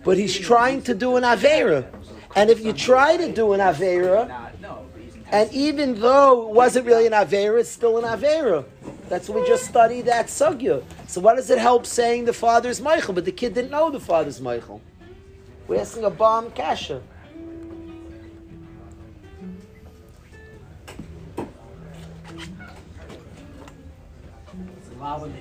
but 0.05 0.17
he's 0.19 0.37
trying 0.39 0.83
to 0.83 0.95
do 0.95 1.17
an 1.17 1.23
avera. 1.25 1.87
And 2.35 2.51
if 2.51 2.61
you 2.65 2.73
try 2.73 3.17
to 3.17 3.33
do 3.33 3.53
an 3.55 3.61
avera, 3.61 4.29
Nah, 4.29 4.49
no, 4.61 4.87
but 4.93 5.03
he's 5.03 5.15
and 5.33 5.51
even 5.53 5.99
though 6.01 6.49
it 6.49 6.55
wasn't 6.55 6.87
really 6.87 7.07
an 7.07 7.13
avera, 7.15 7.59
it's 7.61 7.71
still 7.71 7.97
an 7.99 8.05
avera. 8.05 8.65
That's 9.09 9.29
we 9.29 9.47
just 9.47 9.65
studied 9.65 10.07
that 10.07 10.27
Sugya. 10.27 10.83
So 11.07 11.21
what 11.21 11.37
does 11.37 11.49
it 11.51 11.59
help 11.59 11.87
saying 11.87 12.25
the 12.25 12.33
father's 12.33 12.81
Michael, 12.81 13.15
but 13.15 13.25
the 13.25 13.33
kid 13.33 13.55
didn't 13.55 13.71
know 13.71 13.91
the 13.91 14.01
father's 14.01 14.41
Michael? 14.41 14.81
We're 15.69 15.81
asking 15.81 16.05
a 16.05 16.11
bomb 16.11 16.51
kasha. 16.51 17.03
Is 24.77 24.89
it 24.89 24.99
lav 24.99 25.23
on 25.23 25.33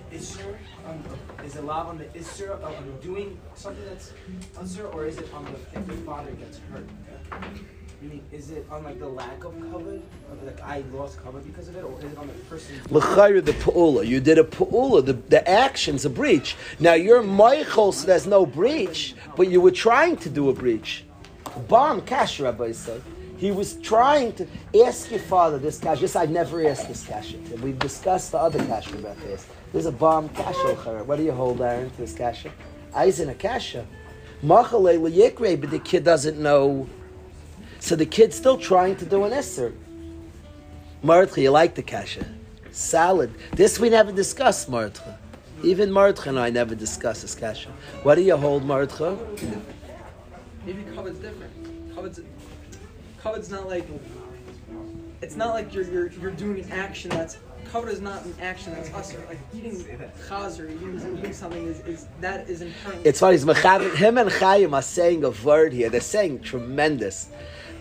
the 1.97 2.05
isser? 2.05 2.49
Of 2.61 3.01
doing 3.01 3.39
something 3.55 3.86
that's 3.86 4.13
usher, 4.57 4.88
or 4.88 5.05
is 5.05 5.18
it 5.18 5.34
on 5.34 5.45
the 5.45 5.80
if 5.80 5.88
the 5.88 5.93
father 5.97 6.32
gets 6.32 6.59
hurt? 6.72 6.88
Meaning, 8.06 8.24
is 8.32 8.51
it 8.51 8.68
on 8.70 8.84
like 8.84 8.99
the 8.99 9.08
lack 9.08 9.43
of 9.45 9.60
cover, 9.72 9.99
like 10.45 10.62
I 10.62 10.84
lost 10.93 11.18
cover 11.24 11.39
because 11.39 11.70
of 11.70 11.76
it, 11.76 11.84
or 11.84 11.97
is 11.97 12.12
it 12.12 12.18
on 12.20 12.28
the 12.28 12.34
person? 12.34 12.76
The 12.88 13.53
pu'ula. 13.53 14.06
You 14.06 14.20
did 14.20 14.38
a 14.38 14.43
pu'ula. 14.43 15.03
The, 15.03 15.14
the 15.14 15.49
action's 15.49 16.06
a 16.06 16.10
breach. 16.12 16.56
Now 16.80 16.93
you're 16.93 17.24
Michael, 17.24 17.91
so 17.91 18.06
there's 18.06 18.28
no 18.28 18.45
breach, 18.45 19.16
but 19.36 19.47
you 19.47 19.60
were 19.60 19.72
trying 19.72 20.18
to 20.18 20.30
do 20.30 20.49
a 20.49 20.53
breach. 20.53 21.03
Bomb 21.68 22.01
cash, 22.01 22.39
Rabbi 22.39 22.74
said. 22.74 23.01
He 23.38 23.49
was 23.49 23.74
trying 23.78 24.34
to 24.34 24.47
ask 24.86 25.10
your 25.10 25.20
father 25.22 25.58
this 25.58 25.80
cash. 25.80 25.99
Yes, 25.99 26.16
I've 26.16 26.30
never 26.30 26.64
asked 26.68 26.88
this 26.88 27.08
cash. 27.08 27.34
We've 27.64 27.80
discussed 27.80 28.34
the 28.34 28.38
other 28.38 28.64
cash 28.66 28.91
about 28.91 29.20
this. 29.22 29.47
There's 29.74 29.88
a 29.88 29.91
bomb 29.91 30.30
cash. 30.30 30.56
What 30.56 31.16
do 31.16 31.24
you 31.24 31.32
hold, 31.32 31.60
Aaron, 31.60 31.89
to 31.89 31.97
this 31.97 32.14
cash? 32.14 32.45
Eisen 32.93 33.30
a 33.30 33.34
kasha. 33.34 33.88
But 34.43 34.70
the 34.70 35.82
kid 35.84 36.03
doesn't 36.03 36.38
know. 36.38 36.88
So 37.86 37.95
the 37.95 38.07
kid's 38.07 38.36
still 38.36 38.57
trying 38.57 38.95
to 38.95 39.05
do 39.05 39.25
an 39.25 39.31
Esther. 39.31 39.71
Martha, 41.03 41.39
you 41.39 41.51
like 41.51 41.75
the 41.75 41.83
kasha? 41.83 42.25
Salad. 42.71 43.31
This 43.51 43.79
we 43.79 43.89
never 43.91 44.11
discussed, 44.11 44.67
Martha. 44.67 45.19
Even 45.61 45.91
Martha 45.91 46.29
and 46.29 46.39
I 46.39 46.49
never 46.49 46.73
discussed 46.73 47.21
this 47.21 47.36
kasha. 47.36 47.69
What 48.01 48.15
do 48.15 48.23
you 48.23 48.36
hold, 48.38 48.65
Martha? 48.65 49.19
Maybe 50.65 50.81
covet's 50.95 51.19
different. 51.19 51.93
Covet's 51.93 52.21
covet's 53.21 53.51
not 53.51 53.67
like 53.67 53.88
it's 55.21 55.36
not 55.36 55.53
like 55.53 55.71
you're 55.71 55.83
you're, 55.83 56.11
you're 56.13 56.31
doing 56.31 56.63
an 56.63 56.71
action 56.71 57.11
that's 57.11 57.38
covet 57.71 57.93
is 57.93 58.01
not 58.01 58.25
an 58.25 58.33
action 58.41 58.73
that's 58.73 58.91
usher. 58.95 59.23
Like 59.29 59.38
eating 59.53 59.75
chazer, 60.27 60.75
eating, 60.75 61.19
eating 61.19 61.33
something 61.33 61.67
is, 61.67 61.81
is 61.81 62.07
that 62.19 62.49
is 62.49 62.61
inherent. 62.61 63.05
It's 63.05 63.19
funny. 63.19 63.38
Him 63.95 64.17
and 64.17 64.31
Chaim 64.31 64.73
are 64.73 64.81
saying 64.81 65.23
a 65.23 65.29
word 65.29 65.71
here. 65.71 65.91
They're 65.91 66.01
saying 66.01 66.41
tremendous. 66.41 67.29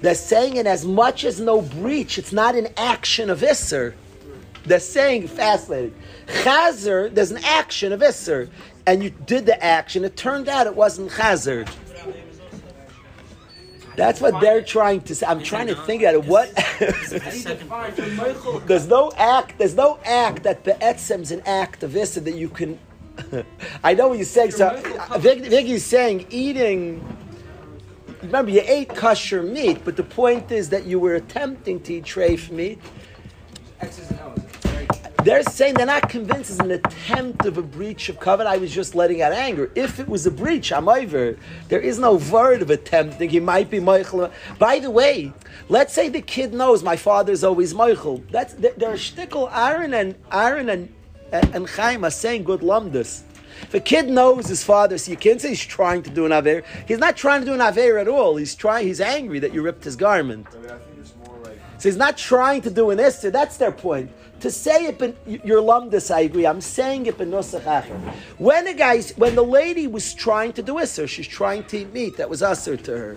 They're 0.04 0.14
saying 0.14 0.56
it 0.56 0.66
as 0.66 0.84
much 0.84 1.24
as 1.24 1.40
no 1.40 1.62
breach. 1.62 2.18
It's 2.18 2.30
not 2.30 2.54
an 2.54 2.68
action 2.76 3.30
of 3.30 3.40
Isser. 3.40 3.94
They're 4.66 4.78
saying 4.78 5.28
fascinating. 5.28 5.94
Chazer, 6.26 7.12
there's 7.14 7.30
an 7.30 7.42
action 7.42 7.90
of 7.90 8.00
Isser. 8.00 8.50
And 8.86 9.02
you 9.02 9.08
did 9.08 9.46
the 9.46 9.64
action. 9.64 10.04
It 10.04 10.14
turned 10.14 10.46
out 10.46 10.66
it 10.66 10.76
wasn't 10.76 11.10
Chazer. 11.10 11.66
That's 13.96 14.20
what 14.20 14.42
they're 14.42 14.60
trying 14.60 15.00
to 15.02 15.14
say. 15.14 15.24
I'm 15.24 15.42
trying 15.42 15.68
to 15.68 15.74
think 15.74 16.02
at 16.02 16.12
it. 16.12 16.24
What? 16.26 16.52
The. 16.78 18.62
There's 18.66 18.86
no 18.86 19.10
act. 19.16 19.56
There's 19.56 19.74
no 19.74 20.00
act 20.04 20.42
that 20.42 20.64
be'etzem's 20.64 21.30
an 21.30 21.40
act 21.46 21.82
of 21.82 21.96
issa 21.96 22.20
that 22.20 22.34
you 22.34 22.50
can. 22.50 22.78
I 23.84 23.94
know 23.94 24.08
what 24.08 24.18
you're 24.18 24.26
saying. 24.26 24.50
So 24.50 24.76
Vic, 25.18 25.46
Vicky's 25.46 25.86
saying 25.86 26.26
eating. 26.28 27.00
Remember, 28.24 28.50
you 28.50 28.62
ate 28.64 28.88
kosher 28.88 29.42
meat, 29.42 29.82
but 29.84 29.96
the 29.96 30.02
point 30.02 30.50
is 30.50 30.70
that 30.70 30.86
you 30.86 30.98
were 30.98 31.14
attempting 31.14 31.80
to 31.82 31.94
eat 31.94 32.04
treif 32.04 32.50
meat. 32.50 32.80
X's 33.80 34.10
and 34.10 34.20
O's. 34.20 34.40
They're 35.24 35.42
saying 35.42 35.74
they're 35.74 35.86
not 35.86 36.10
convinced 36.10 36.50
it's 36.50 36.60
an 36.60 36.70
attempt 36.70 37.46
of 37.46 37.56
a 37.56 37.62
breach 37.62 38.10
of 38.10 38.20
covenant. 38.20 38.54
I 38.54 38.58
was 38.58 38.70
just 38.70 38.94
letting 38.94 39.22
out 39.22 39.32
anger. 39.32 39.70
If 39.74 39.98
it 39.98 40.06
was 40.06 40.26
a 40.26 40.30
breach, 40.30 40.70
I'm 40.70 40.86
over. 40.86 41.38
There 41.68 41.80
is 41.80 41.98
no 41.98 42.16
word 42.16 42.60
of 42.60 42.68
attempting. 42.68 43.30
He 43.30 43.40
might 43.40 43.70
be 43.70 43.80
Michael. 43.80 44.30
By 44.58 44.80
the 44.80 44.90
way, 44.90 45.32
let's 45.70 45.94
say 45.94 46.10
the 46.10 46.20
kid 46.20 46.52
knows 46.52 46.82
my 46.82 46.96
father's 46.96 47.42
always 47.42 47.72
Michael. 47.74 48.22
That's 48.30 48.52
they're, 48.52 48.74
they're 48.76 48.94
shtickle. 48.94 49.50
Aaron 49.50 49.94
and 49.94 50.14
Aaron 50.30 50.68
and 50.68 50.92
and 51.32 51.68
Chaim 51.70 52.04
are 52.04 52.10
saying 52.10 52.44
good 52.44 52.60
lumdus. 52.60 53.22
If 53.64 53.74
a 53.74 53.80
kid 53.80 54.10
knows 54.10 54.46
his 54.46 54.62
father, 54.62 54.98
so 54.98 55.10
you 55.10 55.16
can't 55.16 55.40
say 55.40 55.48
he's 55.48 55.64
trying 55.64 56.02
to 56.02 56.10
do 56.10 56.26
an 56.26 56.32
aver. 56.32 56.62
He's 56.86 56.98
not 56.98 57.16
trying 57.16 57.40
to 57.40 57.46
do 57.46 57.54
an 57.54 57.60
aver 57.60 57.98
at 57.98 58.08
all. 58.08 58.36
He's 58.36 58.54
trying. 58.54 58.86
He's 58.86 59.00
angry 59.00 59.38
that 59.40 59.54
you 59.54 59.62
ripped 59.62 59.84
his 59.84 59.96
garment. 59.96 60.46
I 60.52 60.58
mean, 60.58 60.70
I 60.70 60.78
think 60.78 60.98
it's 61.00 61.14
more 61.26 61.38
like 61.38 61.58
So 61.78 61.88
he's 61.88 61.96
not 61.96 62.18
trying 62.18 62.62
to 62.62 62.70
do 62.70 62.90
an 62.90 63.00
Esther. 63.00 63.30
That's 63.30 63.56
their 63.56 63.72
point. 63.72 64.10
To 64.40 64.50
say 64.50 64.86
it, 64.86 65.00
in, 65.00 65.16
your 65.42 65.62
lumdus, 65.62 66.14
I 66.14 66.20
agree. 66.20 66.46
I'm 66.46 66.60
saying 66.60 67.06
it 67.06 67.16
nusach 67.16 67.62
acher. 67.62 67.98
When 68.36 68.66
a 68.66 68.74
guy, 68.74 69.00
when 69.16 69.34
the 69.34 69.44
lady 69.44 69.86
was 69.86 70.12
trying 70.12 70.52
to 70.54 70.62
do 70.62 70.78
Esther, 70.78 71.06
she's 71.06 71.26
trying 71.26 71.64
to 71.64 71.78
eat 71.78 71.92
meat. 71.94 72.18
That 72.18 72.28
was 72.28 72.42
Esther 72.42 72.76
to 72.76 72.98
her. 72.98 73.16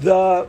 The 0.00 0.48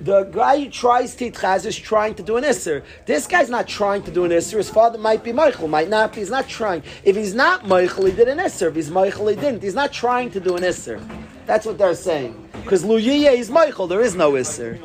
the 0.00 0.24
guy 0.24 0.60
who 0.60 0.70
tries 0.70 1.14
to 1.16 1.30
chaz 1.30 1.66
is 1.66 1.76
trying 1.76 2.14
to 2.14 2.22
do 2.22 2.36
an 2.36 2.44
Isser. 2.44 2.82
This 3.06 3.26
guy's 3.26 3.50
not 3.50 3.66
trying 3.66 4.02
to 4.02 4.10
do 4.10 4.24
an 4.24 4.30
Isser. 4.30 4.56
His 4.58 4.70
father 4.70 4.98
might 4.98 5.24
be 5.24 5.32
Michael, 5.32 5.68
might 5.68 5.88
not 5.88 6.12
be. 6.12 6.20
He's 6.20 6.30
not 6.30 6.48
trying. 6.48 6.82
If 7.04 7.16
he's 7.16 7.34
not 7.34 7.66
Michael, 7.66 8.06
he 8.06 8.12
did 8.12 8.28
an 8.28 8.38
Isser. 8.38 8.68
If 8.68 8.76
he's 8.76 8.90
Michael, 8.90 9.28
he 9.28 9.36
didn't. 9.36 9.62
He's 9.62 9.74
not 9.74 9.92
trying 9.92 10.30
to 10.32 10.40
do 10.40 10.56
an 10.56 10.62
Isser. 10.62 11.00
That's 11.46 11.66
what 11.66 11.78
they're 11.78 11.94
saying. 11.94 12.48
Because 12.62 12.84
Luyiye 12.84 13.36
is 13.36 13.50
Michael, 13.50 13.86
there 13.86 14.02
is 14.02 14.14
no 14.14 14.32
Isser. 14.32 14.78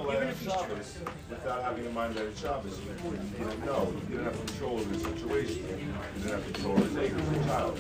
Mind 1.94 2.16
that 2.16 2.26
it's 2.26 2.42
Shabbos, 2.42 2.80
you 2.80 3.46
didn't 3.46 3.66
know, 3.66 3.94
you 4.10 4.18
didn't 4.18 4.26
have 4.26 4.46
control 4.48 4.80
of 4.80 4.90
the 4.92 5.00
situation, 5.00 5.58
you 5.58 6.24
didn't 6.24 6.32
have 6.32 6.54
control 6.54 6.78
of 6.78 6.98
anger 6.98 7.20
as 7.20 7.32
a 7.32 7.46
child. 7.46 7.80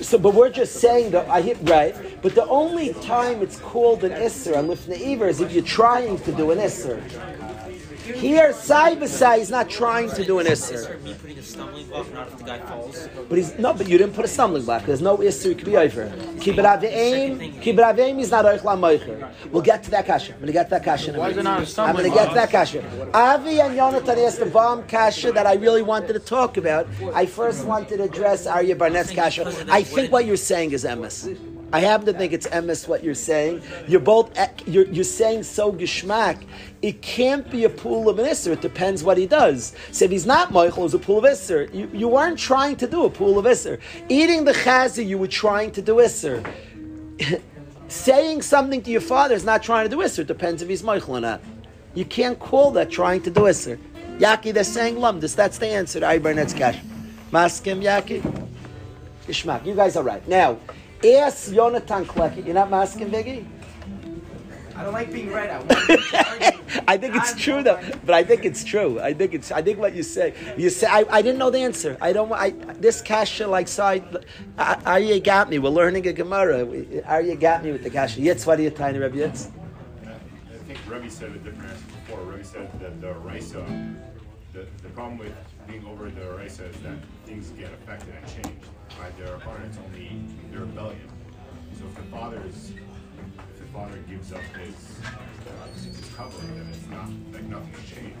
So, 0.00 0.18
but 0.18 0.34
we're 0.34 0.48
just 0.48 0.76
saying 0.76 1.10
that 1.10 1.28
I 1.28 1.42
hit 1.42 1.58
right. 1.62 1.94
But 2.22 2.34
the 2.34 2.46
only 2.46 2.94
time 2.94 3.42
it's 3.42 3.58
called 3.58 4.04
an 4.04 4.12
isser 4.12 4.56
and 4.56 4.70
lifnei 4.70 5.28
is 5.28 5.40
if 5.40 5.52
you're 5.52 5.64
trying 5.64 6.18
to 6.20 6.32
do 6.32 6.50
an 6.50 6.58
isser. 6.58 7.02
Here, 8.04 8.52
side 8.52 8.98
by 8.98 9.06
side, 9.06 9.38
he's 9.38 9.50
not 9.50 9.70
trying 9.70 10.10
to 10.10 10.24
do 10.24 10.38
an 10.40 10.46
isser. 10.46 11.00
Me 11.02 11.14
putting 11.14 11.38
a 11.38 11.42
stumbling 11.42 11.86
block, 11.86 12.12
not 12.12 12.26
if 12.28 12.38
the 12.38 12.44
guy 12.44 12.58
falls. 12.58 13.08
But 13.28 13.38
he's 13.38 13.56
no, 13.58 13.72
but 13.72 13.88
you 13.88 13.96
didn't 13.96 14.14
put 14.14 14.24
a 14.24 14.28
stumbling 14.28 14.64
block. 14.64 14.84
There's 14.86 15.00
no 15.02 15.18
isser 15.18 15.50
you 15.50 15.54
could 15.54 15.66
be 15.66 15.76
over. 15.76 16.12
Keep 16.40 16.58
it 16.58 16.64
aveim. 16.64 17.62
Keep 17.62 17.78
it 17.78 17.82
aveim 17.82 18.18
is 18.20 18.30
not 18.32 18.44
oichla 18.44 18.76
moicher. 18.76 19.30
We'll 19.52 19.62
get 19.62 19.84
to 19.84 19.90
that 19.92 20.06
kasha. 20.06 20.34
I'm 20.34 20.40
gonna 20.40 20.52
get 20.52 20.64
to 20.64 20.70
that 20.70 20.84
kasha. 20.84 21.10
in 21.10 21.16
a 21.16 21.18
Why 21.20 21.28
is 21.30 21.36
it 21.36 21.44
minute. 21.44 21.76
not 21.76 21.78
a 21.78 21.82
I'm 21.82 21.96
gonna 21.96 22.08
get 22.10 22.28
to 22.30 22.34
that 22.34 22.50
kasha. 22.50 23.10
Avi 23.14 23.60
and 23.60 23.76
Yonatan 23.78 24.26
asked 24.26 24.40
the 24.40 24.46
bomb 24.46 24.82
kasha 24.88 25.30
that 25.32 25.46
I 25.46 25.54
really 25.54 25.82
wanted 25.82 26.14
to 26.14 26.18
talk 26.18 26.56
about. 26.56 26.88
I 27.14 27.26
first 27.26 27.64
wanted 27.64 27.98
to 27.98 28.04
address 28.04 28.46
Arya 28.46 28.74
Barnett's 28.76 29.12
kasha. 29.12 29.46
I 29.70 29.82
think 29.84 30.10
what 30.10 30.24
you're 30.26 30.36
saying 30.36 30.72
is 30.72 30.84
emes. 30.84 31.38
I 31.72 31.80
happen 31.80 32.04
to 32.06 32.12
think 32.12 32.34
it's 32.34 32.46
emes 32.48 32.86
what 32.86 33.02
you're 33.02 33.14
saying. 33.14 33.62
You're 33.88 34.00
both 34.00 34.36
you're, 34.66 34.86
you're 34.86 35.04
saying 35.04 35.44
so 35.44 35.72
geschmack. 35.72 36.44
It 36.82 37.00
can't 37.00 37.50
be 37.50 37.64
a 37.64 37.70
pool 37.70 38.10
of 38.10 38.18
an 38.18 38.26
isser. 38.26 38.52
It 38.52 38.60
depends 38.60 39.02
what 39.02 39.16
he 39.16 39.26
does. 39.26 39.74
So 39.90 40.04
if 40.04 40.10
he's 40.10 40.26
not 40.26 40.52
Michael, 40.52 40.84
it's 40.84 40.94
a 40.94 40.98
pool 40.98 41.18
of 41.18 41.24
isser. 41.24 41.72
You, 41.72 41.88
you 41.94 42.08
weren't 42.08 42.38
trying 42.38 42.76
to 42.76 42.86
do 42.86 43.04
a 43.04 43.10
pool 43.10 43.38
of 43.38 43.46
isser. 43.46 43.80
Eating 44.10 44.44
the 44.44 44.52
chazi, 44.52 45.06
you 45.06 45.16
were 45.16 45.28
trying 45.28 45.70
to 45.72 45.82
do 45.82 45.96
isser. 45.96 46.46
Saying 47.88 48.42
something 48.42 48.82
to 48.82 48.90
your 48.90 49.00
father 49.00 49.34
is 49.34 49.44
not 49.44 49.62
trying 49.62 49.88
to 49.88 49.96
do 49.96 50.02
isser. 50.02 50.20
It 50.20 50.26
depends 50.26 50.60
if 50.60 50.68
he's 50.68 50.82
Michael 50.82 51.16
or 51.16 51.20
not. 51.20 51.40
You 51.94 52.04
can't 52.04 52.38
call 52.38 52.70
that 52.72 52.90
trying 52.90 53.22
to 53.22 53.30
do 53.30 53.42
isser. 53.42 53.78
Yaki, 54.18 54.52
they're 54.52 54.64
saying 54.64 54.96
lumdus. 54.96 55.34
That's 55.34 55.58
the 55.58 55.68
answer 55.68 56.00
to 56.00 56.06
Ibarnet's 56.06 56.52
cash. 56.52 56.78
Maskim, 57.30 57.82
Yaki? 57.82 58.20
Ishmak, 59.26 59.64
you 59.64 59.74
guys 59.74 59.96
are 59.96 60.02
right. 60.02 60.26
Now, 60.28 60.58
ask 61.04 61.50
Yonatan 61.50 62.04
Kleki. 62.06 62.44
You're 62.44 62.54
not 62.54 62.70
masking, 62.70 63.10
Biggie? 63.10 63.46
I 64.76 64.84
don't 64.84 64.94
like 64.94 65.12
being 65.12 65.30
right. 65.30 65.50
I 65.50 66.58
I 66.88 66.96
think 66.96 67.14
it's 67.14 67.34
true 67.40 67.62
though, 67.62 67.80
but 68.04 68.14
I 68.14 68.24
think 68.24 68.44
it's 68.44 68.64
true. 68.64 68.98
I 69.00 69.12
think 69.12 69.34
it's. 69.34 69.52
I 69.52 69.62
think 69.62 69.78
what 69.78 69.94
you 69.94 70.02
say. 70.02 70.34
You 70.56 70.70
say. 70.70 70.86
I, 70.86 71.04
I 71.10 71.22
didn't 71.22 71.38
know 71.38 71.50
the 71.50 71.58
answer. 71.58 71.96
I 72.00 72.12
don't. 72.12 72.32
I 72.32 72.50
this 72.80 73.02
kasha 73.02 73.46
like 73.46 73.68
side. 73.68 74.04
Arya 74.58 75.20
got 75.20 75.50
me. 75.50 75.58
We're 75.58 75.68
learning 75.68 76.06
a 76.08 76.12
Gemara. 76.12 76.66
Arya 77.06 77.36
got 77.36 77.62
me 77.62 77.72
with 77.72 77.82
the 77.82 77.90
kasha. 77.90 78.20
Yitz, 78.20 78.46
what 78.46 78.58
are 78.58 78.62
you 78.62 78.70
tiny 78.70 78.98
Reb 78.98 79.14
Yitz? 79.14 79.50
I 80.04 80.64
think 80.66 80.78
Rebbe 80.88 81.10
said 81.10 81.30
a 81.32 81.38
different 81.38 81.70
answer 81.70 81.84
before. 82.06 82.24
Rebbe 82.24 82.44
said 82.44 82.80
that 82.80 83.00
the 83.00 83.12
Raisa, 83.14 83.64
the, 84.52 84.66
the 84.82 84.88
problem 84.90 85.18
with 85.18 85.34
being 85.66 85.84
over 85.86 86.08
the 86.10 86.32
Raisa 86.32 86.64
is 86.64 86.76
that 86.80 86.96
things 87.26 87.50
get 87.50 87.72
affected 87.72 88.14
and 88.14 88.26
changed. 88.26 88.66
By 88.98 89.10
their 89.18 89.38
heart, 89.38 89.60
it's 89.66 89.78
only 89.78 90.22
their 90.50 90.60
rebellion. 90.60 91.08
So 91.78 91.84
if 91.86 91.94
the 91.96 92.02
father 92.02 92.42
is, 92.46 92.70
if 92.70 93.58
the 93.58 93.66
father 93.72 93.98
gives 94.08 94.32
up 94.32 94.40
his, 94.58 94.74
uh, 95.04 95.66
his 95.74 96.10
covering, 96.16 96.56
then 96.56 96.68
it's 96.72 96.88
not, 96.88 97.08
like 97.32 97.44
nothing's 97.44 97.90
changed. 97.90 98.16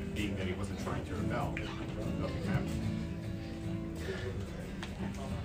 And 0.00 0.14
being 0.14 0.36
that 0.36 0.46
he 0.46 0.52
wasn't 0.54 0.82
trying 0.84 1.04
to 1.06 1.14
rebel, 1.14 1.54
nothing 2.20 2.42
happened. 2.46 2.96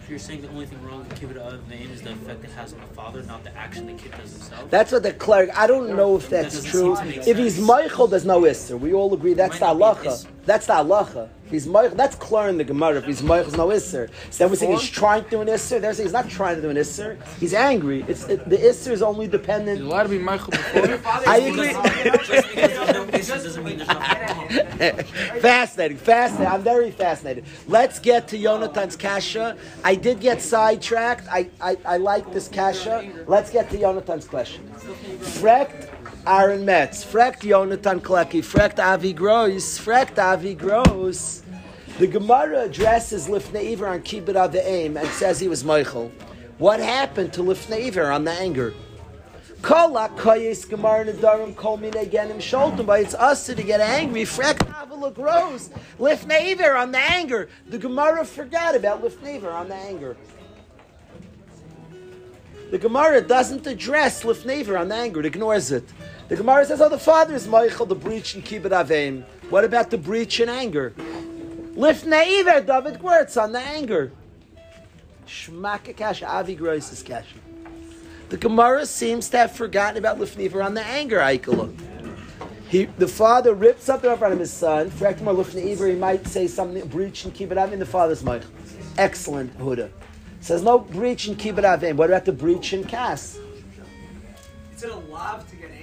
If 0.04 0.10
you're 0.10 0.20
saying 0.20 0.42
the 0.42 0.50
only 0.50 0.66
thing 0.66 0.82
wrong 0.84 1.00
with 1.00 1.20
kibbutz 1.20 1.38
of 1.38 1.70
name 1.70 1.90
is 1.92 2.02
the 2.02 2.12
effect 2.12 2.44
it 2.44 2.52
has 2.52 2.74
on 2.74 2.82
the 2.82 2.88
father, 2.88 3.24
not 3.24 3.44
the 3.44 3.56
action 3.58 3.86
the 3.86 3.94
kid 3.94 4.12
does 4.12 4.32
himself. 4.34 4.70
That's 4.70 4.92
what 4.92 5.04
the 5.04 5.14
cleric. 5.14 5.58
I 5.58 5.68
don't 5.68 5.96
know 5.96 6.18
if 6.18 6.30
that's 6.30 6.56
doesn't 6.56 6.72
true. 6.72 6.96
seem 6.98 7.24
to 7.24 7.30
If 7.30 7.38
he's. 7.38 7.60
Michael, 7.60 8.08
there's 8.08 8.26
no 8.26 8.42
Isser. 8.42 8.78
We 8.80 8.94
all 8.94 9.14
agree 9.14 9.34
that's 9.34 9.60
the 9.60 9.74
Might 9.74 10.02
be 10.02 10.08
halacha. 10.10 10.28
Isser. 10.52 10.66
That's 10.66 10.66
the 10.68 10.74
halacha. 10.74 11.30
He's 11.52 11.68
Michael, 11.68 11.98
that's 11.98 12.16
clear 12.16 12.48
in 12.48 12.58
the 12.58 12.64
Gemara. 12.64 12.96
If 13.00 13.06
he's 13.06 13.22
Michael, 13.22 13.52
there's 13.52 13.58
no 13.58 13.68
Isser. 13.68 14.10
So 14.30 14.46
then 14.46 14.52
we 14.52 14.56
say 14.56 14.72
he's 14.72 14.90
trying 14.90 15.26
to 15.26 15.30
do 15.30 15.42
an 15.42 15.50
Isser. 15.50 15.82
They're 15.82 15.94
saying 15.94 16.08
he's 16.08 16.14
not 16.14 16.30
trying 16.30 16.56
to 16.56 16.62
do 16.62 16.70
an 16.70 16.78
Isser. 16.78 17.18
He's 17.40 17.54
angry. 17.54 18.06
It's 18.08 18.24
it, 18.30 18.48
the 18.50 18.56
Isser 18.56 18.92
is 18.92 19.02
only 19.02 19.26
He's 19.26 19.32
dependent. 19.34 19.82
allowed 19.82 20.04
to 20.04 20.10
be 20.10 20.18
Michael 20.18 20.52
before. 20.52 21.00
I 21.28 21.38
agree. 21.40 21.74
Just 21.74 22.48
because 22.48 22.54
there's 22.56 22.94
no 22.94 23.04
issues 23.10 23.28
doesn't 23.44 23.64
mean 23.66 23.78
there's 23.78 23.88
nothing 23.90 24.88
wrong. 24.88 25.04
fascinating, 25.42 25.98
fascinating. 25.98 26.54
I'm 26.54 26.64
very 26.64 26.92
fascinated. 26.92 27.46
Let's 27.68 28.00
get 28.00 28.30
to 28.30 28.38
Yonatan's 28.38 28.96
kasha. 28.96 29.58
I 29.84 29.96
did 29.96 30.22
get 30.22 30.42
sidetracked. 30.42 31.28
I, 31.30 31.50
I, 31.60 31.78
I 31.86 31.98
like 31.98 32.32
this 32.32 32.48
kasha. 32.48 33.12
Let's 33.28 33.50
get 33.50 33.70
to 33.72 33.78
Yonatan's 33.78 34.26
question. 34.26 34.72
Frekt 35.20 35.91
Aaron 36.26 36.66
Metz. 36.66 37.04
Frekt 37.04 37.42
Yonatan 37.42 38.00
Kleki. 38.00 38.42
Frekt 38.42 38.80
Avi 38.80 39.14
Gross. 39.14 39.80
Frekt 39.80 40.20
Avi 40.20 40.54
Gross. 40.54 41.42
The 41.98 42.08
Gemara 42.08 42.64
addresses 42.64 43.28
Lifnei 43.28 43.74
Iver 43.74 43.88
on 43.88 44.02
Kibbut 44.02 44.56
Aim 44.56 44.98
and 44.98 45.08
says 45.10 45.40
he 45.40 45.48
was 45.48 45.64
Michael. 45.64 46.12
What 46.58 46.80
happened 46.80 47.34
to 47.34 47.42
Lifnei 47.42 47.88
Iver 47.88 48.12
on 48.12 48.24
the 48.24 48.32
anger? 48.32 48.74
Kol 49.62 49.94
koyes 49.94 50.66
gemar 50.66 51.06
nedarim 51.06 51.56
kol 51.56 51.78
mine 51.78 51.92
genim 51.92 52.38
sholtem, 52.38 52.86
but 52.86 53.02
it's 53.02 53.14
us 53.14 53.46
to 53.46 53.62
get 53.62 53.80
angry. 53.80 54.24
Frek 54.24 54.58
avela 54.58 55.14
grows. 55.14 55.70
Lifnever 56.00 56.76
on 56.76 56.92
the 56.92 56.98
anger. 56.98 57.48
The 57.68 57.78
Gemara 57.78 58.26
forgot 58.26 58.76
about 58.76 59.04
Lifnever 59.04 59.52
on 59.52 59.70
the 59.70 59.76
anger. 59.76 60.18
The 62.72 62.80
Gemara 62.80 63.22
doesn't 63.22 63.68
address 63.68 64.24
Lifnever 64.24 64.78
on 64.78 64.88
the 64.88 64.96
anger. 64.96 65.20
It 65.20 65.28
ignores 65.28 65.72
it. 65.72 65.84
The 66.32 66.38
Gemara 66.38 66.66
says, 66.66 66.80
"Oh, 66.80 66.88
the 66.88 66.98
father 66.98 67.36
is 67.36 67.46
Michael, 67.46 67.86
the 67.86 67.94
breach 67.94 68.36
in 68.36 68.42
Kibbut 68.42 68.72
Avim. 68.72 69.26
What 69.50 69.66
about 69.66 69.90
the 69.90 69.98
breach 69.98 70.40
in 70.40 70.48
anger? 70.48 70.94
Lifnever, 71.76 72.62
David 72.62 73.02
Gwertz 73.02 73.36
on 73.36 73.52
the 73.52 73.60
anger. 73.60 74.14
Shmaka 75.28 75.94
kasha 75.94 76.26
avi 76.26 76.56
grois 76.56 76.90
is 76.94 77.04
kasha. 77.04 77.36
The 78.30 78.38
Gemara 78.38 78.86
seems 78.86 79.28
to 79.32 79.40
have 79.40 79.52
forgotten 79.52 79.98
about 79.98 80.20
Lifnever 80.20 80.64
on 80.64 80.74
the 80.74 80.86
anger, 80.86 81.18
Aikala. 81.18 81.78
He, 82.70 82.86
the 82.86 83.10
father 83.10 83.54
rips 83.54 83.84
something 83.84 84.10
up 84.10 84.22
out 84.22 84.32
of 84.32 84.40
his 84.40 84.54
son. 84.54 84.90
Frekmar 84.90 85.36
Lifnever, 85.36 85.90
he 85.90 85.96
might 85.96 86.26
say 86.28 86.48
something, 86.48 86.88
breach 86.88 87.26
and 87.26 87.34
keep 87.34 87.52
it 87.52 87.58
out 87.58 87.74
in 87.74 87.80
the 87.80 87.86
father's 87.86 88.24
mouth. 88.24 88.50
Excellent, 88.98 89.60
Huda. 89.60 89.92
Says 90.40 90.64
no 90.64 90.80
breach 90.80 91.30
keep 91.38 91.58
it 91.58 91.66
out 91.66 91.84
What 91.96 92.10
about 92.10 92.24
the 92.24 92.32
breach 92.32 92.72
and 92.72 92.88
Kas? 92.88 93.38
Is 94.74 94.84
it 94.84 94.92
a 94.92 94.96
love 94.96 95.46
to 95.50 95.56
get 95.58 95.72
angry? 95.72 95.81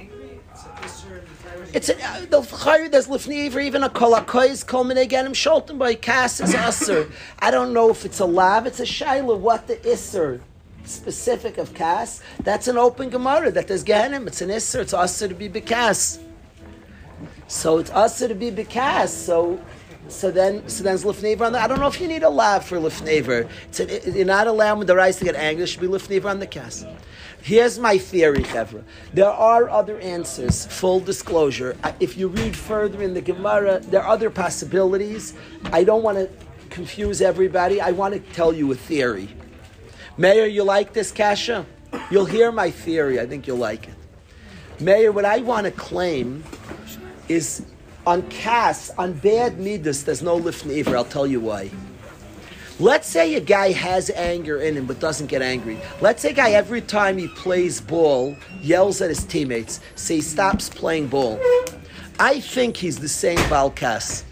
It's 0.83 1.03
a 1.03 1.09
the 1.09 1.77
It's 1.77 1.89
a, 1.89 2.05
uh, 2.05 2.21
the 2.27 2.41
Chayr, 2.41 2.91
there's 2.91 3.09
Lifnever, 3.09 3.65
even 3.65 3.83
a 3.83 3.89
Kolakois, 3.89 4.65
Kolmine 4.65 5.09
Genim 5.09 5.35
Sholten 5.35 5.79
by 5.79 5.95
Kas 5.95 6.41
is 6.41 6.55
Usser. 6.55 7.11
I 7.39 7.51
don't 7.51 7.73
know 7.73 7.91
if 7.91 8.05
it's 8.05 8.21
a 8.21 8.25
lav, 8.25 8.67
it's 8.67 8.81
a 8.81 8.85
Shaila, 8.85 9.39
what 9.39 9.67
the 9.67 9.77
Isser 9.77 10.41
specific 10.85 11.59
of 11.59 11.75
Kas. 11.75 12.23
That's 12.43 12.69
an 12.69 12.79
open 12.79 13.11
Gemara, 13.11 13.51
that 13.51 13.69
there's 13.69 13.85
Gehenim, 13.85 14.27
it's 14.27 14.41
an 14.41 14.51
Isser, 14.51 14.81
it's 14.81 14.93
Usser 14.93 15.29
to 15.29 15.35
be 15.35 15.49
Bekas. 15.49 16.21
So 17.47 17.79
it's 17.79 17.91
Usser 17.91 18.29
to 18.29 18.35
be 18.35 18.51
Bekas, 18.51 19.09
so 19.09 19.61
so 20.09 20.31
then, 20.31 20.67
so 20.69 20.83
then 20.83 20.97
lifnever 20.97 21.45
on 21.45 21.53
the. 21.53 21.61
I 21.61 21.67
don't 21.67 21.81
know 21.81 21.87
if 21.87 22.01
you 22.01 22.09
need 22.09 22.23
a 22.23 22.31
lav 22.31 22.65
for 22.65 22.79
lifnever. 22.79 23.47
You're 24.15 24.25
not 24.25 24.47
allowing 24.47 24.87
the 24.87 24.97
rice 24.97 25.19
to 25.19 25.25
get 25.25 25.35
angry. 25.35 25.65
It 25.65 25.67
should 25.67 25.83
be 25.83 25.87
lifnever 25.87 26.31
on 26.31 26.39
the 26.39 26.47
cast. 26.47 26.87
Here's 27.49 27.79
my 27.79 27.97
theory, 27.97 28.43
Chevra. 28.43 28.85
There 29.15 29.31
are 29.31 29.71
other 29.71 29.99
answers. 30.01 30.67
Full 30.67 31.01
disclosure. 31.01 31.79
If 31.99 32.19
you 32.19 32.29
read 32.29 32.55
further 32.55 33.01
in 33.03 33.15
the 33.15 33.23
Gemara, 33.23 33.81
there 33.81 34.03
are 34.03 34.09
other 34.11 34.29
possibilities. 34.29 35.33
I 35.73 35.83
don't 35.83 36.03
want 36.03 36.19
to 36.19 36.29
confuse 36.69 37.23
everybody, 37.23 37.81
I 37.81 37.93
want 37.93 38.13
to 38.13 38.21
tell 38.35 38.53
you 38.53 38.71
a 38.73 38.75
theory. 38.75 39.31
Mayor, 40.19 40.45
you 40.45 40.63
like 40.63 40.93
this, 40.93 41.11
Kasha? 41.11 41.65
You'll 42.11 42.27
hear 42.27 42.53
my 42.53 42.71
theory. 42.71 43.19
I 43.19 43.25
think 43.25 43.47
you'll 43.47 43.57
like 43.57 43.89
it. 43.89 43.95
Mayor, 44.79 45.11
what 45.11 45.25
I 45.25 45.39
want 45.39 45.65
to 45.65 45.71
claim 45.71 46.45
is 47.29 47.65
on 48.07 48.29
Kas, 48.29 48.91
on 48.99 49.15
bad 49.15 49.59
midas, 49.59 50.05
there's 50.05 50.21
no 50.21 50.39
lifnei 50.39 50.87
I'll 50.95 51.03
tell 51.03 51.27
you 51.27 51.41
why. 51.41 51.71
Let's 52.81 53.09
say 53.09 53.35
a 53.35 53.41
guy 53.41 53.73
has 53.73 54.09
anger 54.11 54.61
in 54.61 54.77
him 54.77 54.87
but 54.87 55.01
doesn't 55.01 55.27
get 55.27 55.43
angry. 55.43 55.79
Let's 56.01 56.23
say 56.23 56.31
a 56.31 56.33
guy 56.33 56.51
every 56.53 56.81
time 56.81 57.19
he 57.19 57.27
plays 57.27 57.81
ball 57.81 58.37
yells 58.63 59.03
at 59.03 59.09
his 59.09 59.25
teammates, 59.25 59.81
so 59.97 60.15
he 60.15 60.21
stops 60.21 60.69
playing 60.69 61.09
ball. 61.09 61.41
I 62.21 62.39
think 62.39 62.77
he's 62.77 62.99
the 62.99 63.09
same 63.09 63.39
Balkas. 63.51 64.23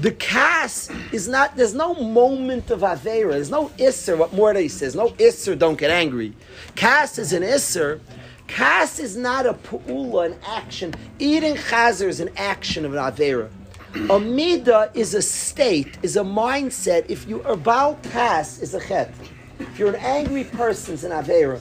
The 0.00 0.12
kas 0.12 0.90
is 1.12 1.28
not, 1.28 1.56
there's 1.56 1.74
no 1.74 1.94
moment 1.94 2.70
of 2.70 2.80
Avera, 2.80 3.32
there's 3.32 3.50
no 3.50 3.68
Isser, 3.78 4.16
what 4.16 4.30
Mordei 4.32 4.70
says, 4.70 4.94
no 4.94 5.10
Isser, 5.10 5.58
don't 5.58 5.78
get 5.78 5.90
angry. 5.90 6.34
Kas 6.74 7.18
is 7.18 7.32
an 7.32 7.42
Isser. 7.42 8.00
Kas 8.46 8.98
is 8.98 9.16
not 9.16 9.44
a 9.44 9.54
pu'ula, 9.54 10.26
an 10.26 10.36
action. 10.46 10.94
Eating 11.18 11.54
chazer 11.54 12.06
is 12.08 12.20
an 12.20 12.30
action 12.36 12.84
of 12.84 12.94
an 12.94 12.98
Avera. 12.98 13.50
A 13.96 14.20
midah 14.20 14.94
is 14.94 15.14
a 15.14 15.22
state, 15.22 15.96
is 16.02 16.16
a 16.16 16.22
mindset. 16.22 17.06
If 17.08 17.26
you 17.26 17.42
are 17.44 17.56
bal 17.56 17.98
kas, 18.12 18.60
is 18.60 18.74
a 18.74 18.80
chet. 18.86 19.12
If 19.58 19.78
you're 19.78 19.88
an 19.88 19.96
angry 19.96 20.44
person, 20.44 20.94
it's 20.94 21.02
an 21.02 21.12
avera. 21.12 21.60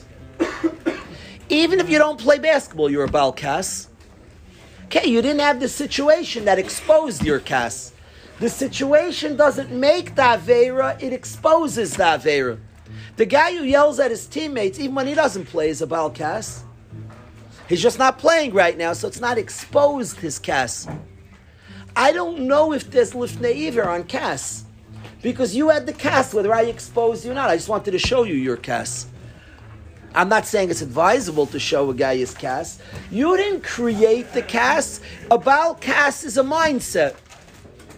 Even 1.50 1.80
if 1.80 1.90
you 1.90 1.98
don't 1.98 2.20
play 2.20 2.38
basketball, 2.38 2.92
you're 2.92 3.06
a 3.06 3.10
bal 3.10 3.32
kas. 3.32 3.88
Okay, 4.86 5.08
you 5.08 5.22
didn't 5.22 5.40
have 5.40 5.62
the 5.62 5.70
situation 5.70 6.44
that 6.46 6.60
exposed 6.60 7.24
your 7.24 7.40
kas. 7.40 7.94
The 8.40 8.50
situation 8.50 9.38
doesn't 9.38 9.72
make 9.72 10.16
the 10.16 10.24
avera; 10.24 11.02
it 11.02 11.14
exposes 11.14 11.96
the 11.96 12.04
avera. 12.04 12.60
The 13.16 13.26
guy 13.26 13.56
who 13.56 13.64
yells 13.64 13.98
at 14.00 14.12
his 14.12 14.28
teammates, 14.28 14.78
even 14.78 14.94
when 14.94 15.08
he 15.08 15.16
doesn't 15.16 15.46
play, 15.46 15.70
is 15.70 15.82
a 15.82 15.88
bal 15.88 16.10
kas. 16.10 16.64
He's 17.70 17.82
just 17.82 17.98
not 17.98 18.20
playing 18.20 18.54
right 18.54 18.78
now, 18.78 18.92
so 18.92 19.08
it's 19.08 19.22
not 19.22 19.38
exposed 19.38 20.18
his 20.18 20.38
kas. 20.38 20.86
I 21.96 22.12
don't 22.12 22.42
know 22.42 22.74
if 22.74 22.92
there's 22.92 23.14
lifnei 23.14 23.68
iver 23.68 23.88
on 23.88 24.04
Kas. 24.04 24.66
Because 25.22 25.56
you 25.56 25.70
had 25.70 25.86
the 25.86 25.94
Kas, 25.94 26.34
whether 26.34 26.54
I 26.54 26.64
exposed 26.64 27.26
you 27.26 27.32
or 27.32 27.34
not. 27.34 27.50
I 27.50 27.56
just 27.56 27.70
wanted 27.70 27.92
to 27.92 28.00
show 28.00 28.24
you 28.24 28.36
your 28.36 28.58
Kas. 28.58 29.08
I'm 30.14 30.30
not 30.30 30.46
saying 30.46 30.70
it's 30.70 30.82
advisable 30.82 31.46
to 31.48 31.60
show 31.60 31.90
a 31.90 31.94
guy 31.94 32.18
his 32.18 32.34
Kas. 32.34 32.80
You 33.12 33.36
didn't 33.36 33.64
create 33.64 34.32
the 34.34 34.42
Kas. 34.42 35.02
About 35.32 35.82
Kas 35.82 36.24
is 36.24 36.38
a 36.38 36.44
mindset. 36.44 37.16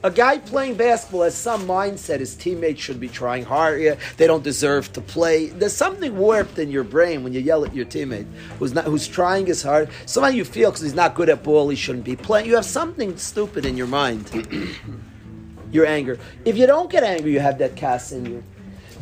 A 0.08 0.10
guy 0.10 0.38
playing 0.38 0.76
basketball 0.76 1.24
has 1.24 1.36
some 1.36 1.68
mindset. 1.68 2.22
His 2.22 2.34
teammates 2.34 2.80
should 2.80 2.98
be 2.98 3.10
trying 3.10 3.44
harder. 3.44 3.98
They 4.16 4.26
don't 4.26 4.42
deserve 4.42 4.94
to 4.94 5.02
play. 5.02 5.48
There's 5.48 5.76
something 5.76 6.18
warped 6.18 6.60
in 6.60 6.72
your 6.72 6.86
brain 6.86 7.26
when 7.26 7.34
you 7.34 7.42
yell 7.42 7.66
at 7.66 7.76
your 7.76 7.86
teammate 7.86 8.26
who's 8.58 8.74
not 8.74 8.86
who's 8.86 9.06
trying 9.06 9.48
his 9.48 9.62
hard. 9.62 9.90
Somebody 10.06 10.38
you 10.38 10.46
feel 10.46 10.70
because 10.72 10.84
he's 10.84 10.94
not 10.94 11.14
good 11.14 11.28
at 11.28 11.44
ball, 11.44 11.68
he 11.68 11.76
shouldn't 11.76 12.06
be 12.06 12.16
playing. 12.16 12.46
You 12.46 12.56
have 12.56 12.64
something 12.64 13.18
stupid 13.18 13.66
in 13.66 13.76
your 13.76 13.88
mind. 13.88 14.32
your 15.74 15.86
anger. 15.86 16.18
If 16.46 16.58
you 16.58 16.68
don't 16.68 16.90
get 16.90 17.04
angry, 17.04 17.34
you 17.34 17.42
have 17.42 17.58
that 17.58 17.76
cast 17.76 18.14
in 18.14 18.26
you. 18.26 18.42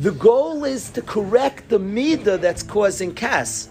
The 0.00 0.10
goal 0.10 0.64
is 0.64 0.90
to 0.90 1.02
correct 1.02 1.68
the 1.68 1.78
midah 1.78 2.40
that's 2.40 2.64
causing 2.64 3.14
cast. 3.14 3.70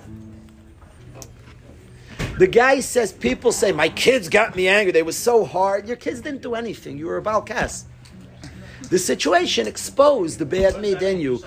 The 2.38 2.48
guy 2.48 2.82
says, 2.82 3.14
people 3.14 3.52
say, 3.52 3.72
my 3.72 3.90
kids 3.90 4.28
got 4.28 4.56
me 4.56 4.68
angry. 4.68 4.92
They 4.92 5.04
were 5.04 5.14
so 5.14 5.46
hard. 5.46 5.88
Your 5.88 5.96
kids 5.96 6.22
didn't 6.22 6.42
do 6.42 6.56
anything. 6.56 6.98
You 6.98 7.08
were 7.08 7.18
about 7.18 7.46
cast. 7.46 7.88
The 8.90 9.00
situation 9.00 9.68
exposed 9.68 10.40
the 10.40 10.46
bad 10.46 10.82
mid 10.82 11.02
in 11.02 11.20
you. 11.20 11.42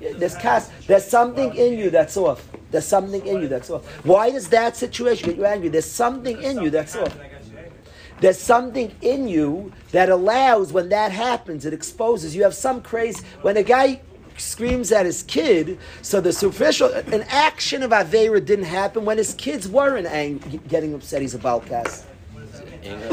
There's 0.00 0.36
cast. 0.36 0.70
There's 0.86 1.06
something 1.06 1.54
in 1.54 1.78
you 1.78 1.90
that's 1.90 2.16
off. 2.16 2.46
There's 2.70 2.86
something 2.86 3.26
in 3.26 3.40
you 3.40 3.48
that's 3.48 3.70
off. 3.70 3.86
Why 4.04 4.30
does 4.30 4.48
that 4.50 4.76
situation 4.76 5.30
get 5.30 5.36
you 5.36 5.44
angry? 5.46 5.68
There's 5.68 5.90
something 5.90 6.40
in 6.42 6.62
you 6.62 6.70
that's 6.70 6.94
off. 6.94 7.18
There's 8.20 8.38
something 8.38 8.94
in 9.00 9.28
you 9.28 9.72
that 9.92 10.10
allows 10.10 10.72
when 10.72 10.90
that 10.90 11.10
happens, 11.10 11.64
it 11.64 11.72
exposes. 11.72 12.36
You 12.36 12.42
have 12.42 12.54
some 12.54 12.82
crazy. 12.82 13.24
When 13.40 13.56
a 13.56 13.62
guy 13.62 14.02
screams 14.40 14.92
at 14.92 15.06
his 15.06 15.22
kid. 15.22 15.78
So 16.02 16.20
the 16.20 16.32
superficial, 16.32 16.92
an 16.92 17.24
action 17.28 17.82
of 17.82 17.90
Avera 17.90 18.44
didn't 18.44 18.66
happen 18.66 19.04
when 19.04 19.18
his 19.18 19.34
kids 19.34 19.68
weren't 19.68 20.06
ang- 20.06 20.60
getting 20.68 20.94
upset. 20.94 21.22
He's 21.22 21.34
a 21.34 21.38
Balkas. 21.38 22.04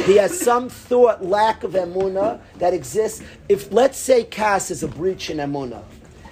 He 0.06 0.16
has 0.16 0.40
some 0.40 0.70
thought, 0.70 1.24
lack 1.24 1.64
of 1.64 1.72
emuna 1.74 2.40
that 2.58 2.74
exists. 2.74 3.22
If 3.50 3.72
let's 3.72 3.98
say 3.98 4.24
Kas 4.24 4.72
is 4.72 4.82
a 4.82 4.88
breach 4.88 5.30
in 5.30 5.38
emuna, 5.38 5.84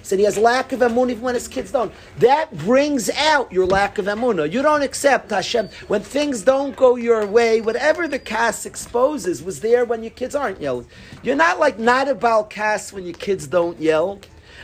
so 0.06 0.16
he 0.16 0.22
has 0.22 0.38
lack 0.38 0.70
of 0.70 0.80
emunah 0.80 1.10
even 1.10 1.22
when 1.22 1.34
his 1.34 1.48
kids 1.48 1.72
don't. 1.72 1.92
That 2.18 2.56
brings 2.58 3.10
out 3.10 3.50
your 3.52 3.66
lack 3.66 3.98
of 3.98 4.04
emunah. 4.06 4.52
You 4.52 4.62
don't 4.62 4.82
accept 4.82 5.30
Hashem 5.30 5.68
when 5.88 6.00
things 6.00 6.42
don't 6.42 6.76
go 6.76 6.94
your 6.94 7.26
way. 7.26 7.60
Whatever 7.60 8.06
the 8.06 8.20
kas 8.20 8.66
exposes 8.66 9.42
was 9.42 9.58
there 9.60 9.84
when 9.84 10.04
your 10.04 10.12
kids 10.12 10.36
aren't 10.36 10.60
yelling. 10.60 10.86
You're 11.24 11.34
not 11.34 11.58
like 11.58 11.80
not 11.80 12.06
about 12.06 12.50
kas 12.50 12.92
when 12.92 13.02
your 13.02 13.14
kids 13.14 13.48
don't 13.48 13.80
yell. 13.80 14.20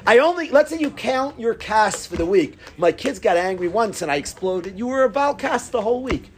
I 0.07 0.19
only 0.19 0.51
let's 0.51 0.71
say 0.71 0.79
you 0.79 0.91
count 0.91 1.39
your 1.39 1.55
casts 1.55 2.07
for 2.07 2.17
the 2.17 2.27
week. 2.27 2.59
My 2.77 2.93
kids 2.93 3.19
got 3.19 3.37
angry 3.37 3.69
once 3.69 4.03
and 4.03 4.11
I 4.11 4.17
exploded. 4.17 4.79
You 4.79 4.87
were 4.89 5.05
about 5.05 5.39
cast 5.39 5.73
the 5.73 5.83
whole 5.83 6.03
week. 6.03 6.31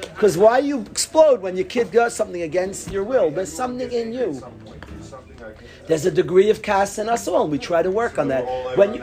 Because 0.00 0.36
why 0.36 0.58
you 0.58 0.80
explode 0.82 1.40
when 1.40 1.56
your 1.56 1.64
kid 1.64 1.90
does 1.90 2.14
something 2.14 2.42
against 2.42 2.90
your 2.90 3.04
will? 3.04 3.30
There's 3.30 3.52
something 3.52 3.90
in 3.90 4.12
you. 4.12 4.42
There's 5.86 6.04
a 6.06 6.10
degree 6.10 6.50
of 6.50 6.62
cast 6.62 6.98
in 6.98 7.08
us 7.08 7.26
all. 7.26 7.42
And 7.42 7.52
we 7.52 7.58
try 7.58 7.82
to 7.82 7.90
work 7.90 8.18
on 8.18 8.28
that. 8.28 8.44
When 8.76 8.94
you, 8.94 9.00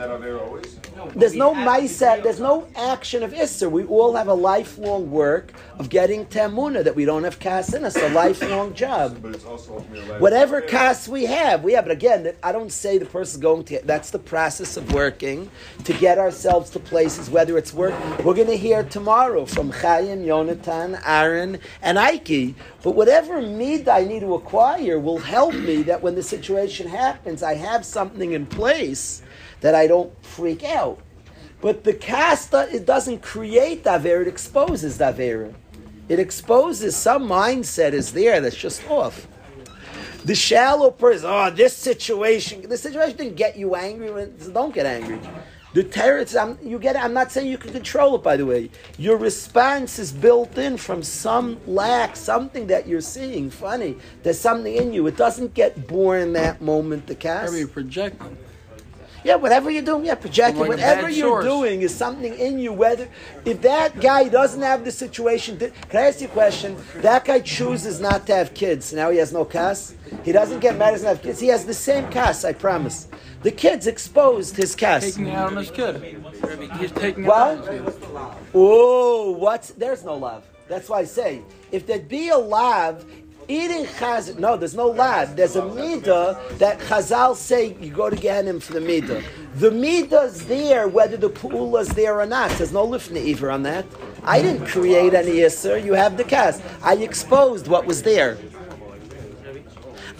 there's 1.14 1.34
no 1.34 1.54
mindset, 1.54 2.22
there's 2.22 2.40
no 2.40 2.66
action 2.76 3.22
of 3.22 3.32
Isser. 3.32 3.70
We 3.70 3.84
all 3.84 4.14
have 4.16 4.28
a 4.28 4.34
lifelong 4.34 5.10
work 5.10 5.52
of 5.78 5.88
getting 5.88 6.26
Tamuna 6.26 6.84
that 6.84 6.94
we 6.94 7.04
don't 7.04 7.24
have 7.24 7.38
Kas 7.38 7.74
in 7.74 7.84
us, 7.84 7.96
a 7.96 8.08
lifelong 8.10 8.74
job. 8.74 9.18
But 9.22 9.34
it's 9.34 9.44
also 9.44 9.80
Whatever 10.18 10.60
Kas 10.60 11.08
we 11.08 11.24
have, 11.26 11.64
we 11.64 11.72
have. 11.72 11.84
But 11.84 11.92
again, 11.92 12.34
I 12.42 12.52
don't 12.52 12.72
say 12.72 12.98
the 12.98 13.06
person's 13.06 13.42
going 13.42 13.64
to, 13.64 13.80
that's 13.84 14.10
the 14.10 14.18
process 14.18 14.76
of 14.76 14.92
working 14.92 15.50
to 15.84 15.92
get 15.94 16.18
ourselves 16.18 16.70
to 16.70 16.78
places, 16.78 17.30
whether 17.30 17.58
it's 17.58 17.72
work. 17.72 17.94
We're 18.24 18.34
going 18.34 18.48
to 18.48 18.56
hear 18.56 18.82
tomorrow 18.82 19.44
from 19.44 19.70
Chaim, 19.70 20.24
Yonatan, 20.24 21.00
Aaron, 21.06 21.58
and 21.82 21.98
Ike. 21.98 22.54
But 22.82 22.94
whatever 22.94 23.42
need 23.42 23.88
I 23.88 24.04
need 24.04 24.20
to 24.20 24.34
acquire 24.34 24.98
will 24.98 25.18
help 25.18 25.54
me 25.54 25.82
that 25.84 26.02
when 26.02 26.14
the 26.14 26.22
situation 26.22 26.88
happens, 26.88 27.42
I 27.42 27.54
have 27.54 27.84
something 27.84 28.32
in 28.32 28.46
place 28.46 29.22
that 29.60 29.74
I 29.74 29.86
don't 29.86 30.12
freak 30.24 30.64
out. 30.64 31.00
But 31.60 31.84
the 31.84 31.94
casta, 31.94 32.68
it 32.72 32.86
doesn't 32.86 33.22
create 33.22 33.84
Avera, 33.84 34.22
it 34.22 34.28
exposes 34.28 34.98
Avera. 34.98 35.54
It 36.08 36.18
exposes 36.18 36.96
some 36.96 37.28
mindset 37.28 37.92
is 37.92 38.12
there 38.12 38.40
that's 38.40 38.56
just 38.56 38.88
off. 38.88 39.26
The 40.24 40.34
shallow 40.34 40.90
person, 40.90 41.28
oh, 41.30 41.50
this 41.50 41.76
situation, 41.76 42.68
this 42.68 42.82
situation 42.82 43.16
didn't 43.16 43.36
get 43.36 43.56
you 43.56 43.74
angry. 43.74 44.30
Don't 44.52 44.74
get 44.74 44.86
angry. 44.86 45.20
The 45.74 45.84
terror, 45.84 46.24
I'm, 46.38 46.58
you 46.62 46.78
get. 46.78 46.96
it. 46.96 47.02
I'm 47.02 47.12
not 47.12 47.30
saying 47.30 47.48
you 47.48 47.58
can 47.58 47.72
control 47.72 48.16
it. 48.16 48.22
By 48.22 48.36
the 48.36 48.46
way, 48.46 48.70
your 48.96 49.18
response 49.18 49.98
is 49.98 50.12
built 50.12 50.56
in 50.56 50.78
from 50.78 51.02
some 51.02 51.58
lack, 51.66 52.16
something 52.16 52.66
that 52.68 52.88
you're 52.88 53.02
seeing. 53.02 53.50
Funny, 53.50 53.96
there's 54.22 54.40
something 54.40 54.74
in 54.74 54.94
you. 54.94 55.06
It 55.06 55.16
doesn't 55.16 55.52
get 55.52 55.86
born 55.86 56.32
that 56.32 56.62
moment. 56.62 57.06
The 57.06 57.14
cast. 57.14 57.52
Are 57.52 57.58
you 57.58 57.68
projecting? 57.68 58.36
Yeah, 59.24 59.34
whatever 59.36 59.70
you're 59.70 59.82
doing, 59.82 60.04
yeah, 60.04 60.14
projecting. 60.14 60.66
Whatever 60.68 61.08
you're 61.08 61.42
source. 61.42 61.44
doing 61.44 61.82
is 61.82 61.94
something 61.94 62.34
in 62.34 62.58
you. 62.58 62.72
Whether 62.72 63.08
if 63.44 63.60
that 63.62 64.00
guy 64.00 64.28
doesn't 64.28 64.62
have 64.62 64.84
the 64.84 64.92
situation, 64.92 65.58
can 65.58 65.72
I 65.92 66.06
ask 66.08 66.20
you 66.20 66.28
a 66.28 66.30
question? 66.30 66.76
That 66.96 67.24
guy 67.24 67.40
chooses 67.40 68.00
not 68.00 68.26
to 68.28 68.34
have 68.34 68.54
kids. 68.54 68.92
Now 68.92 69.10
he 69.10 69.18
has 69.18 69.32
no 69.32 69.44
cas. 69.44 69.94
He 70.24 70.32
doesn't 70.32 70.60
get 70.60 70.76
married, 70.78 70.92
doesn't 70.92 71.08
have 71.08 71.22
kids. 71.22 71.40
He 71.40 71.48
has 71.48 71.64
the 71.64 71.74
same 71.74 72.08
cas. 72.10 72.44
I 72.44 72.52
promise. 72.52 73.08
The 73.42 73.50
kid's 73.52 73.86
exposed 73.86 74.56
his 74.56 74.74
cas. 74.74 75.04
Taking 75.14 75.30
out 75.30 75.52
on 75.52 75.56
his 75.56 75.70
kid. 75.70 76.02
He's 76.80 76.90
taking 76.92 77.24
What? 77.24 77.68
out. 77.68 78.36
Oh, 78.54 79.32
what's 79.32 79.70
there's 79.70 80.04
no 80.04 80.14
love. 80.16 80.44
That's 80.68 80.88
why 80.88 81.00
I 81.00 81.04
say 81.04 81.42
if 81.72 81.86
there'd 81.86 82.08
be 82.08 82.28
a 82.30 82.36
love, 82.38 83.04
eating 83.48 83.86
chaz. 83.86 84.38
No, 84.38 84.56
there's 84.56 84.74
no 84.74 84.88
lad. 84.88 85.36
There's 85.36 85.56
a 85.56 85.62
midah 85.62 86.58
that 86.58 86.78
Chazal 86.80 87.34
say 87.34 87.76
you 87.80 87.90
go 87.90 88.10
to 88.10 88.16
Gehenim 88.16 88.62
for 88.62 88.74
the 88.74 88.80
midah. 88.80 89.24
The 89.56 89.70
midah's 89.70 90.46
there 90.46 90.86
whether 90.86 91.16
the 91.16 91.30
pool 91.30 91.76
is 91.78 91.88
there 91.88 92.20
or 92.20 92.26
not. 92.26 92.50
There's 92.52 92.72
no 92.72 92.86
lifnei 92.86 93.30
iver 93.32 93.50
on 93.50 93.62
that. 93.64 93.86
I 94.22 94.42
didn't 94.42 94.66
create 94.66 95.14
any 95.14 95.38
isser. 95.38 95.82
You 95.82 95.94
have 95.94 96.16
the 96.16 96.24
cast. 96.24 96.62
I 96.82 96.94
exposed 96.96 97.66
what 97.66 97.86
was 97.86 98.02
there. 98.02 98.36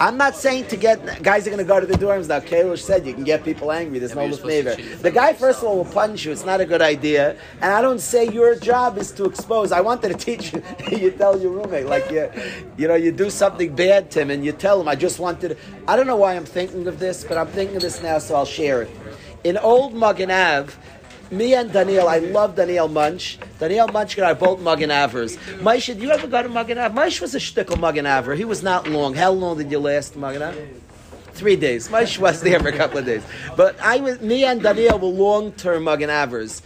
I'm 0.00 0.16
not 0.16 0.36
saying 0.36 0.66
to 0.68 0.76
get 0.76 1.22
guys 1.24 1.46
are 1.46 1.50
going 1.50 1.58
to 1.58 1.64
go 1.64 1.80
to 1.80 1.86
the 1.86 1.94
dorms 1.94 2.28
now. 2.28 2.40
Kalish 2.40 2.80
said 2.80 3.06
you 3.06 3.14
can 3.14 3.24
get 3.24 3.44
people 3.44 3.72
angry. 3.72 3.98
There's 3.98 4.14
Yeah, 4.14 4.16
no 4.16 4.24
you're 4.26 4.34
supposed 4.34 4.64
to 4.64 4.70
lefnaver. 4.70 4.76
cheat 4.76 5.02
The 5.02 5.10
guy 5.10 5.32
first 5.32 5.58
of 5.58 5.64
all 5.64 5.76
will 5.78 5.84
punch 5.92 6.24
you. 6.24 6.32
It's 6.32 6.44
not 6.44 6.60
a 6.60 6.66
good 6.66 6.82
idea. 6.82 7.36
And 7.60 7.72
I 7.72 7.82
don't 7.82 7.98
say 8.00 8.28
your 8.30 8.54
job 8.54 8.96
is 8.98 9.10
to 9.12 9.24
expose. 9.24 9.72
I 9.72 9.80
wanted 9.80 10.08
to 10.10 10.14
teach 10.14 10.52
you. 10.52 10.62
you 10.96 11.10
tell 11.10 11.40
your 11.40 11.50
roommate 11.50 11.86
like 11.86 12.10
you, 12.12 12.30
you 12.76 12.86
know, 12.88 12.94
you 12.94 13.10
do 13.12 13.28
something 13.30 13.74
bad 13.74 14.10
to 14.12 14.20
him 14.22 14.30
and 14.30 14.44
you 14.44 14.52
tell 14.52 14.80
him. 14.80 14.86
I 14.88 14.94
just 14.94 15.18
wanted. 15.18 15.58
I 15.88 15.96
don't 15.96 16.06
know 16.06 16.16
why 16.16 16.34
I'm 16.36 16.44
thinking 16.44 16.86
of 16.86 17.00
this, 17.00 17.24
but 17.24 17.36
I'm 17.36 17.48
thinking 17.48 17.76
of 17.76 17.82
this 17.82 18.02
now, 18.02 18.18
so 18.18 18.36
I'll 18.36 18.44
share 18.46 18.82
it. 18.82 18.90
In 19.44 19.56
old 19.58 19.94
Magen 19.94 20.30
Av, 20.30 20.78
me 21.32 21.54
and 21.54 21.72
Daniel, 21.72 22.08
I 22.08 22.18
love 22.18 22.54
Daniel 22.54 22.88
Munch. 22.88 23.38
Daniel 23.58 23.88
Munch 23.88 24.16
and 24.16 24.24
I 24.24 24.34
both 24.34 24.60
Magen 24.60 24.90
Avers. 24.90 25.36
Moshe, 25.36 25.86
did 25.86 26.00
you 26.00 26.10
ever 26.10 26.28
go 26.28 26.42
to 26.42 26.48
Magen 26.48 26.78
Av? 26.78 26.92
Moshe 26.92 27.20
was 27.20 27.34
a 27.34 27.38
shtickle 27.38 27.78
Magen 27.78 28.06
Aver. 28.06 28.36
He 28.36 28.44
was 28.44 28.62
not 28.62 28.88
long. 28.88 29.14
How 29.14 29.32
long 29.32 29.58
did 29.58 29.70
you 29.70 29.80
last 29.80 30.14
Magen 30.14 30.42
Av? 30.42 30.56
Three 31.32 31.56
days. 31.56 31.88
Moshe 31.88 32.18
was 32.18 32.40
there 32.40 32.60
for 32.60 32.68
a 32.68 32.76
couple 32.76 32.98
of 32.98 33.04
days. 33.04 33.24
But 33.56 33.78
I 33.80 33.96
was, 33.98 34.20
me 34.20 34.44
and 34.44 34.62
Daniel 34.62 34.98
were 35.00 35.08
long-term 35.08 35.84
Magen 35.84 36.08
Avers. 36.08 36.62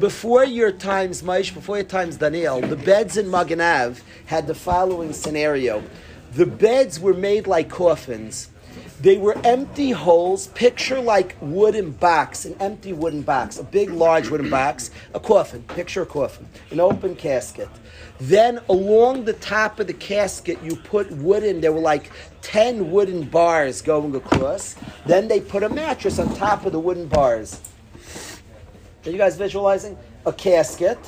Before 0.00 0.44
your 0.44 0.72
times, 0.72 1.22
Moshe, 1.22 1.54
before 1.54 1.76
your 1.76 1.86
times, 1.86 2.16
Daniel, 2.16 2.60
the 2.60 2.76
beds 2.76 3.16
in 3.16 3.30
Magen 3.30 3.60
Av 3.60 4.02
had 4.26 4.48
the 4.48 4.54
following 4.54 5.12
scenario. 5.12 5.82
The 6.32 6.46
beds 6.46 6.98
were 6.98 7.14
made 7.14 7.46
like 7.46 7.68
coffins. 7.68 8.48
They 9.02 9.18
were 9.18 9.36
empty 9.42 9.90
holes, 9.90 10.46
picture 10.46 11.00
like 11.00 11.36
wooden 11.40 11.90
box, 11.90 12.44
an 12.44 12.54
empty 12.60 12.92
wooden 12.92 13.22
box, 13.22 13.58
a 13.58 13.64
big, 13.64 13.90
large 13.90 14.28
wooden 14.28 14.48
box, 14.48 14.92
a 15.12 15.18
coffin, 15.18 15.64
picture 15.64 16.02
a 16.02 16.06
coffin, 16.06 16.46
an 16.70 16.78
open 16.78 17.16
casket. 17.16 17.68
Then 18.20 18.60
along 18.68 19.24
the 19.24 19.32
top 19.32 19.80
of 19.80 19.88
the 19.88 19.92
casket, 19.92 20.62
you 20.62 20.76
put 20.76 21.10
wooden, 21.10 21.60
there 21.60 21.72
were 21.72 21.80
like 21.80 22.12
10 22.42 22.92
wooden 22.92 23.24
bars 23.24 23.82
going 23.82 24.14
across. 24.14 24.76
Then 25.04 25.26
they 25.26 25.40
put 25.40 25.64
a 25.64 25.68
mattress 25.68 26.20
on 26.20 26.32
top 26.36 26.64
of 26.64 26.70
the 26.70 26.78
wooden 26.78 27.08
bars. 27.08 27.60
Are 29.04 29.10
you 29.10 29.18
guys 29.18 29.36
visualizing? 29.36 29.98
A 30.26 30.32
casket. 30.32 30.98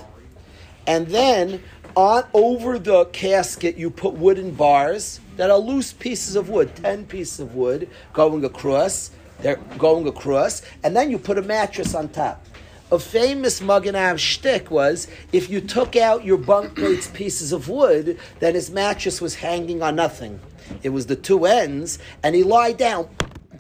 And 0.89 1.07
then 1.07 1.63
on 1.95 2.25
over 2.35 2.77
the 2.77 3.05
casket, 3.07 3.77
you 3.77 3.89
put 3.89 4.15
wooden 4.15 4.51
bars 4.51 5.21
that 5.37 5.51
are 5.51 5.59
loose 5.59 5.93
pieces 5.93 6.37
of 6.37 6.49
wood, 6.49 6.75
10 6.77 7.07
pieces 7.07 7.41
of 7.41 7.55
wood 7.55 7.89
going 8.13 8.45
across. 8.45 9.11
They're 9.41 9.57
going 9.79 10.07
across. 10.07 10.63
And 10.83 10.97
then 10.97 11.11
you 11.11 11.19
put 11.19 11.39
a 11.39 11.43
mattress 11.43 11.95
on 11.95 12.09
top. 12.09 12.45
A 12.93 12.99
famous 12.99 13.61
Magen 13.61 13.97
Av 13.97 14.21
shtick 14.21 14.71
was 14.71 15.09
if 15.33 15.51
you 15.51 15.61
took 15.61 15.97
out 15.97 16.25
your 16.25 16.39
bunkmate's 16.39 17.09
pieces 17.13 17.53
of 17.53 17.69
wood, 17.69 18.19
then 18.41 18.55
his 18.55 18.71
mattress 18.71 19.21
was 19.21 19.35
hanging 19.35 19.83
on 19.83 19.97
nothing. 19.97 20.39
It 20.83 20.91
was 20.91 21.07
the 21.07 21.17
two 21.17 21.47
ends, 21.47 21.99
and 22.23 22.35
he 22.35 22.43
lie 22.43 22.73
down, 22.73 23.09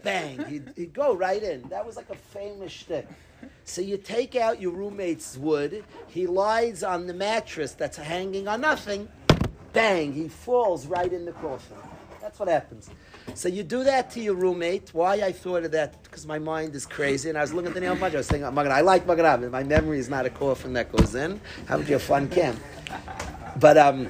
bang, 0.02 0.44
he'd, 0.44 0.72
he'd 0.76 0.94
go 0.94 1.14
right 1.14 1.42
in. 1.42 1.62
That 1.68 1.84
was 1.84 1.96
like 1.96 2.10
a 2.10 2.14
famous 2.14 2.70
shtick. 2.70 3.08
So 3.64 3.80
you 3.80 3.96
take 3.96 4.36
out 4.36 4.60
your 4.60 4.72
roommate's 4.72 5.36
wood, 5.36 5.84
he 6.06 6.26
lies 6.26 6.82
on 6.82 7.06
the 7.06 7.14
mattress 7.14 7.72
that's 7.72 7.96
hanging 7.96 8.46
on 8.46 8.60
nothing, 8.60 9.08
bang, 9.74 10.14
he 10.14 10.28
falls 10.28 10.86
right 10.86 11.12
in 11.12 11.26
the 11.26 11.32
coffin. 11.32 11.76
That's 12.22 12.38
what 12.38 12.48
happens. 12.48 12.88
So 13.34 13.50
you 13.50 13.62
do 13.62 13.84
that 13.84 14.10
to 14.12 14.20
your 14.20 14.34
roommate. 14.34 14.94
Why 14.94 15.16
I 15.16 15.32
thought 15.32 15.64
of 15.64 15.72
that? 15.72 16.02
Because 16.04 16.26
my 16.26 16.38
mind 16.38 16.74
is 16.74 16.86
crazy, 16.86 17.28
and 17.28 17.36
I 17.36 17.42
was 17.42 17.52
looking 17.52 17.68
at 17.68 17.74
the 17.74 17.80
nail 17.80 18.02
I 18.02 18.08
was 18.08 18.26
saying, 18.26 18.42
Magen, 18.54 18.72
I 18.72 18.80
like 18.80 19.06
Magen. 19.06 19.50
My 19.50 19.62
memory 19.62 19.98
is 19.98 20.08
not 20.08 20.24
a 20.24 20.30
coffin 20.30 20.72
that 20.72 20.90
goes 20.90 21.14
in. 21.14 21.38
How 21.66 21.76
would 21.76 21.88
you 21.88 21.98
fun 21.98 22.28
camp? 22.28 22.58
But 23.60 23.76
um, 23.76 24.08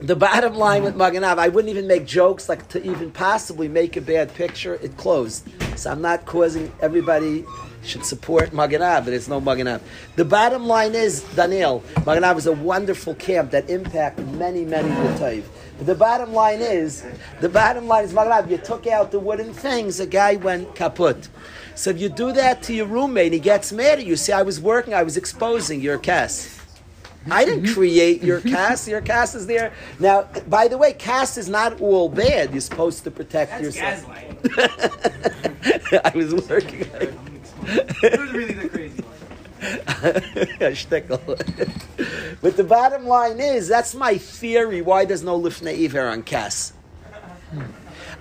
the 0.00 0.14
bottom 0.14 0.56
line 0.56 0.82
with 0.82 0.94
Magen 0.94 1.24
Av, 1.24 1.38
I 1.38 1.48
wouldn't 1.48 1.70
even 1.70 1.86
make 1.86 2.04
jokes 2.04 2.50
like 2.50 2.68
to 2.68 2.84
even 2.84 3.10
possibly 3.10 3.68
make 3.68 3.96
a 3.96 4.02
bad 4.02 4.34
picture. 4.34 4.74
It 4.74 4.98
closed, 4.98 5.48
so 5.78 5.90
I'm 5.90 6.02
not 6.02 6.26
causing 6.26 6.70
everybody 6.80 7.46
should 7.86 8.04
support 8.04 8.52
Magen 8.52 8.82
Av, 8.82 9.04
but 9.04 9.14
it's 9.14 9.28
no 9.28 9.40
Magen 9.40 9.68
Av. 9.68 9.82
The 10.16 10.24
bottom 10.24 10.66
line 10.66 10.94
is, 10.94 11.22
Daniel, 11.34 11.82
Magen 12.04 12.24
Av 12.24 12.36
is 12.38 12.46
a 12.46 12.52
wonderful 12.52 13.14
camp 13.14 13.50
that 13.52 13.70
impacted 13.70 14.30
many, 14.34 14.64
many 14.64 14.88
B'tayv. 14.88 15.44
But 15.78 15.86
the 15.86 15.94
bottom 15.94 16.32
line 16.32 16.60
is, 16.60 17.04
the 17.40 17.48
bottom 17.48 17.86
line 17.86 18.04
is, 18.04 18.12
Magen 18.12 18.32
Av, 18.32 18.50
you 18.50 18.58
took 18.58 18.86
out 18.86 19.10
the 19.10 19.20
wooden 19.20 19.52
things, 19.52 20.00
a 20.00 20.06
guy 20.06 20.36
went 20.36 20.74
kaput. 20.74 21.28
So 21.74 21.90
if 21.90 22.00
you 22.00 22.08
do 22.08 22.32
that 22.32 22.62
to 22.64 22.74
your 22.74 22.86
roommate, 22.86 23.32
he 23.32 23.38
gets 23.38 23.72
mad 23.72 23.98
at 23.98 24.06
you. 24.06 24.16
Say, 24.16 24.32
I 24.32 24.42
was 24.42 24.60
working, 24.60 24.94
I 24.94 25.02
was 25.02 25.16
exposing 25.16 25.80
your 25.80 25.98
cast. 25.98 26.55
I 27.30 27.44
didn't 27.44 27.74
create 27.74 28.22
your 28.22 28.40
cast. 28.40 28.88
Your 28.88 29.00
cast 29.00 29.34
is 29.34 29.46
there. 29.46 29.72
Now, 29.98 30.28
by 30.48 30.68
the 30.68 30.78
way, 30.78 30.92
cast 30.92 31.38
is 31.38 31.48
not 31.48 31.80
all 31.80 32.08
bad. 32.08 32.52
You're 32.52 32.60
supposed 32.60 33.04
to 33.04 33.10
protect 33.10 33.52
That's 33.52 33.64
yourself. 33.64 34.08
I 36.04 36.12
was 36.14 36.34
working. 36.48 36.86
It 37.68 38.20
was 38.20 38.32
really 38.32 38.54
the 38.54 38.68
crazy 38.68 39.02
one. 39.02 39.16
but 42.42 42.56
the 42.56 42.64
bottom 42.64 43.06
line 43.06 43.40
is, 43.40 43.66
that's 43.66 43.94
my 43.94 44.18
theory. 44.18 44.82
Why 44.82 45.04
there's 45.04 45.22
no 45.22 45.40
lifnei 45.40 45.84
iver 45.84 46.08
on 46.08 46.22
Kas? 46.22 46.72
Hmm. 47.50 47.62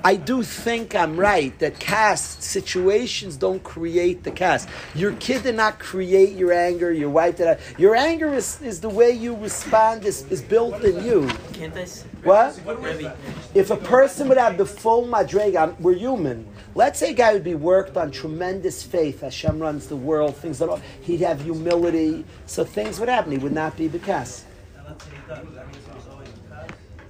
I 0.06 0.18
do 0.18 0.43
think 0.43 0.93
I'm 0.93 1.20
right 1.20 1.58
that 1.58 1.80
cast 1.80 2.43
situations 2.43 3.38
don't 3.38 3.64
create 3.64 4.24
the 4.24 4.30
cast. 4.30 4.70
Your 4.93 5.14
kid 5.14 5.41
did 5.41 5.56
not 5.56 5.80
create 5.80 6.34
your 6.36 6.53
anger. 6.53 6.93
Your 6.93 7.10
wife 7.10 7.38
did 7.38 7.45
not. 7.45 7.60
Your 7.80 7.95
anger 7.95 8.32
is, 8.32 8.62
is 8.62 8.80
the 8.80 8.88
way 8.88 9.10
you 9.10 9.36
respond. 9.36 10.06
is, 10.06 10.22
is 10.30 10.43
built 10.43 10.84
in 10.84 11.03
you. 11.03 11.28
Can't 11.53 11.76
I? 11.76 11.88
What? 12.24 12.62
Rebbe, 12.68 13.18
If 13.56 13.72
a 13.72 13.78
person 13.78 14.28
would 14.28 14.38
have 14.38 14.60
the 14.60 14.66
full 14.68 15.08
madrega, 15.08 15.76
we're 15.80 15.95
human. 15.95 16.45
Let's 16.76 16.99
say 16.99 17.10
a 17.10 17.14
guy 17.14 17.34
would 17.34 17.43
be 17.43 17.56
worked 17.56 17.97
on 17.97 18.12
tremendous 18.12 18.84
faith. 18.84 19.22
Hashem 19.22 19.58
runs 19.58 19.88
the 19.88 19.95
world. 19.95 20.36
Things 20.36 20.60
that 20.60 20.70
he'd 21.01 21.22
have 21.22 21.41
humility, 21.41 22.26
so 22.45 22.64
things 22.64 22.99
would 22.99 23.10
happen. 23.10 23.32
He 23.32 23.39
would 23.39 23.53
not 23.53 23.76
be 23.76 23.89
bekas. 23.89 24.43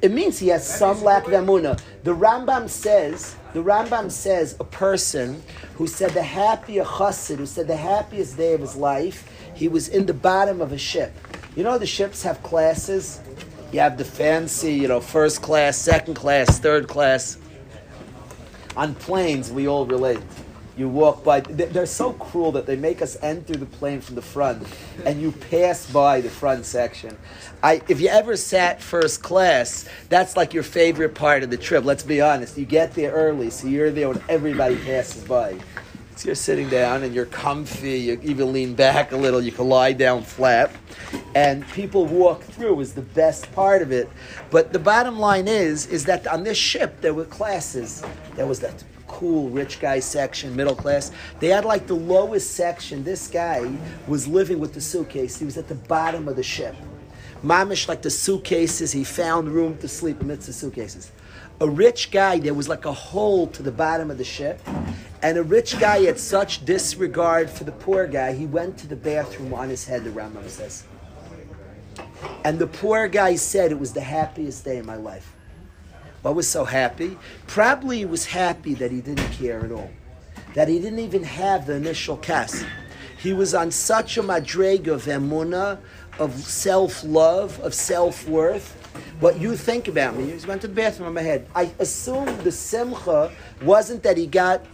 It 0.02 0.12
means 0.12 0.40
he 0.40 0.50
has 0.50 0.68
some 0.68 1.04
lack 1.04 1.26
of 1.26 1.34
emuna. 1.34 1.80
The 2.04 2.16
Rambam 2.16 2.70
says, 2.70 3.36
the 3.54 3.64
Rambam 3.64 4.12
says, 4.12 4.56
a 4.60 4.64
person 4.64 5.42
who 5.76 5.88
said 5.88 6.12
the 6.12 6.22
happiest 6.22 6.90
chassid, 6.92 7.38
who 7.38 7.46
said 7.46 7.68
the 7.68 7.76
happiest 7.76 8.38
day 8.38 8.54
of 8.54 8.62
his 8.62 8.76
life, 8.76 9.30
he 9.54 9.68
was 9.68 9.88
in 9.88 10.06
the 10.06 10.14
bottom 10.14 10.62
of 10.62 10.72
a 10.72 10.78
ship. 10.78 11.14
You 11.56 11.64
know 11.64 11.78
the 11.78 11.86
ships 11.86 12.22
have 12.24 12.44
classes. 12.44 13.22
You 13.72 13.80
have 13.80 13.98
the 13.98 14.06
fancy, 14.06 14.74
you 14.74 14.88
know, 14.88 15.00
first 15.00 15.42
class, 15.42 15.78
second 15.78 16.16
class, 16.16 16.60
third 16.60 16.88
class. 16.88 17.38
On 18.78 18.94
planes, 18.96 19.52
we 19.52 19.68
all 19.68 19.86
relate. 19.86 20.20
You 20.78 20.90
walk 20.90 21.24
by, 21.24 21.40
they- 21.40 21.66
they're 21.66 21.86
so 21.86 22.12
cruel 22.14 22.52
that 22.54 22.66
they 22.66 22.76
make 22.76 23.02
us 23.02 23.18
enter 23.22 23.54
the 23.56 23.66
plane 23.66 24.02
from 24.02 24.16
the 24.16 24.22
front 24.22 24.68
and 25.06 25.22
you 25.22 25.32
pass 25.32 25.86
by 25.90 26.20
the 26.22 26.30
front 26.30 26.66
section. 26.66 27.18
I, 27.64 27.82
if 27.88 28.02
you 28.02 28.10
ever 28.10 28.36
sat 28.36 28.82
first 28.82 29.24
class, 29.24 29.88
that's 30.10 30.36
like 30.36 30.54
your 30.54 30.64
favorite 30.64 31.16
part 31.16 31.44
of 31.44 31.50
the 31.50 31.58
trip. 31.58 31.86
Let's 31.86 32.04
be 32.04 32.20
honest. 32.20 32.58
You 32.58 32.66
get 32.66 32.94
there 32.94 33.12
early, 33.12 33.50
so 33.50 33.68
you're 33.68 33.92
there 33.92 34.10
when 34.10 34.22
everybody 34.28 34.76
passes 34.76 35.24
by. 35.24 35.58
So 36.18 36.28
you're 36.28 36.36
sitting 36.36 36.70
down 36.70 37.04
and 37.04 37.14
you're 37.14 37.26
comfy, 37.26 38.00
you 38.00 38.20
even 38.24 38.54
lean 38.54 38.74
back 38.74 39.12
a 39.12 39.18
little, 39.18 39.42
you 39.42 39.52
can 39.52 39.68
lie 39.68 39.92
down 39.92 40.24
flat, 40.24 40.72
and 41.36 41.68
people 41.70 42.06
walk 42.06 42.42
through 42.42 42.80
is 42.80 42.94
the 42.94 43.02
best 43.02 43.52
part 43.52 43.82
of 43.82 43.92
it. 43.92 44.08
But 44.50 44.72
the 44.72 44.80
bottom 44.80 45.20
line 45.20 45.50
is, 45.50 45.88
is 45.88 46.06
that 46.06 46.26
on 46.28 46.44
this 46.44 46.58
ship 46.58 47.02
there 47.02 47.14
were 47.14 47.26
classes. 47.26 48.02
There 48.36 48.46
was 48.46 48.62
that 48.62 48.82
cool 49.08 49.50
rich 49.50 49.80
guy 49.80 50.00
section, 50.00 50.56
middle 50.56 50.76
class. 50.76 51.12
They 51.40 51.48
had 51.48 51.66
like 51.66 51.88
the 51.88 51.96
lowest 51.96 52.52
section. 52.52 53.04
This 53.04 53.28
guy 53.28 53.72
was 54.08 54.28
living 54.28 54.60
with 54.60 54.74
the 54.74 54.82
suitcase. 54.82 55.38
He 55.38 55.46
was 55.46 55.58
at 55.58 55.68
the 55.68 55.76
bottom 55.76 56.28
of 56.28 56.36
the 56.36 56.44
ship. 56.44 56.76
Mamish 57.44 57.88
like 57.88 58.02
the 58.02 58.10
suitcases, 58.10 58.92
he 58.92 59.04
found 59.04 59.50
room 59.50 59.78
to 59.78 59.88
sleep 59.88 60.22
amidst 60.22 60.48
the 60.48 60.54
suitcases. 60.54 61.12
A 61.62 61.70
rich 61.70 62.12
guy, 62.12 62.40
there 62.40 62.54
was 62.54 62.68
like 62.68 62.86
a 62.86 62.92
hole 62.92 63.48
to 63.48 63.64
the 63.64 63.72
bottom 63.72 64.10
of 64.10 64.18
the 64.18 64.24
ship, 64.24 64.60
and 65.22 65.38
a 65.38 65.44
rich 65.44 65.80
guy 65.80 66.04
had 66.04 66.20
such 66.20 66.66
disregard 66.66 67.50
for 67.50 67.64
the 67.64 67.72
poor 67.72 68.08
guy, 68.08 68.34
he 68.34 68.46
went 68.46 68.78
to 68.80 68.88
the 68.88 68.96
bathroom 68.96 69.54
on 69.54 69.70
his 69.70 69.86
head, 69.86 70.04
the 70.04 70.10
Rambam 70.10 70.50
says. 70.50 70.86
And 72.44 72.60
the 72.60 72.68
poor 72.68 73.08
guy 73.08 73.36
said 73.36 73.72
it 73.72 73.80
was 73.80 73.94
the 73.94 74.02
happiest 74.02 74.66
day 74.66 74.80
of 74.80 74.86
my 74.86 74.96
life. 74.96 75.35
What 76.26 76.34
was 76.34 76.50
so 76.50 76.66
happy? 76.66 77.20
Probably 77.46 78.00
he 78.00 78.06
was 78.06 78.26
happy 78.26 78.74
that 78.74 78.90
he 78.90 79.00
didn't 79.00 79.32
care 79.34 79.64
at 79.64 79.72
all. 79.72 79.92
That 80.56 80.68
he 80.68 80.80
didn't 80.80 80.98
even 80.98 81.22
have 81.22 81.68
the 81.68 81.76
initial 81.76 82.18
cast. 82.18 82.66
He 83.20 83.32
was 83.32 83.54
on 83.54 83.70
such 83.70 84.18
a 84.18 84.24
madrega 84.24 84.88
of 84.88 85.06
emuna, 85.06 85.78
of 86.18 86.34
self-love, 86.34 87.60
of 87.60 87.76
self-worth. 87.76 88.72
What 89.20 89.40
you 89.40 89.56
think 89.56 89.88
about 89.88 90.16
me, 90.16 90.32
he 90.32 90.48
went 90.48 90.62
to 90.62 90.68
the 90.68 90.74
bathroom 90.74 91.10
on 91.10 91.14
my 91.14 91.22
head. 91.22 91.48
I 91.54 91.72
assume 91.78 92.26
the 92.44 92.52
simcha 92.52 93.32
wasn't 93.62 94.02
that 94.02 94.18
he 94.18 94.26
got 94.26 94.66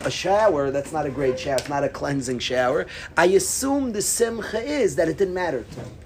a 0.00 0.10
shower, 0.10 0.72
that's 0.72 0.90
not 0.90 1.06
a 1.06 1.10
great 1.10 1.38
shower, 1.38 1.54
it's 1.54 1.68
not 1.68 1.84
a 1.84 1.88
cleansing 1.88 2.40
shower. 2.40 2.88
I 3.16 3.26
assume 3.26 3.92
the 3.92 4.02
simcha 4.02 4.60
is 4.60 4.96
that 4.96 5.08
it 5.08 5.18
didn't 5.18 5.34
matter 5.34 5.62
to 5.62 5.80
him. 5.80 5.97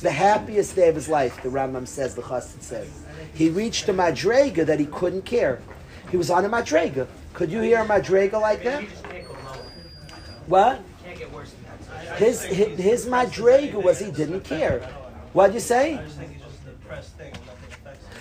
The 0.00 0.10
happiest 0.10 0.76
day 0.76 0.88
of 0.88 0.94
his 0.94 1.08
life, 1.08 1.42
the 1.42 1.48
Rambam 1.48 1.86
says, 1.86 2.14
the 2.14 2.22
Chassid 2.22 2.62
says. 2.62 2.88
He 3.34 3.50
reached 3.50 3.88
a 3.88 3.92
madrega 3.92 4.64
that 4.66 4.78
he 4.78 4.86
couldn't 4.86 5.22
care. 5.22 5.60
He 6.10 6.16
was 6.16 6.30
on 6.30 6.44
a 6.44 6.48
madrega. 6.48 7.06
Could 7.34 7.50
you 7.50 7.60
hear 7.60 7.78
a 7.78 7.86
madrega 7.86 8.40
like 8.40 8.62
that? 8.64 8.84
What? 10.46 10.82
His, 12.16 12.42
his, 12.44 12.78
his 12.78 13.06
madrega 13.06 13.82
was 13.82 13.98
he 13.98 14.10
didn't 14.10 14.40
care. 14.40 14.80
What'd 15.32 15.54
you 15.54 15.60
say? 15.60 16.00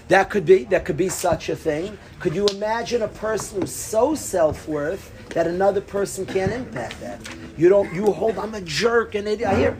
That 0.07 0.29
could 0.29 0.45
be. 0.45 0.63
That 0.65 0.85
could 0.85 0.97
be 0.97 1.09
such 1.09 1.49
a 1.49 1.55
thing. 1.55 1.97
Could 2.19 2.33
you 2.33 2.47
imagine 2.47 3.01
a 3.01 3.07
person 3.07 3.61
who's 3.61 3.75
so 3.75 4.15
self-worth 4.15 5.29
that 5.29 5.47
another 5.47 5.81
person 5.81 6.25
can't 6.25 6.51
impact 6.51 6.99
that? 7.01 7.19
You 7.57 7.67
don't. 7.69 7.93
You 7.93 8.11
hold. 8.11 8.37
I'm 8.37 8.53
a 8.55 8.61
jerk, 8.61 9.15
and 9.15 9.27
it, 9.27 9.43
I 9.43 9.55
hear. 9.55 9.77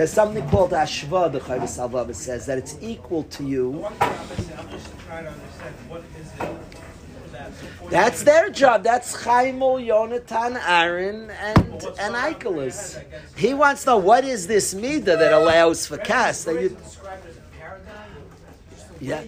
There's 0.00 0.14
something 0.14 0.48
called 0.48 0.70
ashva. 0.70 1.30
The 1.30 1.40
Chavis 1.40 1.76
Salvava 1.76 2.14
says 2.14 2.46
that 2.46 2.56
it's 2.56 2.74
equal 2.80 3.24
to 3.24 3.44
you. 3.44 3.86
That's 7.90 8.22
their 8.22 8.48
job. 8.48 8.82
That's 8.82 9.14
Chaimel, 9.14 9.86
Yonatan, 9.86 10.58
Aaron, 10.66 11.30
and 11.30 11.58
and 12.00 12.14
Eikelis. 12.14 13.04
He 13.36 13.52
wants 13.52 13.84
to 13.84 13.90
know 13.90 13.98
what 13.98 14.24
is 14.24 14.46
this 14.46 14.72
midah 14.72 15.18
that 15.18 15.34
allows 15.34 15.86
for 15.86 15.98
kas. 15.98 16.44
That 16.44 16.62
you, 16.62 16.78
yeah. 19.02 19.20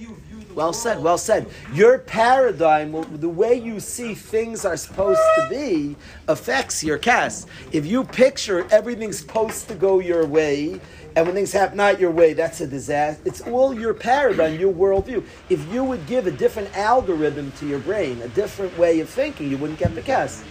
Well 0.55 0.72
said, 0.72 1.03
well 1.03 1.18
said. 1.18 1.46
Your 1.72 1.98
paradigm, 1.98 2.92
the 3.20 3.28
way 3.28 3.55
you 3.55 3.80
see 3.80 4.14
things 4.14 4.64
are 4.64 4.76
supposed 4.76 5.20
to 5.36 5.46
be, 5.48 5.96
affects 6.28 6.84
your 6.84 6.98
kas. 6.98 7.46
If 7.72 7.86
you 7.86 8.05
picture 8.05 8.66
everything's 8.70 9.18
supposed 9.18 9.68
to 9.68 9.74
go 9.74 9.98
your 9.98 10.26
way, 10.26 10.80
and 11.14 11.26
when 11.26 11.34
things 11.34 11.53
happen 11.53 11.76
not 11.76 12.00
your 12.00 12.11
way, 12.11 12.32
that's 12.32 12.61
a 12.61 12.66
disaster. 12.66 13.22
It's 13.24 13.42
all 13.42 13.78
your 13.78 13.94
paradigm, 13.94 14.59
your 14.59 14.72
worldview. 14.72 15.24
If 15.48 15.72
you 15.72 15.84
would 15.84 16.07
give 16.07 16.26
a 16.26 16.30
different 16.30 16.74
algorithm 16.76 17.53
to 17.53 17.66
your 17.66 17.80
brain, 17.80 18.20
a 18.22 18.28
different 18.28 18.76
way 18.78 19.00
of 19.00 19.09
thinking, 19.09 19.50
you 19.50 19.59
wouldn't 19.59 19.78
get 19.78 19.94
the 19.94 20.03
kas. 20.03 20.42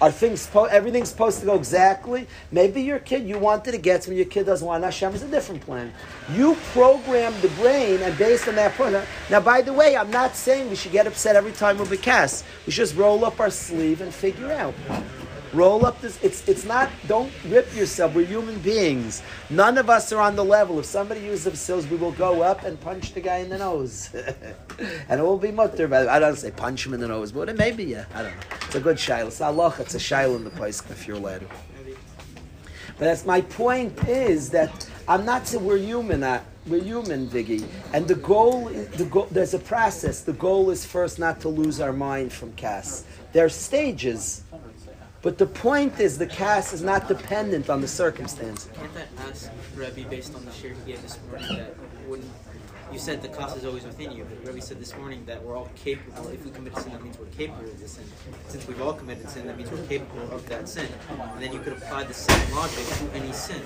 Are 0.00 0.10
things 0.10 0.48
everything's 0.70 1.08
supposed 1.08 1.40
to 1.40 1.46
go 1.46 1.54
exactly? 1.54 2.26
Maybe 2.50 2.82
your 2.82 2.98
kid 2.98 3.26
you 3.26 3.38
wanted 3.38 3.72
to 3.72 3.78
get 3.78 4.06
when 4.06 4.16
your 4.16 4.26
kid 4.26 4.46
doesn't 4.46 4.66
want 4.66 4.84
Hashem 4.84 5.14
is 5.14 5.22
a 5.22 5.28
different 5.28 5.60
plan. 5.62 5.92
You 6.32 6.56
program 6.72 7.34
the 7.40 7.48
brain 7.50 8.00
and 8.00 8.16
based 8.18 8.48
on 8.48 8.56
that 8.56 8.74
plan. 8.74 9.06
Now, 9.30 9.40
by 9.40 9.62
the 9.62 9.72
way, 9.72 9.96
I'm 9.96 10.10
not 10.10 10.36
saying 10.36 10.68
we 10.68 10.76
should 10.76 10.92
get 10.92 11.06
upset 11.06 11.36
every 11.36 11.52
time 11.52 11.78
we 11.78 11.96
kas. 11.96 12.44
We 12.66 12.72
should 12.72 12.82
just 12.82 12.96
roll 12.96 13.24
up 13.24 13.40
our 13.40 13.50
sleeve 13.50 14.00
and 14.00 14.12
figure 14.12 14.52
out. 14.52 14.74
Roll 15.54 15.86
up 15.86 16.00
this. 16.00 16.18
It's 16.20 16.48
it's 16.48 16.64
not. 16.64 16.90
Don't 17.06 17.32
rip 17.46 17.72
yourself. 17.76 18.12
We're 18.14 18.26
human 18.26 18.58
beings. 18.58 19.22
None 19.50 19.78
of 19.78 19.88
us 19.88 20.10
are 20.12 20.20
on 20.20 20.34
the 20.34 20.44
level. 20.44 20.80
If 20.80 20.84
somebody 20.84 21.20
uses 21.20 21.44
the 21.44 21.52
facilities, 21.52 21.88
we 21.88 21.96
will 21.96 22.10
go 22.12 22.42
up 22.42 22.64
and 22.64 22.80
punch 22.80 23.14
the 23.14 23.20
guy 23.20 23.36
in 23.36 23.50
the 23.50 23.58
nose, 23.58 24.10
and 25.08 25.20
it 25.20 25.22
will 25.22 25.38
be 25.38 25.52
mutter. 25.52 25.86
But 25.86 26.08
I 26.08 26.18
don't 26.18 26.36
say 26.36 26.50
punch 26.50 26.84
him 26.84 26.92
in 26.92 27.00
the 27.00 27.06
nose, 27.06 27.30
but 27.30 27.48
it 27.48 27.56
may 27.56 27.70
be. 27.70 27.84
Yeah, 27.84 28.04
I 28.14 28.22
don't 28.22 28.32
know. 28.32 28.42
It's 28.66 28.74
a 28.74 28.80
good 28.80 28.96
shaila. 28.96 29.28
It's 29.28 29.40
Allah. 29.40 29.72
It's 29.78 29.94
a 29.94 29.98
shaila 29.98 30.34
in 30.34 30.44
the 30.44 30.50
place 30.50 30.82
if 30.90 31.06
you're 31.06 31.18
allowed. 31.18 31.46
But 32.98 33.06
that's 33.06 33.24
my 33.24 33.40
point. 33.40 34.08
Is 34.08 34.50
that 34.50 34.90
I'm 35.06 35.24
not 35.24 35.46
saying 35.46 35.64
we're 35.64 35.78
human. 35.78 36.24
Uh, 36.24 36.42
we're 36.66 36.82
human, 36.82 37.28
Viggy, 37.28 37.64
and 37.92 38.08
the 38.08 38.16
goal. 38.16 38.70
The 38.70 39.04
goal. 39.04 39.28
There's 39.30 39.54
a 39.54 39.60
process. 39.60 40.22
The 40.22 40.32
goal 40.32 40.70
is 40.70 40.84
first 40.84 41.20
not 41.20 41.40
to 41.42 41.48
lose 41.48 41.80
our 41.80 41.92
mind 41.92 42.32
from 42.32 42.52
Kas. 42.54 43.04
There 43.32 43.44
are 43.44 43.48
stages. 43.48 44.42
But 45.24 45.38
the 45.38 45.46
point 45.46 45.98
is, 46.00 46.18
the 46.18 46.26
kas 46.26 46.74
is 46.74 46.82
not 46.82 47.08
dependent 47.08 47.70
on 47.70 47.80
the 47.80 47.88
circumstance. 47.88 48.68
Can't 48.74 48.92
that 48.92 49.08
ask 49.26 49.50
Rebbe 49.74 50.06
based 50.10 50.34
on 50.34 50.44
the 50.44 50.52
share 50.52 50.74
he 50.74 50.92
gave 50.92 51.00
this 51.00 51.18
morning 51.30 51.48
that 51.56 51.74
when 52.06 52.22
you 52.92 52.98
said 52.98 53.22
the 53.22 53.28
cost 53.28 53.56
is 53.56 53.64
always 53.64 53.84
within 53.84 54.12
you, 54.12 54.26
but 54.28 54.46
Rebbe 54.46 54.60
said 54.60 54.78
this 54.78 54.94
morning 54.98 55.24
that 55.24 55.42
we're 55.42 55.56
all 55.56 55.70
capable. 55.82 56.28
If 56.28 56.44
we 56.44 56.50
commit 56.50 56.76
sin, 56.76 56.92
that 56.92 57.02
means 57.02 57.18
we're 57.18 57.24
capable 57.38 57.64
of 57.70 57.80
the 57.80 57.88
sin. 57.88 58.04
Since 58.48 58.68
we've 58.68 58.82
all 58.82 58.92
committed 58.92 59.30
sin, 59.30 59.46
that 59.46 59.56
means 59.56 59.70
we're 59.70 59.86
capable 59.86 60.30
of 60.30 60.46
that 60.50 60.68
sin. 60.68 60.88
And 61.08 61.42
then 61.42 61.54
you 61.54 61.60
could 61.60 61.72
apply 61.72 62.04
the 62.04 62.12
same 62.12 62.54
logic 62.54 62.84
to 62.86 63.10
any 63.14 63.32
sin. 63.32 63.62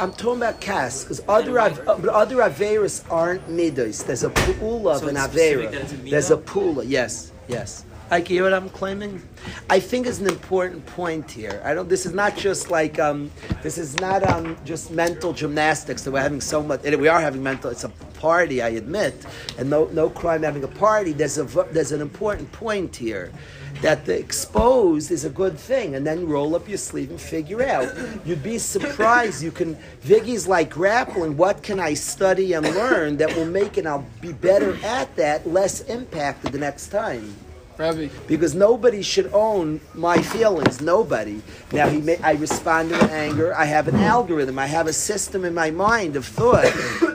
I'm 0.00 0.10
talking 0.12 0.38
about 0.42 0.60
kas 0.60 1.04
because 1.04 1.22
other 1.28 1.60
av- 1.60 1.86
uh, 1.86 1.98
but 1.98 2.08
other 2.08 2.38
averas 2.38 3.04
aren't 3.12 3.46
midos. 3.48 4.04
There's 4.04 4.24
a 4.24 4.30
pool 4.30 4.88
of 4.88 5.02
So 5.02 5.06
an 5.06 5.14
avera. 5.14 5.70
that 5.70 5.82
it's 5.82 5.92
a 5.92 5.96
There's 5.98 6.30
a 6.32 6.36
pool. 6.36 6.82
Yes, 6.82 7.30
yes. 7.46 7.84
Like 8.10 8.28
you 8.28 8.36
hear 8.36 8.44
what 8.44 8.52
I'm 8.52 8.68
claiming? 8.68 9.22
I 9.70 9.80
think 9.80 10.06
it's 10.06 10.20
an 10.20 10.28
important 10.28 10.84
point 10.86 11.30
here. 11.30 11.60
I 11.64 11.72
don't. 11.74 11.88
This 11.88 12.04
is 12.04 12.12
not 12.12 12.36
just 12.36 12.70
like 12.70 12.98
um, 12.98 13.30
this 13.62 13.78
is 13.78 13.98
not 13.98 14.22
um, 14.28 14.56
just 14.64 14.90
mental 14.90 15.32
gymnastics 15.32 16.02
that 16.02 16.10
we're 16.10 16.20
having 16.20 16.40
so 16.40 16.62
much. 16.62 16.82
We 16.82 17.08
are 17.08 17.20
having 17.20 17.42
mental. 17.42 17.70
It's 17.70 17.84
a 17.84 17.88
party, 17.88 18.60
I 18.62 18.68
admit, 18.70 19.26
and 19.58 19.70
no 19.70 19.86
no 19.86 20.10
crime 20.10 20.42
having 20.42 20.64
a 20.64 20.68
party. 20.68 21.12
There's 21.12 21.38
a 21.38 21.44
there's 21.72 21.92
an 21.92 22.02
important 22.02 22.52
point 22.52 22.94
here 22.94 23.32
that 23.80 24.04
the 24.04 24.16
exposed 24.18 25.10
is 25.10 25.24
a 25.24 25.30
good 25.30 25.58
thing, 25.58 25.94
and 25.94 26.06
then 26.06 26.28
roll 26.28 26.54
up 26.54 26.68
your 26.68 26.78
sleeve 26.78 27.10
and 27.10 27.20
figure 27.20 27.62
out. 27.62 27.88
You'd 28.26 28.42
be 28.42 28.58
surprised. 28.58 29.42
You 29.42 29.50
can 29.50 29.76
Viggy's 30.04 30.46
like 30.46 30.70
grappling. 30.70 31.38
What 31.38 31.62
can 31.62 31.80
I 31.80 31.94
study 31.94 32.52
and 32.52 32.66
learn 32.74 33.16
that 33.16 33.34
will 33.34 33.46
make 33.46 33.78
it? 33.78 33.86
I'll 33.86 34.06
be 34.20 34.32
better 34.32 34.76
at 34.84 35.16
that, 35.16 35.48
less 35.48 35.80
impacted 35.82 36.52
the 36.52 36.58
next 36.58 36.88
time 36.88 37.34
Rabbi, 37.76 38.08
because 38.28 38.54
nobody 38.54 39.02
should 39.02 39.30
own 39.32 39.80
my 39.94 40.22
feelings. 40.22 40.80
Nobody. 40.80 41.42
Now 41.72 41.88
he 41.88 42.00
may, 42.00 42.18
I 42.18 42.32
respond 42.32 42.90
to 42.90 42.96
anger. 43.10 43.52
I 43.54 43.64
have 43.64 43.88
an 43.88 43.96
algorithm. 43.96 44.58
I 44.58 44.66
have 44.66 44.86
a 44.86 44.92
system 44.92 45.44
in 45.44 45.54
my 45.54 45.70
mind 45.72 46.14
of 46.14 46.24
thought. 46.24 46.66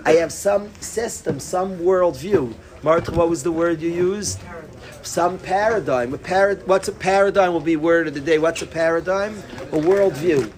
I 0.06 0.14
have 0.14 0.34
some 0.34 0.74
system, 0.82 1.40
some 1.40 1.78
worldview. 1.78 2.54
Martha, 2.84 3.12
what 3.12 3.30
was 3.30 3.44
the 3.44 3.52
word 3.52 3.82
you 3.82 3.90
used? 3.90 4.40
Some 5.02 5.38
paradigm. 5.38 6.14
A 6.14 6.18
para, 6.18 6.56
what's 6.66 6.90
a 6.90 6.94
paradigm? 6.94 7.54
Will 7.54 7.62
be 7.62 7.78
word 7.78 8.08
of 8.08 8.14
the 8.14 8.20
day. 8.20 8.38
What's 8.38 8.62
a 8.62 8.68
paradigm? 8.68 9.38
A 9.72 9.78
worldview. 9.78 10.52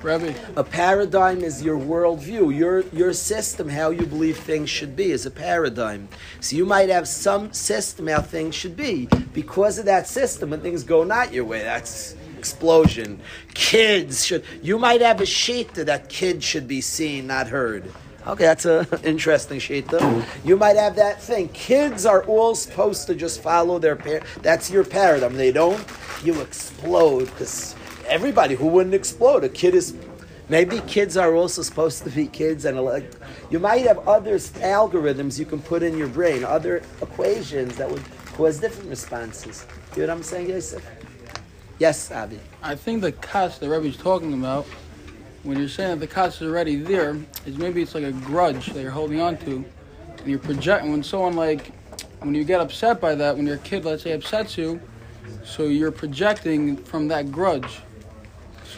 Rabbi, 0.00 0.32
A 0.54 0.62
paradigm 0.62 1.42
is 1.42 1.60
your 1.60 1.76
worldview, 1.76 2.56
your 2.56 2.80
your 2.92 3.12
system, 3.12 3.68
how 3.68 3.90
you 3.90 4.06
believe 4.06 4.38
things 4.38 4.70
should 4.70 4.94
be, 4.94 5.10
is 5.10 5.26
a 5.26 5.30
paradigm. 5.30 6.08
So 6.40 6.54
you 6.54 6.64
might 6.64 6.88
have 6.88 7.08
some 7.08 7.52
system 7.52 8.06
how 8.06 8.22
things 8.22 8.54
should 8.54 8.76
be. 8.76 9.08
Because 9.34 9.76
of 9.76 9.86
that 9.86 10.06
system, 10.06 10.50
when 10.50 10.60
things 10.60 10.84
go 10.84 11.02
not 11.02 11.32
your 11.32 11.44
way, 11.44 11.62
that's 11.62 12.14
explosion. 12.38 13.20
Kids 13.54 14.24
should. 14.24 14.44
You 14.62 14.78
might 14.78 15.00
have 15.00 15.20
a 15.20 15.24
shita 15.24 15.84
that 15.86 16.08
kids 16.08 16.44
should 16.44 16.68
be 16.68 16.80
seen, 16.80 17.26
not 17.26 17.48
heard. 17.48 17.92
Okay, 18.24 18.44
that's 18.44 18.66
an 18.66 18.86
interesting 19.02 19.58
shita. 19.58 20.24
You 20.44 20.56
might 20.56 20.76
have 20.76 20.94
that 20.94 21.20
thing. 21.20 21.48
Kids 21.48 22.06
are 22.06 22.22
all 22.24 22.54
supposed 22.54 23.08
to 23.08 23.16
just 23.16 23.42
follow 23.42 23.80
their 23.80 23.96
parents. 23.96 24.28
That's 24.42 24.70
your 24.70 24.84
paradigm. 24.84 25.34
They 25.34 25.50
don't. 25.50 25.84
You 26.22 26.40
explode 26.40 27.24
because 27.26 27.74
everybody 28.08 28.54
who 28.54 28.66
wouldn't 28.66 28.94
explode. 28.94 29.44
A 29.44 29.48
kid 29.48 29.74
is 29.74 29.94
maybe 30.48 30.80
kids 30.86 31.16
are 31.16 31.34
also 31.34 31.62
supposed 31.62 32.02
to 32.04 32.10
be 32.10 32.26
kids, 32.26 32.64
and 32.64 32.80
like 32.82 33.10
you 33.50 33.58
might 33.58 33.86
have 33.86 34.06
other 34.08 34.36
algorithms 34.36 35.38
you 35.38 35.44
can 35.44 35.60
put 35.60 35.82
in 35.82 35.96
your 35.96 36.08
brain, 36.08 36.44
other 36.44 36.82
equations 37.02 37.76
that 37.76 37.90
would 37.90 38.02
cause 38.34 38.58
different 38.58 38.88
responses. 38.88 39.66
You 39.94 40.02
know 40.02 40.08
what 40.08 40.16
I'm 40.18 40.22
saying, 40.22 40.50
Yosef? 40.50 40.84
Yes, 41.78 42.10
Avi. 42.10 42.40
I 42.62 42.74
think 42.74 43.02
the 43.02 43.12
cost 43.12 43.60
that 43.60 43.68
Rebbe's 43.68 43.96
talking 43.96 44.32
about, 44.32 44.66
when 45.44 45.58
you're 45.58 45.68
saying 45.68 45.90
that 45.90 46.00
the 46.00 46.12
cost 46.12 46.42
is 46.42 46.48
already 46.48 46.76
there, 46.76 47.16
is 47.46 47.56
maybe 47.56 47.82
it's 47.82 47.94
like 47.94 48.04
a 48.04 48.12
grudge 48.12 48.66
that 48.66 48.82
you're 48.82 48.90
holding 48.90 49.20
on 49.20 49.36
to, 49.38 49.64
and 50.18 50.26
you're 50.26 50.40
projecting. 50.40 50.90
When 50.90 51.02
someone 51.02 51.36
like, 51.36 51.72
when 52.20 52.34
you 52.34 52.42
get 52.42 52.60
upset 52.60 53.00
by 53.00 53.14
that, 53.14 53.36
when 53.36 53.46
your 53.46 53.58
kid, 53.58 53.84
let's 53.84 54.02
say, 54.02 54.12
upsets 54.12 54.58
you, 54.58 54.80
so 55.44 55.64
you're 55.64 55.92
projecting 55.92 56.76
from 56.76 57.06
that 57.08 57.30
grudge. 57.30 57.80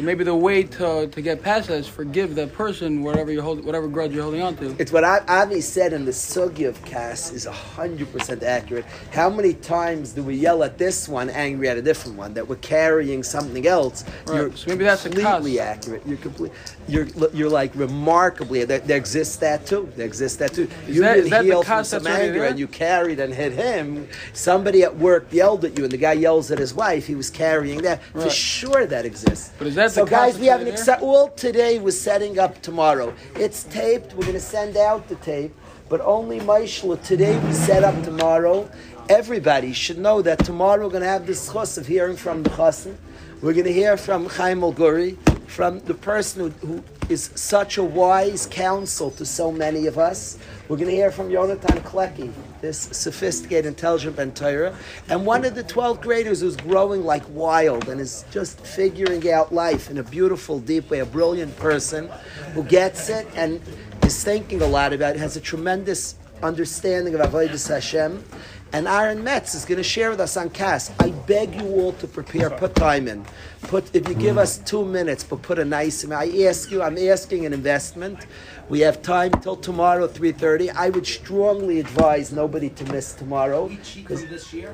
So 0.01 0.07
maybe 0.07 0.25
the 0.25 0.35
way 0.35 0.63
to, 0.63 1.09
to 1.09 1.21
get 1.21 1.43
past 1.43 1.69
that 1.69 1.75
is 1.75 1.87
forgive 1.87 2.35
that 2.37 2.55
person, 2.55 3.03
whatever 3.03 3.31
you 3.31 3.43
hold, 3.43 3.63
whatever 3.63 3.87
grudge 3.87 4.15
you're 4.15 4.23
holding 4.23 4.41
on 4.41 4.57
to. 4.57 4.75
It's 4.79 4.93
what 4.93 5.05
Avi 5.05 5.61
said 5.61 5.93
in 5.93 6.07
the 6.07 6.11
sugi 6.11 6.67
of 6.67 6.83
Kas 6.87 7.31
is 7.33 7.45
hundred 7.45 8.11
percent 8.11 8.43
accurate. 8.43 8.87
How 9.13 9.29
many 9.29 9.53
times 9.53 10.13
do 10.13 10.23
we 10.23 10.37
yell 10.37 10.65
at 10.65 10.79
this 10.79 11.07
one, 11.07 11.29
angry 11.29 11.69
at 11.69 11.77
a 11.77 11.83
different 11.83 12.17
one, 12.17 12.33
that 12.33 12.49
we're 12.49 12.57
carrying 12.57 13.23
something 13.23 13.67
else? 13.67 14.07
Right. 14.25 14.37
You're 14.37 14.57
So 14.57 14.71
maybe 14.71 14.85
that's 14.85 15.03
completely 15.03 15.61
accurate. 15.61 16.03
You're 16.07 16.17
complete. 16.17 16.53
You're 16.89 17.07
you're 17.35 17.51
like 17.51 17.75
remarkably. 17.75 18.65
There, 18.65 18.79
there 18.79 18.97
exists 18.97 19.37
that 19.37 19.67
too. 19.67 19.93
There 19.97 20.07
exists 20.07 20.39
that 20.39 20.55
too. 20.55 20.67
Is 20.89 20.97
you 20.97 21.03
that- 21.03 21.29
that 21.29 21.45
heal 21.45 21.63
from 21.63 21.85
some 21.85 22.07
anger 22.07 22.45
and 22.45 22.59
you 22.59 22.69
carried 22.69 23.21
and 23.21 23.35
hit 23.35 23.53
him. 23.53 24.09
Somebody 24.33 24.83
at 24.83 24.97
work 24.97 25.27
yelled 25.31 25.67
at 25.67 25.77
you, 25.77 25.85
and 25.85 25.93
the 25.93 25.99
guy 25.99 26.15
yells 26.15 26.51
at 26.51 26.59
his 26.59 26.73
wife. 26.73 27.07
He 27.07 27.15
was 27.15 27.29
carrying 27.29 27.83
that. 27.83 28.03
For 28.15 28.31
sure, 28.31 28.87
that 28.87 29.05
exists. 29.05 29.53
But 29.59 29.67
is 29.67 29.75
that 29.75 29.90
so, 29.91 30.07
guys? 30.07 30.39
We 30.39 30.47
have 30.47 30.61
an 30.61 30.69
accept. 30.69 31.03
All 31.03 31.29
today 31.31 31.79
was 31.79 32.01
setting 32.01 32.39
up 32.39 32.63
tomorrow. 32.63 33.13
It's 33.35 33.65
taped. 33.65 34.15
We're 34.15 34.23
going 34.23 34.35
to 34.35 34.41
send 34.41 34.77
out 34.77 35.09
the 35.09 35.17
tape, 35.17 35.55
but 35.89 36.01
only 36.03 36.39
Maishla. 36.41 37.03
Today 37.03 37.37
we 37.39 37.53
set 37.53 37.83
up 37.83 38.01
tomorrow. 38.05 38.71
Everybody 39.09 39.73
should 39.73 39.99
know 39.99 40.23
that 40.23 40.45
tomorrow 40.45 40.85
we're 40.85 40.91
going 40.91 41.03
to 41.03 41.09
have 41.09 41.27
the 41.27 41.33
schos 41.33 41.77
of 41.77 41.87
hearing 41.87 42.17
from 42.17 42.45
the 42.45 42.51
chassan. 42.51 42.97
We're 43.43 43.53
going 43.53 43.65
to 43.65 43.73
hear 43.73 43.97
from 43.97 44.27
Chaim 44.27 44.63
El 44.63 44.73
Guri, 44.73 45.17
from 45.49 45.81
the 45.81 45.95
person 45.95 46.53
who, 46.61 46.67
who 46.67 46.85
is 47.09 47.31
such 47.35 47.79
a 47.79 47.83
wise 47.83 48.47
counsel 48.47 49.11
to 49.13 49.27
so 49.27 49.51
many 49.51 49.87
of 49.87 49.99
us. 49.99 50.39
We're 50.69 50.77
going 50.77 50.91
to 50.91 50.95
hear 50.95 51.11
from 51.11 51.31
Yonatan 51.31 51.81
Klecki, 51.83 52.33
this 52.61 52.79
sophisticated, 52.93 53.67
intelligent 53.67 54.17
Ben 54.17 54.33
Torah, 54.33 54.77
and 55.09 55.25
one 55.25 55.45
of 55.45 55.55
the 55.55 55.65
12th 55.65 56.01
graders 56.01 56.41
who's 56.41 56.57
growing 56.57 57.05
like 57.05 57.23
wild 57.31 57.89
and 57.89 58.01
is 58.01 58.25
just 58.31 58.61
figuring 58.61 59.31
out 59.31 59.53
life 59.53 59.91
in 59.91 59.99
a 59.99 60.03
beautiful, 60.03 60.61
deep 60.61 60.91
way, 60.91 61.01
a 61.01 61.07
brilliant 61.07 61.57
person 61.57 62.09
who 62.55 62.63
gets 62.65 63.09
it 63.09 63.27
and 63.35 63.61
is 64.05 64.23
thinking 64.23 64.63
a 64.63 64.67
lot 64.67 64.93
about 64.93 65.17
it, 65.17 65.19
has 65.19 65.37
a 65.37 65.41
tremendous 65.41 66.17
understanding 66.43 67.15
of 67.15 67.21
Avodah 67.21 67.69
Hashem. 67.69 68.25
And 68.73 68.87
Aaron 68.87 69.25
Metz 69.25 69.55
is 69.57 69.65
going 69.65 69.79
to 69.79 69.85
share 69.85 70.11
with 70.11 70.21
us 70.21 70.37
on 70.37 70.49
Kas. 70.51 70.93
I 71.01 71.11
beg 71.11 71.57
you 71.57 71.67
all 71.75 71.93
to 71.95 72.07
prepare, 72.07 72.51
put 72.51 72.77
time 72.77 73.09
in. 73.09 73.27
Put 73.63 73.95
if 73.95 74.09
you 74.09 74.15
give 74.15 74.39
us 74.39 74.59
two 74.59 74.85
minutes, 74.85 75.25
but 75.25 75.43
put 75.43 75.59
a 75.59 75.65
nice. 75.65 76.09
I 76.09 76.29
ask 76.45 76.71
you, 76.71 76.81
I'm 76.81 76.97
asking 76.97 77.47
an 77.47 77.53
investment. 77.53 78.27
We 78.69 78.81
have 78.81 79.03
time 79.03 79.33
till 79.33 79.57
tomorrow, 79.57 80.07
three 80.07 80.31
thirty. 80.33 80.71
I 80.71 80.91
would 80.91 81.07
strongly 81.07 81.81
advise 81.81 82.33
nobody 82.33 82.71
to 82.71 82.85
miss 82.93 83.13
tomorrow. 83.13 83.69
Because 83.95 84.27
this 84.27 84.53
year, 84.53 84.73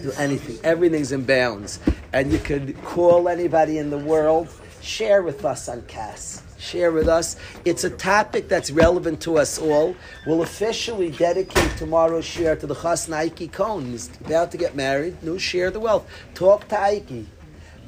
Do 0.00 0.10
anything. 0.18 0.58
Everything's 0.64 1.12
in 1.12 1.24
bounds, 1.24 1.78
and 2.12 2.32
you 2.32 2.38
could 2.38 2.82
call 2.82 3.28
anybody 3.28 3.76
in 3.78 3.90
the 3.90 3.98
world. 3.98 4.48
Share 4.80 5.22
with 5.22 5.44
us 5.44 5.68
on 5.68 5.82
Kas. 5.82 6.42
Share 6.62 6.92
with 6.92 7.08
us. 7.08 7.34
It's 7.64 7.82
a 7.82 7.90
topic 7.90 8.48
that's 8.48 8.70
relevant 8.70 9.20
to 9.22 9.36
us 9.36 9.58
all. 9.58 9.96
We'll 10.24 10.42
officially 10.42 11.10
dedicate 11.10 11.76
tomorrow's 11.76 12.24
share 12.24 12.54
to 12.54 12.68
the 12.68 12.74
Chas 12.76 13.08
Naiki 13.08 13.50
Cohn. 13.50 13.86
He's 13.86 14.08
about 14.24 14.52
to 14.52 14.58
get 14.58 14.76
married. 14.76 15.20
No, 15.24 15.38
share 15.38 15.72
the 15.72 15.80
wealth. 15.80 16.08
Talk 16.34 16.68
to 16.68 16.76
Aiki. 16.76 17.26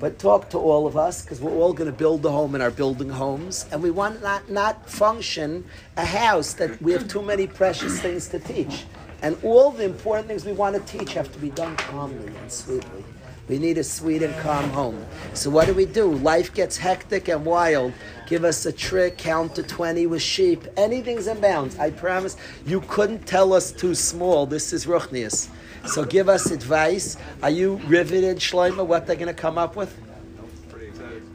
But 0.00 0.18
talk 0.18 0.50
to 0.50 0.58
all 0.58 0.88
of 0.88 0.96
us 0.96 1.22
because 1.22 1.40
we're 1.40 1.54
all 1.54 1.72
going 1.72 1.88
to 1.88 1.96
build 1.96 2.26
a 2.26 2.30
home 2.32 2.56
in 2.56 2.60
our 2.60 2.72
building 2.72 3.08
homes, 3.08 3.64
and 3.70 3.80
we 3.80 3.92
want 3.92 4.20
not 4.24 4.50
not 4.50 4.90
function 4.90 5.64
a 5.96 6.04
house 6.04 6.52
that 6.54 6.82
we 6.82 6.90
have 6.90 7.06
too 7.06 7.22
many 7.22 7.46
precious 7.46 8.00
things 8.00 8.26
to 8.30 8.40
teach, 8.40 8.86
and 9.22 9.36
all 9.44 9.70
the 9.70 9.84
important 9.84 10.26
things 10.26 10.44
we 10.44 10.52
want 10.52 10.74
to 10.74 10.98
teach 10.98 11.14
have 11.14 11.32
to 11.32 11.38
be 11.38 11.50
done 11.50 11.76
calmly 11.76 12.26
and 12.26 12.50
sweetly. 12.50 13.04
We 13.46 13.58
need 13.58 13.76
a 13.76 13.84
sweet 13.84 14.22
and 14.22 14.34
calm 14.38 14.70
home. 14.70 15.04
So 15.34 15.50
what 15.50 15.66
do 15.66 15.74
we 15.74 15.84
do? 15.84 16.10
Life 16.10 16.54
gets 16.54 16.78
hectic 16.78 17.28
and 17.28 17.44
wild. 17.44 17.92
Give 18.34 18.44
us 18.44 18.66
a 18.66 18.72
trick, 18.72 19.16
count 19.16 19.54
to 19.54 19.62
20 19.62 20.08
with 20.08 20.20
sheep. 20.20 20.66
Anything's 20.76 21.28
in 21.28 21.40
bounds. 21.40 21.78
I 21.78 21.92
promise 21.92 22.36
you 22.66 22.80
couldn't 22.80 23.28
tell 23.28 23.52
us 23.52 23.70
too 23.70 23.94
small. 23.94 24.44
This 24.44 24.72
is 24.72 24.86
Ruchnius. 24.86 25.48
So 25.86 26.04
give 26.04 26.28
us 26.28 26.50
advice. 26.50 27.16
Are 27.44 27.50
you 27.50 27.76
riveted, 27.86 28.38
Shloima, 28.38 28.84
what 28.84 29.06
they're 29.06 29.14
going 29.14 29.28
to 29.28 29.40
come 29.40 29.56
up 29.56 29.76
with? 29.76 29.96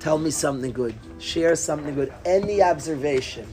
Tell 0.02 0.18
me 0.18 0.30
something 0.30 0.74
good. 0.74 0.93
Share 1.20 1.56
something 1.56 1.95
good. 1.95 2.14
Any 2.26 2.62
observation, 2.62 3.47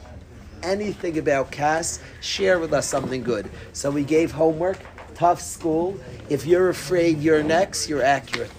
anything 0.65 1.17
about 1.17 1.53
Kas, 1.53 2.01
share 2.21 2.59
with 2.59 2.73
us 2.73 2.89
something 2.89 3.23
good. 3.23 3.49
So 3.73 3.93
we 3.93 4.03
gave 4.03 4.33
homework, 4.33 4.81
tough 5.15 5.41
school. 5.41 5.97
If 6.29 6.47
you're 6.47 6.71
afraid 6.71 7.21
you're 7.21 7.45
next, 7.45 7.89
you're 7.89 8.03
accurate. 8.03 8.51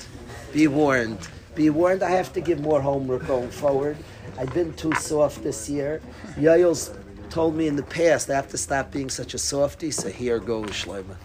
Be 0.54 0.70
warned. 0.70 1.28
Be 1.56 1.70
warned. 1.70 2.04
I 2.04 2.12
have 2.12 2.32
to 2.34 2.40
give 2.40 2.62
more 2.62 2.80
homework 2.80 3.28
going 3.28 3.50
forward. 3.50 3.98
I've 4.38 4.54
been 4.54 4.74
too 4.74 4.94
soft 4.94 5.44
this 5.44 5.70
year. 5.70 6.02
Yael's 6.38 6.92
told 7.30 7.56
me 7.56 7.68
in 7.68 7.76
the 7.76 7.84
past 7.84 8.30
I 8.30 8.36
have 8.36 8.50
to 8.50 8.58
stop 8.58 8.92
being 8.92 9.10
such 9.10 9.34
a 9.34 9.38
softy. 9.38 9.92
So 9.92 10.10
here 10.10 10.40
goes 10.40 10.70
Shlomo. 10.70 11.16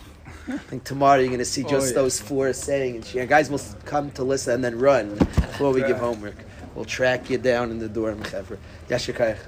I 0.49 0.59
think 0.59 0.85
tomorrow 0.85 1.21
you're 1.21 1.29
going 1.29 1.39
to 1.39 1.45
see 1.45 1.65
oh, 1.65 1.69
just 1.69 1.89
yeah. 1.89 1.95
those 2.03 2.21
four 2.21 2.53
saying 2.53 3.05
and. 3.15 3.29
Guys 3.29 3.51
will 3.51 3.61
come 3.85 4.11
to 4.13 4.25
listen 4.25 4.55
and 4.55 4.65
then 4.65 4.79
run 4.79 5.15
before 5.17 5.73
we 5.73 5.83
give 5.83 5.99
homework. 5.99 6.37
We'll 6.75 6.85
track 6.85 7.29
you 7.31 7.39
down 7.39 7.71
in 7.71 7.79
the 7.79 7.89
dorm, 7.89 8.23
Chaver. 8.25 8.59
Yashikayach. 8.89 9.39